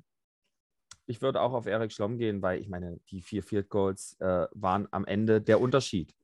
[1.11, 4.47] Ich würde auch auf Erik Schlomm gehen, weil ich meine, die vier Field Goals äh,
[4.53, 6.15] waren am Ende der Unterschied.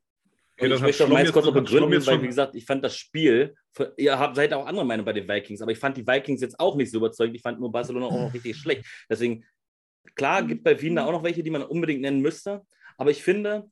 [0.58, 2.96] Okay, ich möchte auch meins kurz noch begründen, weil, schon- wie gesagt, ich fand das
[2.96, 3.54] Spiel,
[3.96, 6.58] ihr habt, seid auch andere Meinung bei den Vikings, aber ich fand die Vikings jetzt
[6.60, 7.36] auch nicht so überzeugend.
[7.36, 8.86] Ich fand nur Barcelona auch noch richtig schlecht.
[9.10, 9.44] Deswegen,
[10.14, 12.62] klar, gibt bei Wien da auch noch welche, die man unbedingt nennen müsste,
[12.96, 13.68] aber ich finde,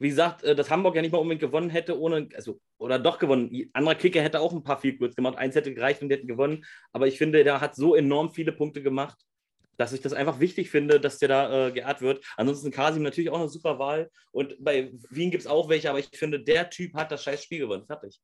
[0.00, 3.18] wie gesagt, äh, dass Hamburg ja nicht mal unbedingt gewonnen hätte, ohne, also, oder doch
[3.18, 3.48] gewonnen.
[3.52, 6.16] Ein Anderer Kicker hätte auch ein paar Field Goals gemacht, eins hätte gereicht und die
[6.16, 9.18] hätten gewonnen, aber ich finde, der hat so enorm viele Punkte gemacht,
[9.78, 12.22] dass ich das einfach wichtig finde, dass der da äh, geehrt wird.
[12.36, 14.10] Ansonsten Kasim natürlich auch eine super Wahl.
[14.32, 17.42] Und bei Wien gibt es auch welche, aber ich finde, der Typ hat das scheiß
[17.42, 17.86] Spiel gewonnen.
[17.86, 18.20] Fertig.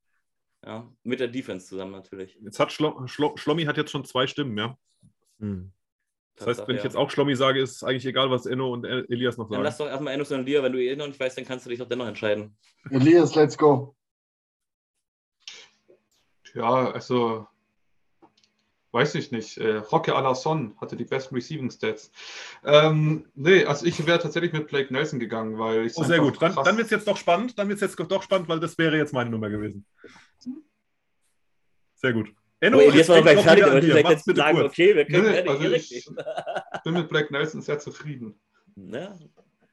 [0.67, 2.39] Ja, mit der Defense zusammen natürlich.
[2.43, 4.77] Jetzt hat Schlo Schlo Schlommi hat jetzt schon zwei Stimmen, ja.
[5.39, 5.73] Hm.
[6.37, 8.85] Das heißt, wenn ich jetzt auch Schlommi sage, ist es eigentlich egal, was Enno und
[8.85, 9.89] El- Elias noch Dann lass sagen.
[9.89, 11.79] doch erstmal Enos und Lia, wenn du eh noch nicht weißt, dann kannst du dich
[11.79, 12.57] doch dennoch entscheiden.
[12.91, 13.95] Elias, let's go.
[16.55, 17.47] Ja, also
[18.95, 19.59] weiß ich nicht.
[19.59, 22.11] Äh, Roque Alarson hatte die besten Receiving Stats.
[22.65, 26.41] Ähm, nee, also ich wäre tatsächlich mit Blake Nelson gegangen, weil ich Oh, sehr gut.
[26.41, 27.59] Dann, dann wird es jetzt doch spannend.
[27.59, 29.85] Dann wird es jetzt doch spannend, weil das wäre jetzt meine Nummer gewesen.
[31.97, 32.33] Sehr gut.
[32.61, 34.73] Enno, Oh, jetzt gleich fertig, aber direkt jetzt sagen, kurz.
[34.73, 36.09] okay, wir können Nee, Erik also ich-
[36.85, 38.39] bin mit Blake Nelson sehr zufrieden.
[38.75, 39.19] Ne?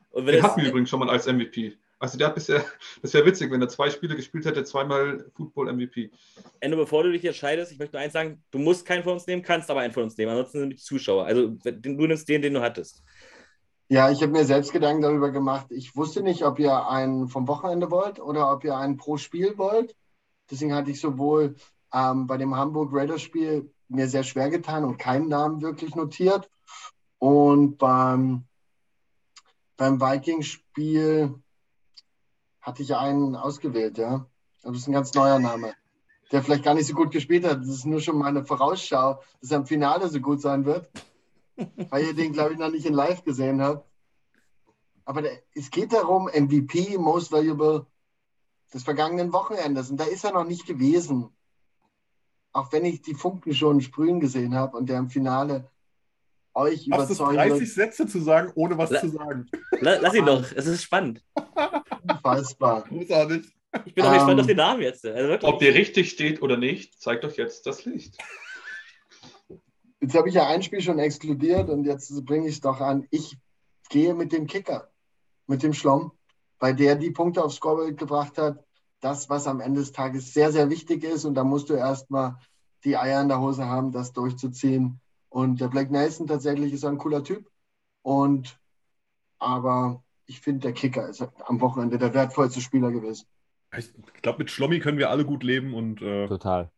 [0.09, 1.77] Und wenn Den hatten wir übrigens schon mal als MVP.
[2.01, 2.65] Also der hat bisher,
[3.03, 6.09] das wäre witzig, wenn er zwei Spiele gespielt hätte, zweimal Football MVP.
[6.59, 9.27] Enno, bevor du dich entscheidest, ich möchte nur eins sagen, du musst keinen von uns
[9.27, 10.31] nehmen, kannst aber einen von uns nehmen.
[10.31, 11.25] Ansonsten sind die Zuschauer.
[11.25, 13.03] Also du nimmst den, den du hattest.
[13.87, 15.67] Ja, ich habe mir selbst Gedanken darüber gemacht.
[15.69, 19.59] Ich wusste nicht, ob ihr einen vom Wochenende wollt oder ob ihr einen pro Spiel
[19.59, 19.95] wollt.
[20.49, 21.55] Deswegen hatte ich sowohl
[21.93, 26.49] ähm, bei dem Hamburg Raiders Spiel mir sehr schwer getan und keinen Namen wirklich notiert.
[27.19, 28.45] Und beim,
[29.77, 31.35] beim Vikings Spiel
[32.61, 34.25] hatte ich einen ausgewählt, ja.
[34.63, 35.73] Aber das ist ein ganz neuer Name,
[36.31, 37.61] der vielleicht gar nicht so gut gespielt hat.
[37.61, 40.89] Das ist nur schon mal eine Vorausschau, dass er im Finale so gut sein wird
[41.89, 43.87] weil ihr den, glaube ich, noch nicht in live gesehen habt.
[45.05, 47.85] Aber der, es geht darum, MVP, Most Valuable
[48.73, 49.89] des vergangenen Wochenendes.
[49.89, 51.29] Und da ist er noch nicht gewesen.
[52.53, 55.69] Auch wenn ich die Funken schon sprühen gesehen habe und der im Finale
[56.53, 57.69] euch überzeugen 30 wird.
[57.69, 59.45] Sätze zu sagen, ohne was La- zu sagen?
[59.79, 61.23] La- Lass ihn doch, es ist spannend.
[62.07, 62.83] Unfassbar.
[62.83, 63.45] Großartig.
[63.85, 65.05] Ich bin doch Ähm, gespannt auf den Namen jetzt.
[65.05, 65.51] Also wirklich.
[65.53, 68.17] Ob der richtig steht oder nicht, zeigt euch jetzt das Licht.
[70.01, 73.07] Jetzt habe ich ja ein Spiel schon exkludiert und jetzt bringe ich es doch an.
[73.11, 73.37] Ich
[73.89, 74.89] gehe mit dem Kicker,
[75.47, 76.11] mit dem Schlomm,
[76.59, 78.63] weil der die Punkte aufs Scoreboard gebracht hat.
[78.99, 81.25] Das, was am Ende des Tages sehr, sehr wichtig ist.
[81.25, 82.35] Und da musst du erstmal
[82.83, 84.99] die Eier in der Hose haben, das durchzuziehen.
[85.31, 87.49] Und der Black Nelson tatsächlich ist ein cooler Typ.
[88.03, 88.59] Und
[89.39, 93.25] aber ich finde, der Kicker ist am Wochenende der wertvollste Spieler gewesen.
[93.75, 93.91] Ich
[94.21, 96.69] glaube, mit Schlommi können wir alle gut leben und äh, Total.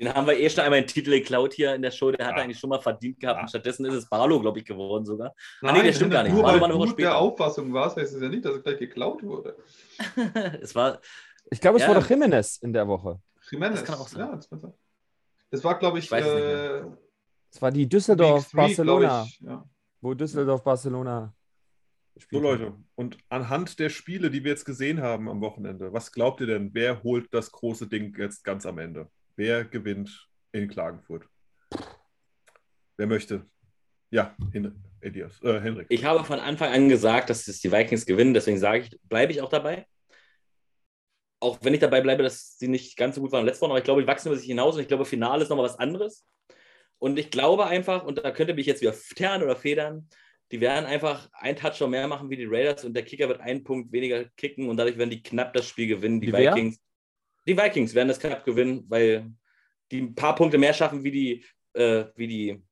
[0.00, 2.10] Den haben wir eh schon einmal einen Titel geklaut hier in der Show.
[2.10, 2.38] Der hat Ja.
[2.38, 3.36] er eigentlich schon mal verdient gehabt.
[3.38, 3.42] Ja.
[3.42, 5.32] Und stattdessen ist es Barlow, glaube ich, geworden sogar.
[5.62, 6.32] Ah, nee, das stimmt gar nicht.
[6.32, 8.56] Nur Barlow weil war eine Woche du der Auffassung warst, heißt es ja nicht, dass
[8.56, 9.56] es gleich geklaut wurde.
[10.60, 11.00] es war,
[11.50, 11.88] Ich glaube, es Ja.
[11.94, 13.20] war doch Jimenez in der Woche.
[13.48, 13.80] Jimenez.
[13.80, 14.20] Das kann auch sein.
[14.26, 14.74] Ja, das, kann sein.
[15.52, 16.82] das war, glaube ich, Ich äh,
[17.54, 19.40] Es war die Week Düsseldorf, three, glaub Barcelona, ich.
[19.40, 19.64] Ja.
[20.00, 21.32] wo Düsseldorf, Barcelona.
[22.16, 22.42] so hat.
[22.42, 22.74] Leute.
[22.96, 26.74] Und anhand der Spiele, die wir jetzt gesehen haben am Wochenende, was glaubt ihr denn,
[26.74, 29.08] wer holt das große Ding jetzt ganz am Ende?
[29.36, 31.28] Wer gewinnt in Klagenfurt?
[32.96, 33.46] Wer möchte?
[34.10, 35.86] Ja, Hen Elias, äh, Henrik.
[35.90, 38.34] ich habe von Anfang an gesagt, dass es die Vikings gewinnen.
[38.34, 39.86] Deswegen sage ich, bleibe ich auch dabei.
[41.40, 43.78] Auch wenn ich dabei bleibe, dass sie nicht ganz so gut waren letztes Mal, aber
[43.78, 46.26] ich glaube, die wachsen über sich hinaus und ich glaube, Finale ist nochmal was anderes.
[47.04, 50.08] Und ich glaube einfach, und da könnte mich jetzt wieder fern oder federn,
[50.50, 53.62] die werden einfach ein Touchdown mehr machen wie die Raiders und der Kicker wird einen
[53.62, 56.54] Punkt weniger kicken und dadurch werden die knapp das Spiel gewinnen, die Die wer?
[56.54, 56.80] Vikings.
[57.46, 59.30] Die Vikings werden das Cup gewinnen, weil
[59.90, 61.44] die ein paar Punkte mehr schaffen wie die,
[61.74, 62.62] äh, wie die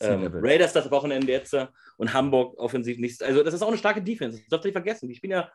[0.00, 1.66] ähm, Raiders das Wochenende jetzt äh,
[1.96, 3.22] und Hamburg offensiv nichts.
[3.22, 4.40] Also, das ist auch eine starke Defense.
[4.40, 5.08] Das dürft ihr nicht vergessen.
[5.08, 5.50] Ich bin ja,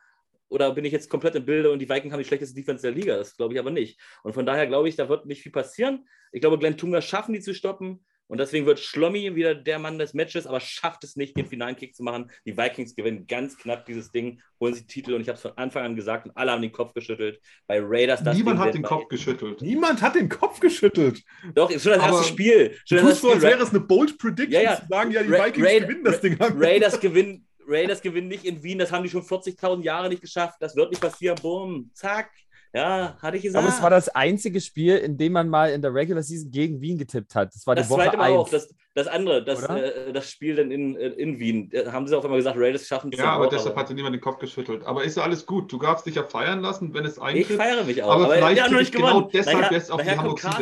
[0.49, 2.91] oder bin ich jetzt komplett im Bilde und die Vikings haben die schlechteste Defense der
[2.91, 3.17] Liga?
[3.17, 3.99] Das glaube ich aber nicht.
[4.23, 6.07] Und von daher glaube ich, da wird nicht viel passieren.
[6.31, 8.03] Ich glaube, Glenn Tunga schaffen die zu stoppen.
[8.27, 11.75] Und deswegen wird Schlommi wieder der Mann des Matches, aber schafft es nicht, den finalen
[11.75, 12.31] Kick zu machen.
[12.45, 15.51] Die Vikings gewinnen ganz knapp dieses Ding, holen sich Titel und ich habe es von
[15.57, 17.39] Anfang an gesagt und alle haben den Kopf geschüttelt.
[17.67, 19.61] Bei Raiders das Niemand Ding hat den Kopf geschüttelt.
[19.61, 21.21] Niemand hat den Kopf geschüttelt.
[21.53, 22.75] Doch, ist schon das aber erste Spiel.
[22.85, 24.81] Schon du tust so, als wäre es eine Bold Prediction ja, ja.
[24.81, 26.37] zu sagen, ja, die Ra Vikings Ra gewinnen das Ding.
[26.39, 30.57] Raiders gewinnen, Raiders gewinnen nicht in Wien, das haben die schon 40.000 Jahre nicht geschafft.
[30.59, 31.37] Das wird nicht passieren.
[31.41, 32.31] Boom, zack.
[32.75, 33.63] Ja, hatte ich gesagt.
[33.63, 36.81] Aber es war das einzige Spiel, in dem man mal in der Regular Season gegen
[36.81, 37.55] Wien getippt hat.
[37.55, 38.49] Das war das die Woche zweite Mal auch.
[38.49, 42.17] Das, das andere, das, äh, das Spiel dann in, äh, in Wien, da haben sie
[42.17, 43.19] auch immer gesagt, Raiders schaffen es.
[43.19, 44.85] Ja, aber deshalb hatte niemand den Kopf geschüttelt.
[44.85, 45.69] Aber ist ja alles gut.
[45.69, 47.49] Du darfst dich ja feiern lassen, wenn es eintritt.
[47.49, 48.11] Ich feiere mich auch.
[48.11, 50.53] Aber, aber vielleicht ja, ich genau deshalb naja, jetzt auf die Hamburg Sea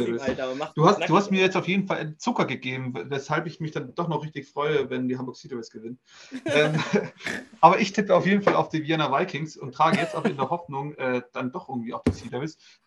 [0.74, 3.94] Du hast, du hast mir jetzt auf jeden Fall Zucker gegeben, weshalb ich mich dann
[3.94, 6.00] doch noch richtig freue, wenn die Hamburg Sea gewinnen.
[6.46, 6.74] ähm,
[7.62, 10.38] aber ich tippe auf jeden Fall auf die Vienna Vikings und trage jetzt auch in
[10.38, 12.30] der Hoffnung äh, dann doch irgendwie auf die Sea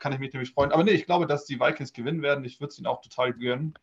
[0.00, 0.72] Kann ich mich nämlich freuen.
[0.72, 2.44] Aber nee, ich glaube, dass die Vikings gewinnen werden.
[2.44, 3.74] Ich würde es ihnen auch total gönnen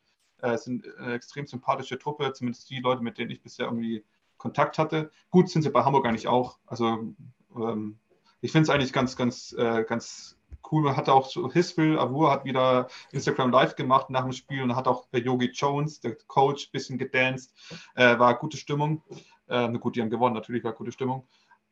[0.43, 4.03] äh, sind eine extrem sympathische Truppe, zumindest die Leute, mit denen ich bisher irgendwie
[4.37, 5.09] Kontakt hatte.
[5.29, 6.59] Gut sind sie bei Hamburg eigentlich auch.
[6.67, 7.15] Also
[7.55, 7.99] ähm,
[8.41, 10.37] ich finde es eigentlich ganz, ganz, äh, ganz
[10.69, 10.83] cool.
[10.83, 14.75] Man hat auch so Hisfil, Avur hat wieder Instagram Live gemacht nach dem Spiel und
[14.75, 17.53] hat auch bei Yogi Jones, der Coach, ein bisschen gedanced.
[17.95, 19.01] Äh, war gute Stimmung.
[19.47, 21.25] Äh, gut, die haben gewonnen, natürlich war gute Stimmung.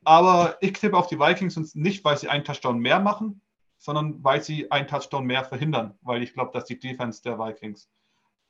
[0.06, 3.42] Aber ich tippe auf die Vikings und nicht, weil sie einen Touchdown mehr machen,
[3.78, 7.90] sondern weil sie einen Touchdown mehr verhindern, weil ich glaube, dass die Defense der Vikings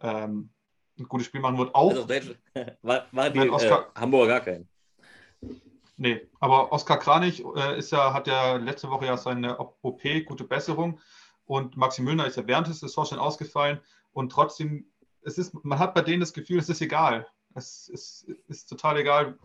[0.01, 0.49] ähm,
[0.97, 1.73] ein gutes Spiel machen wird.
[1.75, 2.07] Auch also,
[2.81, 4.67] war, war die Oscar, äh, Hamburger gar kein.
[5.97, 10.43] Nee, aber Oskar Kranich äh, ist ja, hat ja letzte Woche ja seine OP, gute
[10.43, 10.99] Besserung.
[11.45, 13.79] Und Maxi Müllner ist ja während des Saisons schon ausgefallen.
[14.11, 14.89] Und trotzdem,
[15.21, 17.27] es ist, man hat bei denen das Gefühl, es ist egal.
[17.53, 19.37] Es ist, ist total egal,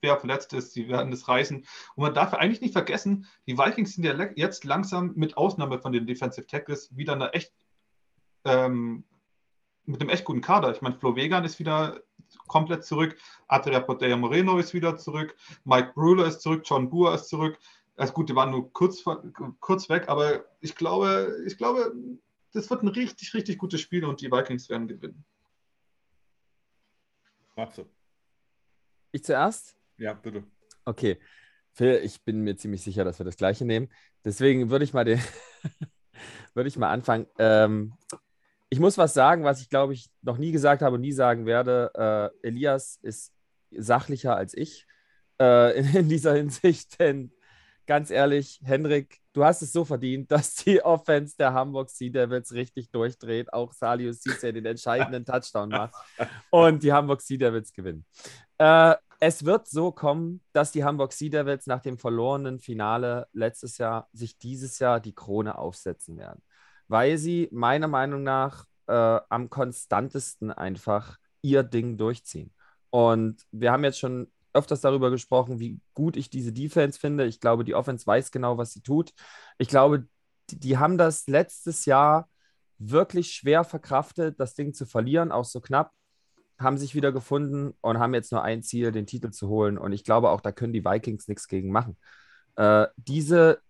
[0.00, 0.74] wer verletzt ist.
[0.74, 1.56] Sie werden das reißen.
[1.56, 5.92] Und man darf eigentlich nicht vergessen, die Vikings sind ja jetzt langsam mit Ausnahme von
[5.92, 7.52] den Defensive Tackles wieder eine echt
[8.44, 9.04] ähm,
[9.86, 10.72] mit einem echt guten Kader.
[10.72, 12.00] Ich meine, Flo Vegan ist wieder
[12.46, 13.16] komplett zurück,
[13.48, 17.58] Adria Portella Moreno ist wieder zurück, Mike Brüller ist zurück, John Boer ist zurück.
[17.96, 19.02] Also gut, die waren nur kurz,
[19.60, 21.94] kurz weg, aber ich glaube, ich glaube,
[22.52, 25.24] das wird ein richtig, richtig gutes Spiel und die Vikings werden gewinnen.
[27.56, 27.86] Matze.
[29.12, 29.76] Ich zuerst?
[29.96, 30.44] Ja, bitte.
[30.84, 31.18] Okay.
[31.72, 33.88] Phil, ich bin mir ziemlich sicher, dass wir das gleiche nehmen.
[34.24, 35.20] Deswegen würde ich mal den
[36.54, 37.26] würde ich mal anfangen.
[37.38, 37.94] Ähm,
[38.68, 41.46] ich muss was sagen, was ich glaube ich noch nie gesagt habe und nie sagen
[41.46, 42.32] werde.
[42.42, 43.32] Äh, Elias ist
[43.70, 44.86] sachlicher als ich
[45.40, 47.32] äh, in, in, dieser Hinsicht, denn
[47.86, 52.52] ganz ehrlich, Henrik, du hast es so verdient, dass die Offense der Hamburg Sea Devils
[52.52, 53.52] richtig durchdreht.
[53.52, 55.94] Auch Salius Cisse den entscheidenden Touchdown macht
[56.50, 58.04] und die Hamburg Sea Devils gewinnen.
[58.58, 63.78] Äh, es wird so kommen, dass die Hamburg Sea Devils nach dem verlorenen Finale letztes
[63.78, 66.42] Jahr sich dieses Jahr die Krone aufsetzen werden
[66.88, 72.52] weil sie meiner Meinung nach äh, am konstantesten einfach ihr Ding durchziehen.
[72.90, 77.26] Und wir haben jetzt schon öfters darüber gesprochen, wie gut ich diese Defense finde.
[77.26, 79.12] Ich glaube, die Offense weiß genau, was sie tut.
[79.58, 80.06] Ich glaube,
[80.50, 82.28] die, die haben das letztes Jahr
[82.78, 85.92] wirklich schwer verkraftet, das Ding zu verlieren, auch so knapp,
[86.58, 89.78] haben sich wieder gefunden und haben jetzt nur ein Ziel, den Titel zu holen.
[89.78, 91.98] Und ich glaube auch, da können die Vikings nichts gegen machen.
[92.56, 93.60] Äh, diese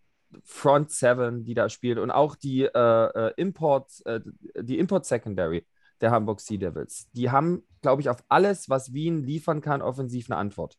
[0.45, 4.21] Front Seven, die da spielt und auch die äh, äh, Import, äh,
[4.61, 5.67] die Import Secondary
[6.01, 7.09] der Hamburg Sea Devils.
[7.13, 10.77] Die haben, glaube ich, auf alles, was Wien liefern kann, offensiv eine Antwort.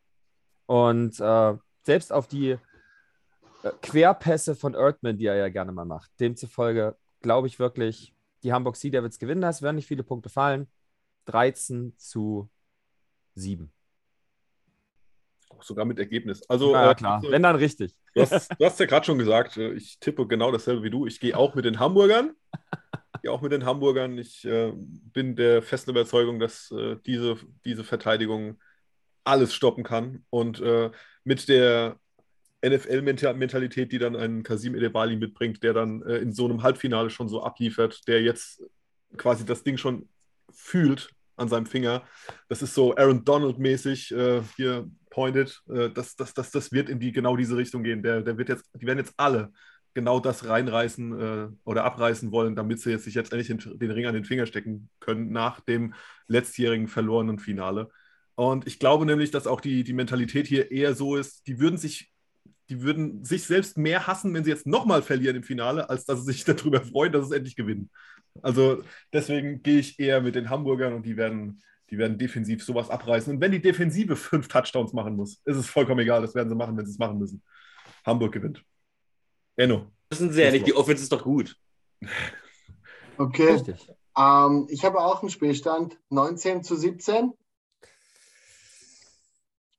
[0.65, 2.59] Und äh, selbst auf die äh,
[3.81, 6.11] Querpässe von Erdmann, die er ja gerne mal macht.
[6.19, 8.13] Demzufolge glaube ich wirklich,
[8.43, 10.67] die Hamburg Sea Devils gewinnen das, werden nicht viele Punkte fallen.
[11.25, 12.49] 13 zu
[13.35, 13.71] 7
[15.63, 16.41] sogar mit Ergebnis.
[16.49, 17.93] Also, ja, äh, klar, also, wenn dann richtig.
[18.17, 21.05] Du hast, du hast ja gerade schon gesagt, äh, ich tippe genau dasselbe wie du.
[21.05, 22.31] Ich gehe auch mit den Hamburgern.
[23.15, 24.17] Ich gehe auch mit den Hamburgern.
[24.17, 28.57] Ich äh, bin der festen Überzeugung, dass äh, diese, diese Verteidigung
[29.23, 30.25] alles stoppen kann.
[30.31, 30.89] Und äh,
[31.23, 31.99] mit der
[32.65, 37.29] NFL-Mentalität, die dann ein Kasim Edebali mitbringt, der dann äh, in so einem Halbfinale schon
[37.29, 38.63] so abliefert, der jetzt
[39.17, 40.09] quasi das Ding schon
[40.51, 42.03] fühlt an seinem Finger.
[42.49, 44.11] Das ist so Aaron Donald-mäßig.
[44.11, 48.03] Äh, hier pointed, äh, das, das, das, das wird in die, genau diese Richtung gehen.
[48.03, 49.51] Der, der wird jetzt, die werden jetzt alle
[49.95, 53.89] genau das reinreißen äh, oder abreißen wollen, damit sie jetzt sich jetzt endlich den, den,
[53.89, 55.95] Ring an den Finger stecken können nach dem
[56.27, 57.89] letztjährigen verlorenen Finale.
[58.35, 61.79] Und ich glaube nämlich, dass auch die, die Mentalität hier eher so ist, die würden
[61.79, 62.13] sich
[62.69, 66.19] die würden sich selbst mehr hassen, wenn sie jetzt nochmal verlieren im Finale, als dass
[66.19, 67.89] sie sich darüber freuen, dass sie endlich gewinnen.
[68.43, 68.83] Also
[69.13, 73.33] deswegen gehe ich eher mit den Hamburgern und die werden, die werden defensiv sowas abreißen.
[73.33, 76.21] Und wenn die Defensive fünf Touchdowns machen muss, ist es vollkommen egal.
[76.21, 77.41] Das werden sie machen, wenn sie es machen müssen.
[78.05, 78.63] Hamburg gewinnt.
[79.55, 79.91] Enno.
[80.09, 81.55] Wissen sie ja nicht, die Offense ist doch gut.
[83.19, 83.53] Okay.
[83.53, 83.91] Richtig.
[84.15, 87.33] Ähm, ich habe auch einen Spielstand 19 zu 17.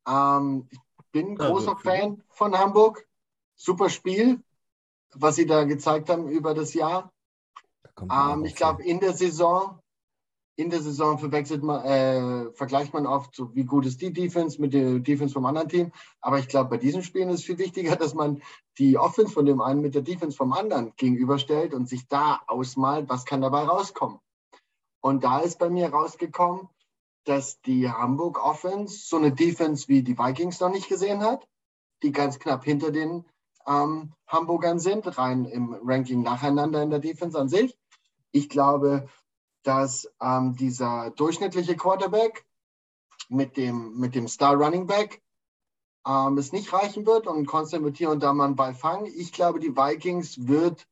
[0.08, 0.78] Ähm, ich
[1.12, 3.06] bin großer also, Fan von Hamburg.
[3.54, 4.42] Super Spiel,
[5.14, 7.12] was sie da gezeigt haben über das Jahr.
[7.96, 9.80] Da ähm, ich glaube, in der Saison,
[10.58, 14.60] in der Saison verwechselt man, äh, vergleicht man oft, so wie gut ist die Defense
[14.60, 15.92] mit der Defense vom anderen Team.
[16.20, 18.42] Aber ich glaube, bei diesen Spielen ist es viel wichtiger, dass man
[18.76, 23.08] die Offense von dem einen mit der Defense vom anderen gegenüberstellt und sich da ausmalt,
[23.08, 24.18] was kann dabei rauskommen.
[25.00, 26.68] Und da ist bei mir rausgekommen,
[27.22, 31.46] dass die Hamburg Offense so eine Defense wie die Vikings noch nicht gesehen hat,
[32.02, 33.24] die ganz knapp hinter den
[33.64, 37.78] ähm, Hamburgern sind, rein im Ranking nacheinander in der Defense an sich.
[38.32, 39.06] Ich glaube,
[39.62, 42.44] dass ähm, dieser durchschnittliche Quarterback
[43.28, 45.22] mit dem, mit dem Star Running Back
[46.06, 49.06] ähm, es nicht reichen wird und konstant mit hier und da mal einen Ball fangen.
[49.06, 50.86] Ich glaube, die Vikings wird,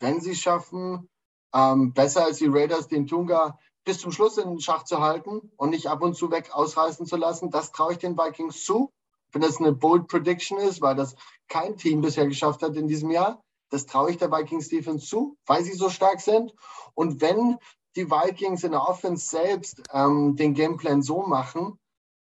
[0.00, 1.08] wenn sie es schaffen,
[1.52, 5.52] ähm, besser als die Raiders den Tunga bis zum Schluss in den Schach zu halten
[5.56, 7.50] und nicht ab und zu weg ausreißen zu lassen.
[7.50, 8.92] Das traue ich den Vikings zu.
[9.32, 11.14] Wenn das eine bold Prediction ist, weil das
[11.48, 15.36] kein Team bisher geschafft hat in diesem Jahr, das traue ich der Vikings Defense zu,
[15.46, 16.54] weil sie so stark sind.
[16.94, 17.58] Und wenn
[17.96, 21.78] die Vikings in der Offense selbst ähm, den Gameplan so machen,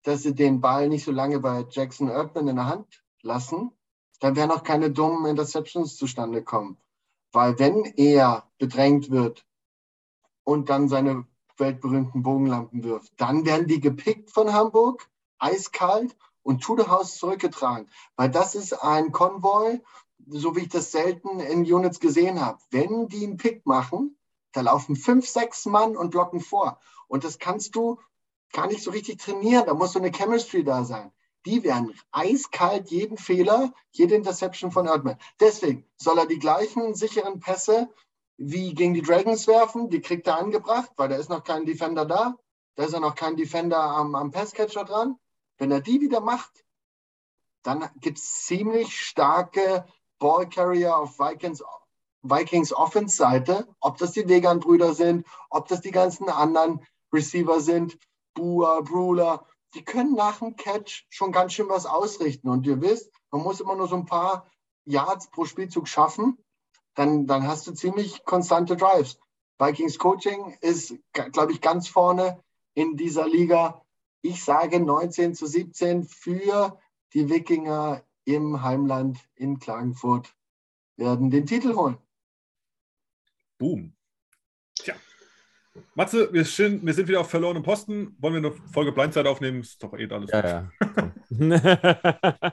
[0.03, 3.71] dass sie den Ball nicht so lange bei Jackson Erdmann in der Hand lassen,
[4.21, 6.77] dann werden auch keine dummen Interceptions zustande kommen.
[7.33, 9.47] Weil wenn er bedrängt wird
[10.45, 11.27] und dann seine
[11.61, 13.13] weltberühmten Bogenlampen wirft.
[13.19, 17.89] Dann werden die gepickt von Hamburg, eiskalt und to the house zurückgetragen.
[18.17, 19.81] Weil das ist ein Konvoi,
[20.27, 22.59] so wie ich das selten in Units gesehen habe.
[22.71, 24.17] Wenn die einen Pick machen,
[24.53, 26.79] da laufen fünf, sechs Mann und blocken vor.
[27.09, 27.99] Und das kannst du
[28.53, 29.67] gar nicht so richtig trainieren.
[29.67, 31.13] Da muss so eine Chemistry da sein.
[31.47, 35.19] Die werden eiskalt jeden Fehler, jede Interception von Erdmann.
[35.39, 37.89] Deswegen soll er die gleichen sicheren Pässe
[38.37, 42.07] wie gegen die Dragons werfen, die kriegt er angebracht, weil da ist noch kein Defender
[42.07, 42.39] da.
[42.75, 45.19] Da ist ja noch kein Defender am, am Passcatcher dran.
[45.59, 46.65] Wenn er die wieder macht,
[47.63, 49.85] dann gibt es ziemlich starke
[50.19, 51.63] Ballcarrier auf Vikings,
[52.23, 53.67] Vikings Offense-Seite.
[53.81, 56.81] Ob das die Vegan-Brüder sind, ob das die ganzen anderen
[57.13, 57.99] Receiver sind,
[58.35, 62.49] Bua, Bruler, die können nach dem Catch schon ganz schön was ausrichten.
[62.49, 64.47] Und ihr wisst, man muss immer nur so ein paar
[64.85, 66.39] Yards pro Spielzug schaffen
[66.95, 69.19] dann, dann hast du ziemlich konstante Drives.
[69.59, 72.43] Vikings Coaching ist, glaube ich, ganz vorne
[72.75, 73.83] in dieser Liga.
[74.23, 76.79] Ich sage 19 zu 17 für
[77.15, 80.35] die Wikinger im Heimland in Klagenfurt
[80.97, 81.99] werden den Titel holen.
[83.61, 83.93] Boom.
[84.75, 84.95] Tja.
[85.95, 88.17] Matze, wir sind, wir sind wieder auf verlorenem Posten.
[88.19, 89.61] Wollen wir eine Folge Blindzeit aufnehmen?
[89.61, 90.31] Ist doch eh alles.
[90.31, 90.71] Ja,
[91.31, 92.53] ja.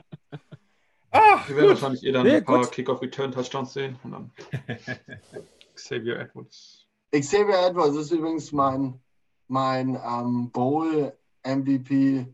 [1.10, 3.98] Ah, wir werden wahrscheinlich eh dann nee, ein paar Kick-Off-Return-Touchdowns sehen.
[4.04, 4.30] Und dann
[5.74, 6.86] Xavier Edwards.
[7.10, 9.00] Xavier Edwards ist übrigens mein,
[9.46, 12.26] mein ähm, Bowl-MVP,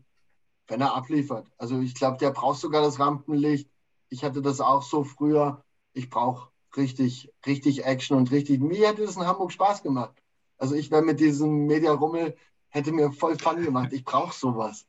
[0.67, 1.47] wenn er abliefert.
[1.57, 3.69] Also ich glaube, der braucht sogar das Rampenlicht.
[4.09, 5.63] Ich hatte das auch so früher.
[5.93, 8.61] Ich brauche richtig, richtig Action und richtig.
[8.61, 10.21] Mir hätte das in Hamburg Spaß gemacht.
[10.57, 12.35] Also ich wäre mit diesem Media-Rummel,
[12.69, 13.93] hätte mir voll Fun gemacht.
[13.93, 14.85] Ich brauche sowas.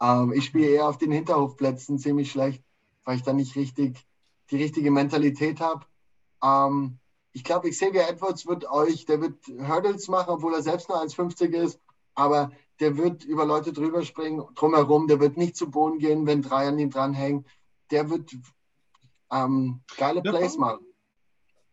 [0.00, 2.62] Ähm, ich spiele eher auf den Hinterhofplätzen ziemlich schlecht
[3.04, 4.06] weil ich da nicht richtig
[4.50, 5.86] die richtige Mentalität habe.
[6.42, 6.98] Ähm,
[7.32, 11.54] ich glaube, Xavier Edwards wird euch, der wird Hurdles machen, obwohl er selbst nur 1,50
[11.54, 11.80] ist,
[12.14, 12.50] aber
[12.80, 16.68] der wird über Leute drüber springen, drumherum, der wird nicht zu Boden gehen, wenn drei
[16.68, 17.46] an ihm dranhängen.
[17.90, 18.36] Der wird
[19.30, 20.84] ähm, geile Plays machen.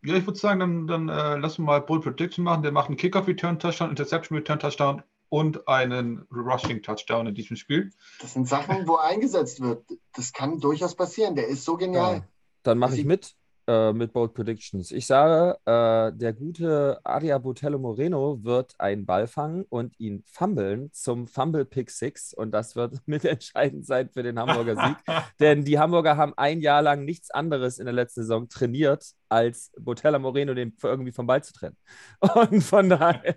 [0.04, 2.64] Ja, ich würde sagen, dann, dann äh, lassen wir mal Bull Prediction machen.
[2.64, 7.92] Der macht einen Kickoff-Return-Touchdown, Interception-Return-Touchdown und einen Rushing-Touchdown in diesem Spiel.
[8.22, 9.84] Das sind Sachen, wo er eingesetzt wird.
[10.14, 11.36] Das kann durchaus passieren.
[11.36, 12.16] Der ist so genial.
[12.16, 12.28] Ja,
[12.64, 13.36] dann mache ich mit
[13.70, 14.92] äh, mit Bold Predictions.
[14.92, 20.92] Ich sage, äh, der gute Adia Botello Moreno wird einen Ball fangen und ihn fummeln
[20.92, 24.98] zum Fumble Pick Six und das wird mitentscheidend sein für den Hamburger Sieg.
[25.40, 29.72] Denn die Hamburger haben ein Jahr lang nichts anderes in der letzten Saison trainiert, als
[29.80, 31.78] Botello Moreno den irgendwie vom Ball zu trennen.
[32.50, 33.36] Und von daher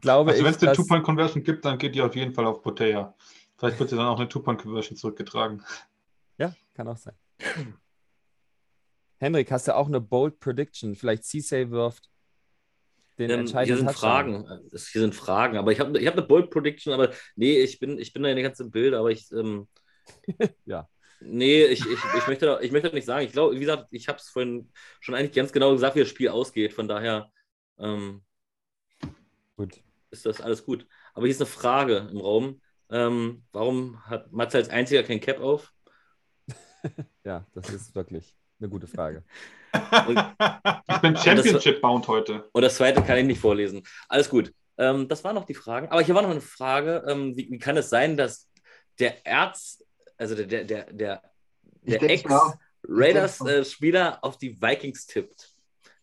[0.00, 0.44] glaube also ich.
[0.44, 3.14] Wenn es den Two-Point-Conversion gibt, dann geht die auf jeden Fall auf Botella.
[3.56, 5.62] Vielleicht wird sie dann auch eine Two-Point-Conversion zurückgetragen.
[6.38, 7.14] Ja, kann auch sein.
[9.20, 10.94] Henrik, hast du auch eine Bold Prediction?
[10.96, 12.08] Vielleicht Cissay wirft
[13.18, 14.00] den ähm, entscheidenden Hier sind Touchdown.
[14.00, 14.46] Fragen.
[14.70, 15.56] Hier sind Fragen.
[15.58, 18.32] Aber ich habe ich hab eine Bold Prediction, aber nee, ich bin, ich bin da
[18.34, 19.30] nicht ganz im Bild, aber ich.
[19.32, 19.68] Ähm,
[20.66, 20.88] ja.
[21.22, 23.26] Nee, ich, ich, ich, möchte, doch- ich möchte nicht sagen.
[23.26, 26.08] Ich glaube, wie gesagt, ich habe es vorhin schon eigentlich ganz genau gesagt, wie das
[26.08, 26.72] Spiel ausgeht.
[26.72, 27.30] Von daher
[27.78, 28.22] ähm,
[29.56, 29.80] Gut.
[30.10, 30.86] ist das alles gut.
[31.14, 32.60] Aber hier ist eine Frage im Raum.
[32.90, 35.72] Ähm, warum hat Matze als einziger kein Cap auf?
[37.24, 39.24] Ja, das ist wirklich eine gute Frage.
[39.72, 42.48] Ich bin Championship-bound heute.
[42.52, 43.82] Und das zweite kann ich nicht vorlesen.
[44.08, 44.52] Alles gut.
[44.78, 45.88] Ähm, das waren noch die Fragen.
[45.88, 47.02] Aber hier war noch eine Frage.
[47.06, 48.48] Ähm, wie, wie kann es sein, dass
[48.98, 49.84] der Erz,
[50.16, 51.22] also der, der, der, der,
[51.82, 52.02] der.
[52.02, 55.54] Ex-Raiders-Spieler auf die Vikings tippt?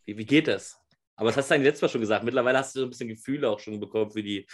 [0.05, 0.79] Wie, wie geht das?
[1.15, 2.23] Aber das hast du eigentlich letztes Mal schon gesagt.
[2.23, 4.45] Mittlerweile hast du so ein bisschen Gefühle auch schon bekommen für die,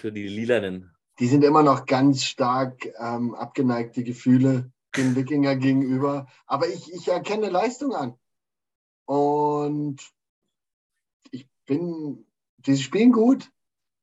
[0.00, 0.94] für die Lilanen.
[1.18, 6.26] Die sind immer noch ganz stark ähm, abgeneigte Gefühle den Wikinger gegenüber.
[6.46, 8.18] Aber ich, ich erkenne Leistung an.
[9.06, 10.00] Und
[11.30, 12.26] ich bin,
[12.58, 13.50] die spielen gut.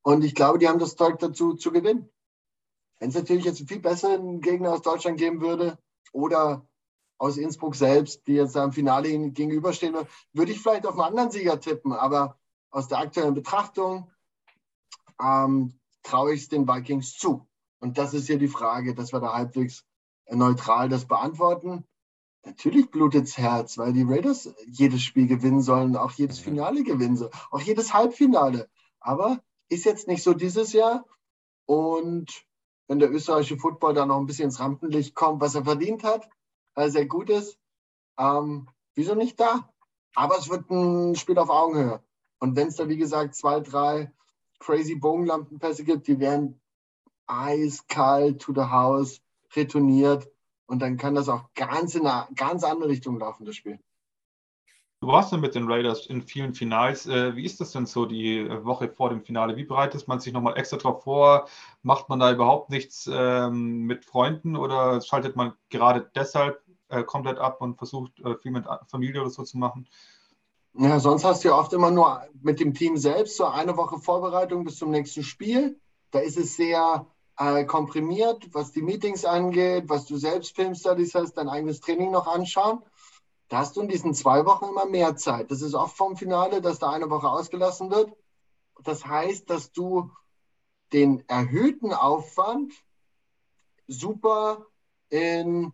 [0.02, 2.10] Und ich glaube, die haben das Zeug dazu zu gewinnen.
[3.00, 5.78] Wenn es natürlich jetzt einen viel besseren Gegner aus Deutschland geben würde
[6.12, 6.68] oder
[7.20, 9.96] aus Innsbruck selbst, die jetzt am Finale gegenüberstehen,
[10.34, 11.94] würde ich vielleicht auf einen anderen Sieger tippen.
[11.94, 12.40] Aber
[12.70, 14.10] aus der aktuellen Betrachtung
[15.22, 17.48] ähm, traue ich es den Vikings zu.
[17.80, 19.86] Und das ist hier die Frage, dass wir da halbwegs
[20.30, 21.86] neutral das beantworten.
[22.46, 27.34] Natürlich blutet's Herz, weil die Raiders jedes Spiel gewinnen sollen, auch jedes Finale gewinnen sollen,
[27.52, 28.70] auch jedes Halbfinale.
[29.00, 31.06] Aber ist jetzt nicht so dieses Jahr.
[31.66, 32.46] Und
[32.88, 36.30] wenn der österreichische Football da noch ein bisschen ins Rampenlicht kommt, was er verdient hat,
[36.74, 37.58] weil er sehr gut ist,
[38.18, 39.70] ähm, wieso nicht da?
[40.16, 42.02] Aber es wird ein Spiel auf Augenhöhe.
[42.40, 44.12] Und wenn es da, wie gesagt, zwei, drei
[44.60, 46.62] crazy Bogenlampenpässe gibt, die werden
[47.28, 49.22] eiskalt to the house
[49.56, 50.30] retourniert.
[50.66, 53.80] Und dann kann das auch ganz in eine ganz andere Richtung laufen, das Spiel.
[55.00, 57.06] Du warst ja mit den Raiders in vielen Finals.
[57.06, 59.56] Äh, Wie ist das denn so die Woche vor dem Finale?
[59.56, 61.48] Wie bereitet man sich nochmal extra drauf vor?
[61.84, 67.38] Macht man da überhaupt nichts ähm, mit Freunden oder schaltet man gerade deshalb äh, komplett
[67.38, 69.88] ab und versucht äh, viel mit Familie oder so zu machen?
[70.74, 74.00] Ja, sonst hast du ja oft immer nur mit dem Team selbst so eine Woche
[74.00, 75.80] Vorbereitung bis zum nächsten Spiel.
[76.10, 77.06] Da ist es sehr
[77.38, 82.28] äh, komprimiert, was die Meetings angeht, was du selbst Filmstudies hast, dein eigenes Training noch
[82.28, 82.84] anschauen.
[83.50, 85.52] Da hast du in diesen zwei Wochen immer mehr Zeit.
[85.52, 88.12] Das ist oft vom Finale, dass da eine Woche ausgelassen wird.
[88.84, 90.12] Das heißt, dass du
[90.94, 92.74] den erhöhten Aufwand
[93.88, 94.66] super
[95.10, 95.72] in,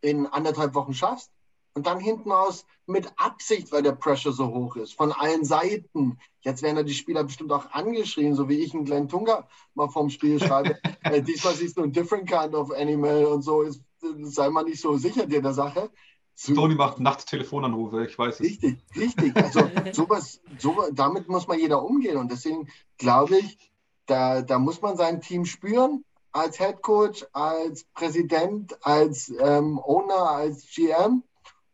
[0.00, 1.30] in anderthalb Wochen schaffst
[1.76, 6.18] und dann hinten aus mit Absicht, weil der Pressure so hoch ist, von allen Seiten.
[6.40, 9.88] Jetzt werden ja die Spieler bestimmt auch angeschrien, so wie ich einen Glenn Tunga mal
[9.88, 10.78] vom Spiel schreibe.
[11.02, 13.60] äh, diesmal siehst du ein different kind of animal und so.
[13.60, 13.82] Ist,
[14.22, 15.90] sei mal nicht so sicher dir der Sache.
[16.34, 18.40] So, Toni macht nachts Telefonanrufe, ich weiß es.
[18.40, 19.36] Richtig, richtig.
[19.36, 19.60] Also
[19.92, 22.16] sowas, sowas, damit muss man jeder umgehen.
[22.16, 23.58] Und deswegen glaube ich,
[24.06, 30.30] da, da muss man sein Team spüren, als Head Coach, als Präsident, als ähm, Owner,
[30.30, 31.22] als GM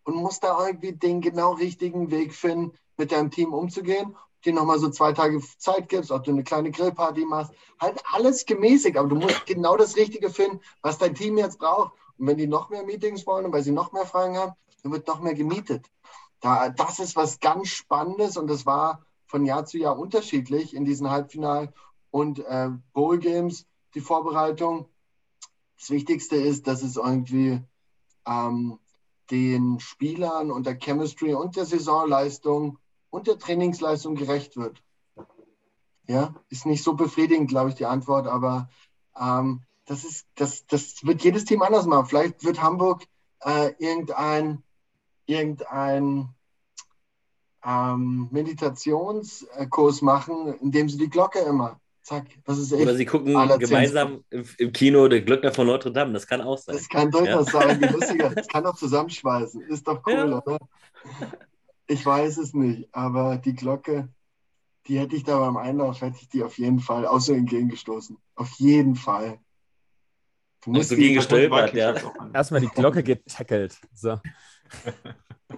[0.04, 4.16] und muss da irgendwie den genau richtigen Weg finden, mit deinem Team umzugehen.
[4.44, 7.52] Dir nochmal so zwei Tage Zeit gibst, ob du eine kleine Grillparty machst.
[7.80, 11.92] Halt alles gemäßigt, aber du musst genau das Richtige finden, was dein Team jetzt braucht.
[12.18, 14.52] Und wenn die noch mehr Meetings wollen und weil sie noch mehr Fragen haben,
[14.82, 15.86] dann wird noch mehr gemietet.
[16.40, 20.84] Da, das ist was ganz Spannendes und das war von Jahr zu Jahr unterschiedlich in
[20.84, 21.72] diesen Halbfinal-
[22.10, 24.88] und äh, Bowl-Games, die Vorbereitung.
[25.78, 27.62] Das Wichtigste ist, dass es irgendwie
[28.26, 28.78] ähm,
[29.32, 32.78] den Spielern und der Chemistry und der Saisonleistung
[33.08, 34.82] und der Trainingsleistung gerecht wird.
[36.06, 38.68] Ja, ist nicht so befriedigend, glaube ich, die Antwort, aber
[39.18, 42.06] ähm, das, ist, das, das wird jedes Team anders machen.
[42.06, 43.04] Vielleicht wird Hamburg
[43.40, 44.62] äh, irgendein,
[45.24, 46.28] irgendein
[47.64, 52.82] ähm, Meditationskurs machen, indem sie die Glocke immer, zack, das ist echt.
[52.82, 56.12] Oder sie gucken gemeinsam im, im Kino der Glöckner von Notre Dame.
[56.12, 56.76] Das kann auch sein.
[56.76, 57.60] Das kann durchaus Ja.
[57.60, 58.30] sein, wie lustiger.
[58.34, 59.62] Das kann doch zusammenschweißen.
[59.62, 60.42] Ist doch cool, Ja.
[60.42, 60.58] oder?
[61.86, 64.08] Ich weiß es nicht, aber die Glocke,
[64.86, 68.16] die hätte ich da beim Einlauf, hätte ich die auf jeden Fall außer entgegengestoßen.
[68.34, 69.38] Auf jeden Fall.
[70.64, 71.92] Du musst Also die, gegen gestolpert, ja.
[71.94, 72.14] auch.
[72.32, 73.76] Erstmal die Glocke getackelt.
[73.94, 74.18] So.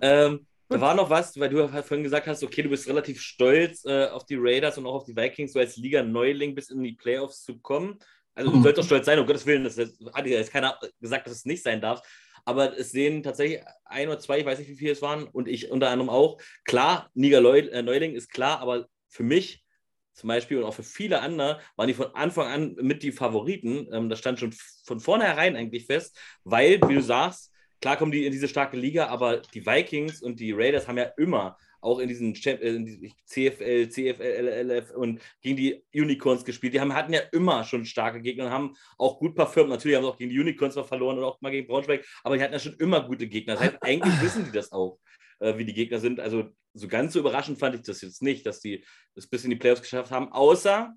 [0.01, 3.85] Ähm, da war noch was, weil du vorhin gesagt hast, okay, du bist relativ stolz
[3.85, 6.93] äh, auf die Raiders und auch auf die Vikings, so als Liga-Neuling bis in die
[6.93, 7.99] Playoffs zu kommen.
[8.35, 8.63] Also du Mhm.
[8.63, 11.45] sollst doch stolz sein, um Gottes Willen, das hat ja jetzt keiner gesagt, dass es
[11.45, 12.03] nicht sein darf.
[12.45, 15.49] Aber es sehen tatsächlich ein oder zwei, ich weiß nicht, wie viele es waren, und
[15.49, 16.39] ich unter anderem auch.
[16.65, 19.65] Klar, Liga-Neuling ist klar, aber für mich
[20.13, 23.89] zum Beispiel und auch für viele andere waren die von Anfang an mit die Favoriten.
[23.93, 24.55] Ähm, das stand schon
[24.85, 27.53] von vornherein eigentlich fest, weil, wie du sagst,
[27.85, 31.13] klar kommen die in diese starke Liga, aber die Vikings und die Raiders haben ja
[31.19, 36.73] immer auch in diesen, CFL, CFL, LLF und gegen die Unicorns gespielt.
[36.73, 39.69] Die haben, hatten ja immer schon starke Gegner und haben auch gut performt.
[39.69, 42.39] Natürlich haben sie auch gegen die Unicorns mal verloren und auch mal gegen Braunschweig, aber
[42.39, 43.53] die hatten ja schon immer gute Gegner.
[43.53, 44.99] Das heißt, eigentlich wissen die das auch,
[45.41, 46.21] äh, wie die Gegner sind.
[46.21, 48.83] Also so ganz so überraschend fand ich das jetzt nicht, dass die
[49.15, 50.97] das bis in die Playoffs geschafft haben, außer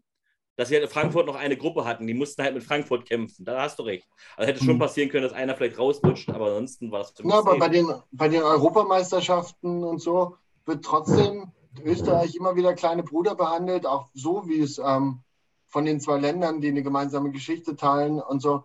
[0.57, 2.05] dass sie halt in Frankfurt noch eine Gruppe hatten.
[2.07, 3.45] Die mussten halt mit Frankfurt kämpfen.
[3.45, 4.07] Da hast du recht.
[4.35, 4.79] Also hätte schon Mhm.
[4.79, 7.87] passieren können, dass einer vielleicht rausrutscht, aber ansonsten war es mich Na, aber bei den,
[8.11, 10.35] bei den Europameisterschaften und so
[10.65, 11.51] wird trotzdem
[11.83, 15.21] Österreich immer wieder kleine Bruder behandelt, auch so wie es ähm,
[15.67, 18.63] von den zwei Ländern, die eine gemeinsame Geschichte teilen und so,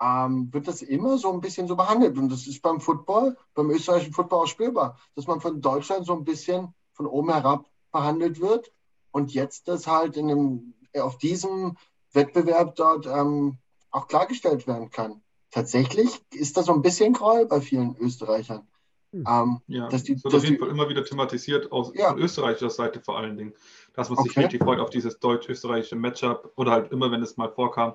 [0.00, 2.16] ähm, wird das immer so ein bisschen so behandelt.
[2.16, 6.14] Und das ist beim Football, beim österreichischen Football auch spürbar, dass man von Deutschland so
[6.14, 8.72] ein bisschen von oben herab behandelt wird
[9.12, 11.76] und jetzt das halt in einem, auf diesem
[12.12, 13.58] Wettbewerb dort ähm,
[13.90, 15.22] auch klargestellt werden kann.
[15.50, 18.66] Tatsächlich ist das so ein bisschen Groll bei vielen Österreichern.
[19.12, 19.24] Hm.
[19.28, 21.92] Ähm, Ja, Dass die- das wird dass auf jeden die- Fall immer wieder thematisiert, aus
[21.94, 22.10] Ja.
[22.10, 23.54] von österreichischer Seite vor allen Dingen.
[23.94, 24.40] Dass man sich Okay.
[24.42, 27.94] richtig freut auf dieses deutsch-österreichische Matchup oder halt immer, wenn es mal vorkam.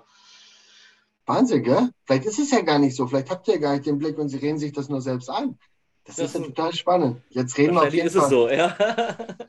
[1.25, 1.89] Wahnsinn, gell?
[2.05, 3.05] Vielleicht ist es ja gar nicht so.
[3.07, 5.29] Vielleicht habt ihr ja gar nicht den Blick und sie reden sich das nur selbst
[5.29, 5.59] ein.
[6.05, 7.21] Das, Das ist ja ist- total spannend.
[7.29, 8.29] Jetzt reden wir auf jeden ist es Fall.
[8.29, 8.75] so, ja.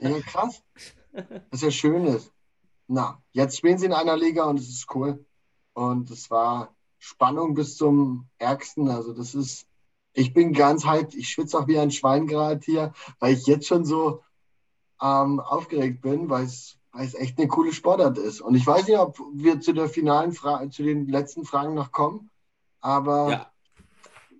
[0.00, 0.62] Ja, krass.
[1.50, 2.32] Was ja schön ist.
[2.92, 5.24] Na, jetzt spielen sie in einer Liga und es ist cool.
[5.74, 8.88] Und es war Spannung bis zum Ärgsten.
[8.88, 9.68] Also das ist,
[10.12, 11.14] ich bin ganz hyped.
[11.14, 14.24] Ich schwitze auch wie ein Schwein gerade hier, weil ich jetzt schon so
[15.00, 18.40] ähm, aufgeregt bin, weil es, weil es echt eine coole Sportart ist.
[18.40, 21.92] Und ich weiß nicht, ob wir zu der finalen Frage, zu den letzten Fragen noch
[21.92, 22.28] kommen,
[22.80, 23.52] aber ja.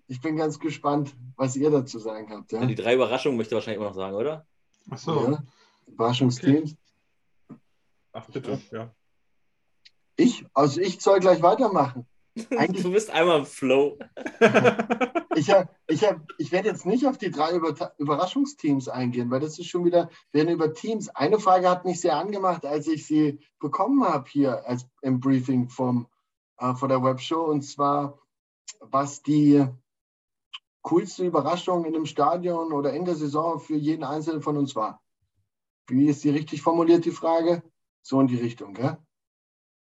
[0.08, 2.50] ich bin ganz gespannt, was ihr dazu sagen habt.
[2.50, 2.66] Ja?
[2.66, 4.44] Die drei Überraschungen möchte ich wahrscheinlich immer noch sagen, oder?
[4.90, 5.42] Achso, Ja.
[5.86, 6.74] Überraschungsteams.
[8.12, 8.94] Ach, bitte, ja.
[10.16, 12.06] Ich, also ich soll gleich weitermachen.
[12.56, 13.98] Eigentlich, Du bist einmal im Flow.
[15.34, 19.40] ich, hab, ich, hab, ich werde jetzt nicht auf die drei Über Überraschungsteams eingehen, weil
[19.40, 21.08] das ist schon wieder, wir reden über Teams.
[21.08, 25.68] Eine Frage hat mich sehr angemacht, als ich sie bekommen habe hier als, im Briefing
[25.68, 26.06] vom,
[26.58, 28.18] äh, von der Webshow, und zwar,
[28.80, 29.66] was die
[30.82, 35.02] coolste Überraschung in dem Stadion oder in der Saison für jeden Einzelnen von uns war.
[35.88, 37.62] Wie ist die richtig formuliert, die Frage?
[38.02, 38.96] So in die Richtung, gell?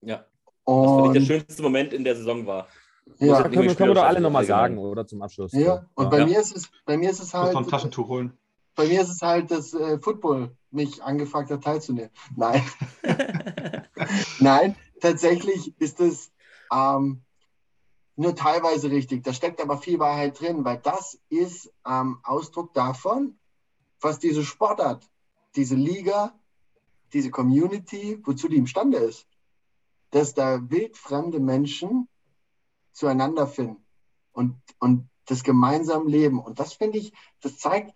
[0.00, 0.24] Ja.
[0.64, 2.68] Was für Und, dich der schönste Moment in der Saison war.
[3.18, 5.52] ja, können, wir- können wir doch alle nochmal sagen, oder zum Abschluss.
[5.52, 6.26] Ja, und bei Ja.
[6.26, 8.36] mir ist es, bei mir ist es halt, ein Taschentuch holen.
[8.74, 12.10] bei mir ist es halt, dass äh, Football mich angefragt hat, teilzunehmen.
[12.36, 12.62] Nein,
[14.40, 16.30] nein, tatsächlich ist es
[16.72, 17.22] ähm,
[18.16, 19.24] nur teilweise richtig.
[19.24, 23.38] Da steckt aber viel Wahrheit drin, weil das ist ähm, Ausdruck davon,
[24.00, 25.08] was diese Sportart,
[25.56, 26.38] diese Liga,
[27.12, 29.26] diese Community, wozu die imstande ist.
[30.10, 32.08] Dass da wildfremde Menschen
[32.92, 33.84] zueinander finden
[34.32, 36.40] und, und das gemeinsam leben.
[36.40, 37.94] Und das finde ich, das zeigt,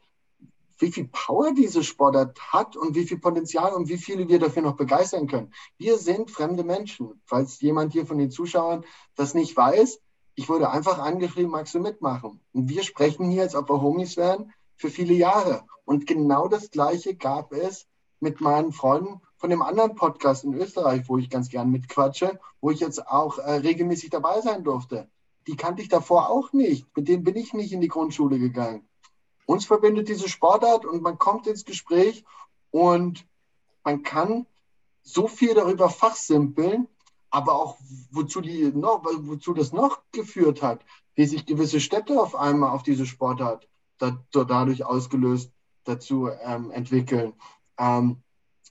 [0.78, 4.62] wie viel Power diese Sportart hat und wie viel Potenzial und wie viele wir dafür
[4.62, 5.52] noch begeistern können.
[5.78, 7.22] Wir sind fremde Menschen.
[7.24, 8.84] Falls jemand hier von den Zuschauern
[9.14, 10.00] das nicht weiß,
[10.34, 12.40] ich wurde einfach angeschrieben, magst du mitmachen?
[12.52, 15.64] Und wir sprechen hier, als ob wir Homies wären, für viele Jahre.
[15.84, 17.86] Und genau das Gleiche gab es
[18.22, 22.70] mit meinen Freunden von dem anderen Podcast in Österreich, wo ich ganz gern mitquatsche, wo
[22.70, 25.08] ich jetzt auch äh, regelmäßig dabei sein durfte.
[25.48, 26.86] Die kannte ich davor auch nicht.
[26.96, 28.88] Mit denen bin ich nicht in die Grundschule gegangen.
[29.44, 32.24] Uns verbindet diese Sportart und man kommt ins Gespräch
[32.70, 33.26] und
[33.82, 34.46] man kann
[35.02, 36.86] so viel darüber fachsimpeln,
[37.30, 37.76] aber auch
[38.12, 40.84] wozu, die noch, wozu das noch geführt hat,
[41.16, 43.68] wie sich gewisse Städte auf einmal auf diese Sportart
[43.98, 45.50] da, dadurch ausgelöst
[45.84, 47.32] dazu ähm, entwickeln,
[47.82, 48.22] ähm,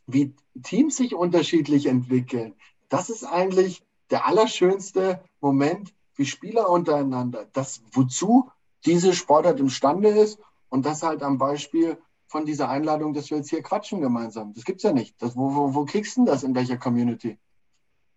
[0.07, 0.33] wie
[0.63, 2.55] Teams sich unterschiedlich entwickeln.
[2.89, 8.49] Das ist eigentlich der allerschönste Moment, wie Spieler untereinander, das wozu
[8.85, 10.39] diese Sportart imstande ist
[10.69, 11.97] und das halt am Beispiel
[12.27, 14.53] von dieser Einladung, dass wir jetzt hier quatschen gemeinsam.
[14.53, 15.21] Das gibt's ja nicht.
[15.21, 17.37] Das, wo, wo, wo kriegst du denn das in welcher Community?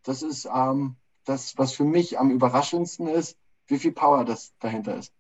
[0.04, 4.96] Das ist ähm, das, was für mich am überraschendsten ist, wie viel Power das dahinter
[4.96, 5.12] ist.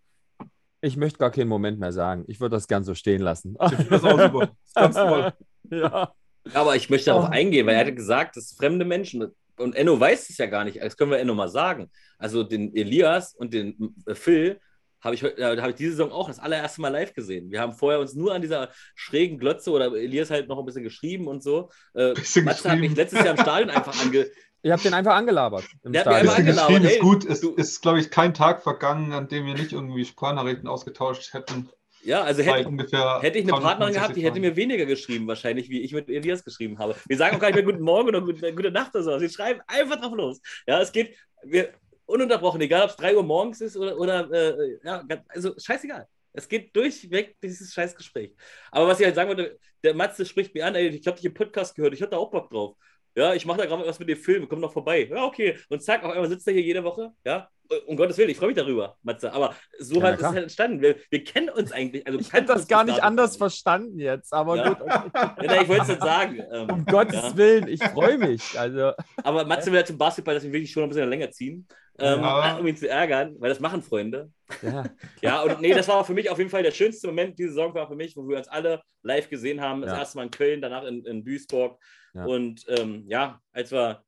[0.80, 2.24] Ich möchte gar keinen Moment mehr sagen.
[2.26, 3.56] Ich würde das gern so stehen lassen.
[3.60, 4.50] Ich finde das auch super.
[4.74, 5.32] Das ist ganz toll.
[5.70, 6.12] Ja.
[6.52, 7.32] Aber ich möchte darauf Oh.
[7.32, 9.32] eingehen, weil er hatte gesagt, das sind fremde Menschen.
[9.56, 10.82] Und Enno weiß es ja gar nicht.
[10.82, 11.90] Das können wir Enno mal sagen.
[12.18, 14.60] Also den Elias und den Phil
[15.00, 17.50] habe ich, äh, habe ich diese Saison auch das allererste Mal live gesehen.
[17.50, 20.82] Wir haben vorher uns nur an dieser schrägen Glotze oder Elias halt noch ein bisschen
[20.82, 21.70] geschrieben und so.
[21.94, 24.26] Äh, Bisschen Matze hat mich letztes Jahr im Stadion einfach ange.
[24.62, 25.64] Ihr habt den einfach angelabert.
[25.82, 26.30] Im Der hat mich Stadion.
[26.30, 27.30] einfach Bisschen angelabert, geschrieben ist gut.
[27.30, 31.32] Es du- ist, glaube ich, kein Tag vergangen, an dem wir nicht irgendwie Sprachnachrichten ausgetauscht
[31.34, 31.68] hätten.
[32.04, 35.68] Ja, also hätte, hätte ich eine 260 Partnerin gehabt, die hätte mir weniger geschrieben, wahrscheinlich,
[35.70, 36.94] wie ich mit Elias geschrieben habe.
[37.06, 39.18] Wir sagen auch gar nicht mehr Guten Morgen oder Gute, Nacht oder so.
[39.18, 40.40] Sie schreiben einfach drauf los.
[40.66, 41.16] Ja, es geht.
[41.42, 41.72] Wir,
[42.06, 46.06] ununterbrochen, egal ob es 3 Uhr morgens ist oder, oder äh, ja, also scheißegal.
[46.32, 48.34] Es geht durchweg dieses scheiß Gespräch.
[48.70, 51.24] Aber was ich halt sagen wollte, der Matze spricht mir an, ey, ich habe dich
[51.24, 52.76] im Podcast gehört, ich hatte auch Bock drauf.
[53.16, 55.08] Ja, ich mache da gerade was mit dem Film, komm noch vorbei.
[55.08, 55.56] Ja, okay.
[55.68, 57.12] Und zack, auf einmal sitzt er hier jede Woche.
[57.24, 57.48] Ja,
[57.86, 59.32] um Gottes Willen, ich freue mich darüber, Matze.
[59.32, 60.80] Aber so ja, hat es halt entstanden.
[60.80, 62.06] Wir, wir, kennen uns eigentlich.
[62.06, 63.38] Also ich hätte das gar nicht anders nicht.
[63.38, 64.68] verstanden jetzt, aber ja.
[64.68, 64.80] gut.
[64.82, 65.10] Okay.
[65.44, 66.42] Ja, ich wollte es nicht sagen.
[66.52, 67.36] Ähm, um Gottes.
[67.36, 68.58] Willen, ich freue mich.
[68.58, 68.92] Also.
[69.22, 71.66] Aber Matze will ja zum Basketball, deswegen will ich schon ein bisschen länger ziehen.
[71.98, 72.24] Ähm,
[72.58, 74.30] um ihn zu ärgern, weil das machen Freunde.
[74.62, 74.84] Ja.
[75.22, 77.38] ja, und nee, das war für mich auf jeden Fall der schönste Moment.
[77.38, 79.82] Diese Saison war für mich, wo wir uns alle live gesehen haben.
[79.82, 81.78] Das erste Mal in Köln, danach in, in Duisburg.
[82.14, 84.02] Und ähm, ja, als wir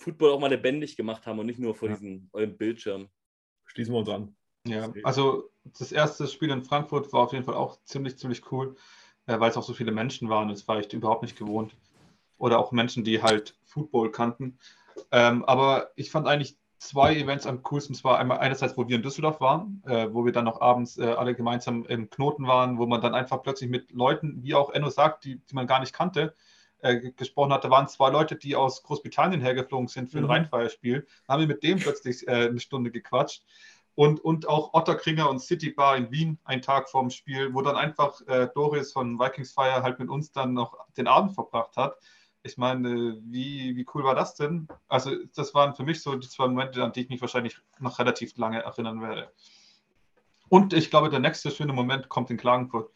[0.00, 1.94] Football auch mal lebendig gemacht haben und nicht nur vor ja.
[1.94, 3.08] diesem eurem Bildschirm.
[3.66, 4.34] Schließen wir uns an.
[4.66, 8.76] Ja, also das erste Spiel in Frankfurt war auf jeden Fall auch ziemlich, ziemlich cool,
[9.26, 10.48] äh, weil es auch so viele Menschen waren.
[10.48, 11.76] Das war ich überhaupt nicht gewohnt.
[12.38, 14.58] Oder auch Menschen, die halt Football kannten.
[15.12, 17.94] Ähm, aber ich fand eigentlich zwei Events am coolsten.
[17.94, 20.96] Es war einmal einerseits, wo wir in Düsseldorf waren, äh, wo wir dann noch abends
[20.96, 24.70] äh, alle gemeinsam im Knoten waren, wo man dann einfach plötzlich mit Leuten, wie auch
[24.70, 26.34] Enno sagt, die, die man gar nicht kannte,
[26.82, 30.30] äh, gesprochen hat, da waren zwei Leute, die aus Großbritannien hergeflogen sind für ein mhm.
[30.30, 31.06] Rheinfeierspiel.
[31.26, 33.44] Da haben wir mit dem plötzlich äh, eine Stunde gequatscht.
[33.94, 37.76] Und, und auch Otterkringer und City Bar in Wien, einen Tag vorm Spiel, wo dann
[37.76, 41.96] einfach äh, Doris von Vikings Fire halt mit uns dann noch den Abend verbracht hat.
[42.42, 44.68] Ich meine, wie, wie cool war das denn?
[44.88, 47.98] Also, das waren für mich so die zwei Momente, an die ich mich wahrscheinlich noch
[47.98, 49.30] relativ lange erinnern werde.
[50.48, 52.90] Und ich glaube, der nächste schöne Moment kommt in Klagenfurt.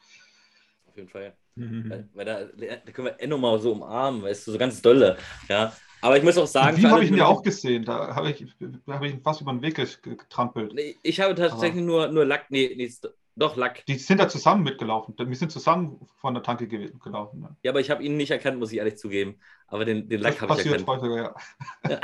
[0.87, 1.37] Auf jeden Fall.
[1.57, 1.91] Mhm.
[1.91, 5.17] Weil, weil da, da, können wir Enno mal so umarmen, weißt du, so ganz dolle.
[5.49, 5.73] Ja.
[6.01, 6.77] Aber ich muss auch sagen.
[6.77, 7.85] Wie habe ich ihn ja auch gesehen.
[7.85, 8.45] Da habe ich,
[8.87, 10.75] hab ich ihn fast über den Weg getrampelt.
[10.75, 12.51] Nee, ich habe tatsächlich nur, nur Lack.
[12.51, 12.93] Nee, nee,
[13.37, 13.87] doch, Lack.
[13.87, 15.15] Die sind da zusammen mitgelaufen.
[15.17, 17.43] Wir sind zusammen von der Tanke gelaufen.
[17.43, 19.39] Ja, ja aber ich habe ihn nicht erkannt, muss ich ehrlich zugeben.
[19.67, 20.87] Aber den, den Lack habe ich erkannt.
[20.87, 22.01] Häufiger, ja.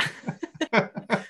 [0.72, 0.88] ja.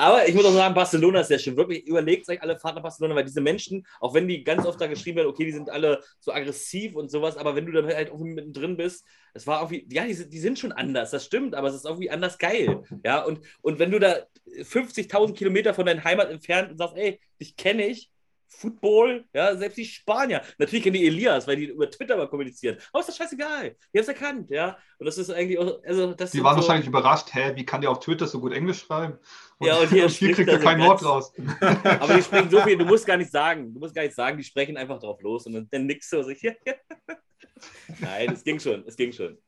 [0.00, 1.58] Aber ich muss auch sagen, Barcelona ist sehr schön.
[1.58, 4.80] Wirklich überlegt euch alle, fahrt nach Barcelona, weil diese Menschen, auch wenn die ganz oft
[4.80, 7.86] da geschrieben werden, okay, die sind alle so aggressiv und sowas, aber wenn du dann
[7.86, 9.04] halt irgendwie mittendrin bist,
[9.34, 12.10] es war irgendwie, ja, die, die, sind schon anders, das stimmt, aber es ist irgendwie
[12.10, 12.82] anders geil.
[13.04, 14.16] Ja, und, und wenn du da
[14.46, 18.10] 50.000 Kilometer von deiner Heimat entfernt und sagst, ey, dich kenne ich,
[18.52, 20.42] Football, ja, selbst die Spanier.
[20.58, 22.76] Natürlich kennen die Elias, weil die über Twitter mal kommunizieren.
[22.92, 23.70] Aber ist das scheißegal.
[23.70, 24.76] Die haben es erkannt, ja.
[24.98, 27.80] Und das ist eigentlich auch, also das Die waren so wahrscheinlich überrascht, hä, wie kann
[27.80, 29.18] der auf Twitter so gut Englisch schreiben?
[29.58, 31.32] Und, ja, und hier, und hier kriegt er kein Wort raus.
[31.60, 33.72] Aber die sprechen so viel, du musst gar nicht sagen.
[33.72, 36.22] Du musst gar nicht sagen, die sprechen einfach drauf los und dann, dann nix so.
[36.22, 36.42] Sich,
[38.00, 39.38] Nein, es ging schon, es ging schon.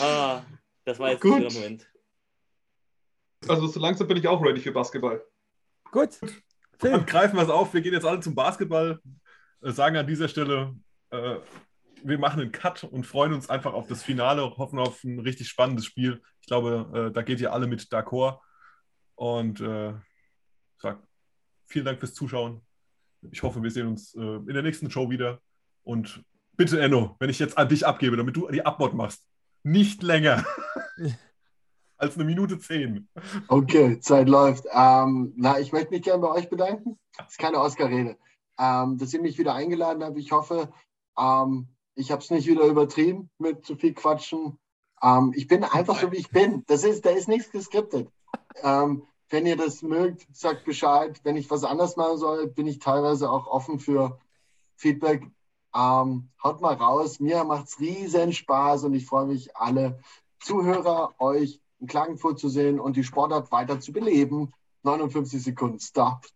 [0.00, 0.42] ah,
[0.84, 1.88] das war jetzt ein Moment.
[3.48, 5.24] Also so langsam bin ich auch ready für Basketball.
[5.90, 6.18] Gut.
[6.82, 7.72] Dann greifen wir es auf.
[7.72, 9.00] Wir gehen jetzt alle zum Basketball.
[9.62, 10.74] Äh, sagen an dieser Stelle,
[11.10, 11.36] äh,
[12.02, 15.48] wir machen einen Cut und freuen uns einfach auf das Finale, hoffen auf ein richtig
[15.48, 16.20] spannendes Spiel.
[16.40, 18.40] Ich glaube, äh, da geht ihr alle mit d'accord.
[19.14, 19.94] Und äh,
[20.78, 21.00] sag
[21.66, 22.60] vielen Dank fürs Zuschauen.
[23.30, 25.40] Ich hoffe, wir sehen uns äh, in der nächsten Show wieder.
[25.84, 26.24] Und
[26.56, 29.24] bitte, Enno, wenn ich jetzt an dich abgebe, damit du die Abmod machst,
[29.62, 30.44] nicht länger.
[32.02, 33.08] als eine Minute zehn.
[33.46, 34.66] Okay, Zeit läuft.
[34.72, 36.98] Ähm, na, ich möchte mich gerne bei euch bedanken.
[37.16, 38.18] Das ist keine Oscar-Rede.
[38.58, 40.18] Ähm, dass ihr mich wieder eingeladen habt.
[40.18, 40.72] Ich hoffe,
[41.16, 44.58] ähm, ich habe es nicht wieder übertrieben mit zu viel Quatschen.
[45.00, 46.64] Ähm, ich bin einfach so, wie ich bin.
[46.66, 48.10] Das ist, da ist nichts geskriptet.
[48.62, 51.20] Ähm, wenn ihr das mögt, sagt Bescheid.
[51.22, 54.18] Wenn ich was anders machen soll, bin ich teilweise auch offen für
[54.74, 55.22] Feedback.
[55.74, 57.20] Ähm, haut mal raus.
[57.20, 60.00] Mir macht es riesen Spaß und ich freue mich, alle
[60.40, 64.52] Zuhörer, euch in Klagenfurt zu sehen und die Sportart weiter zu beleben.
[64.84, 66.26] 59 Sekunden, Stop.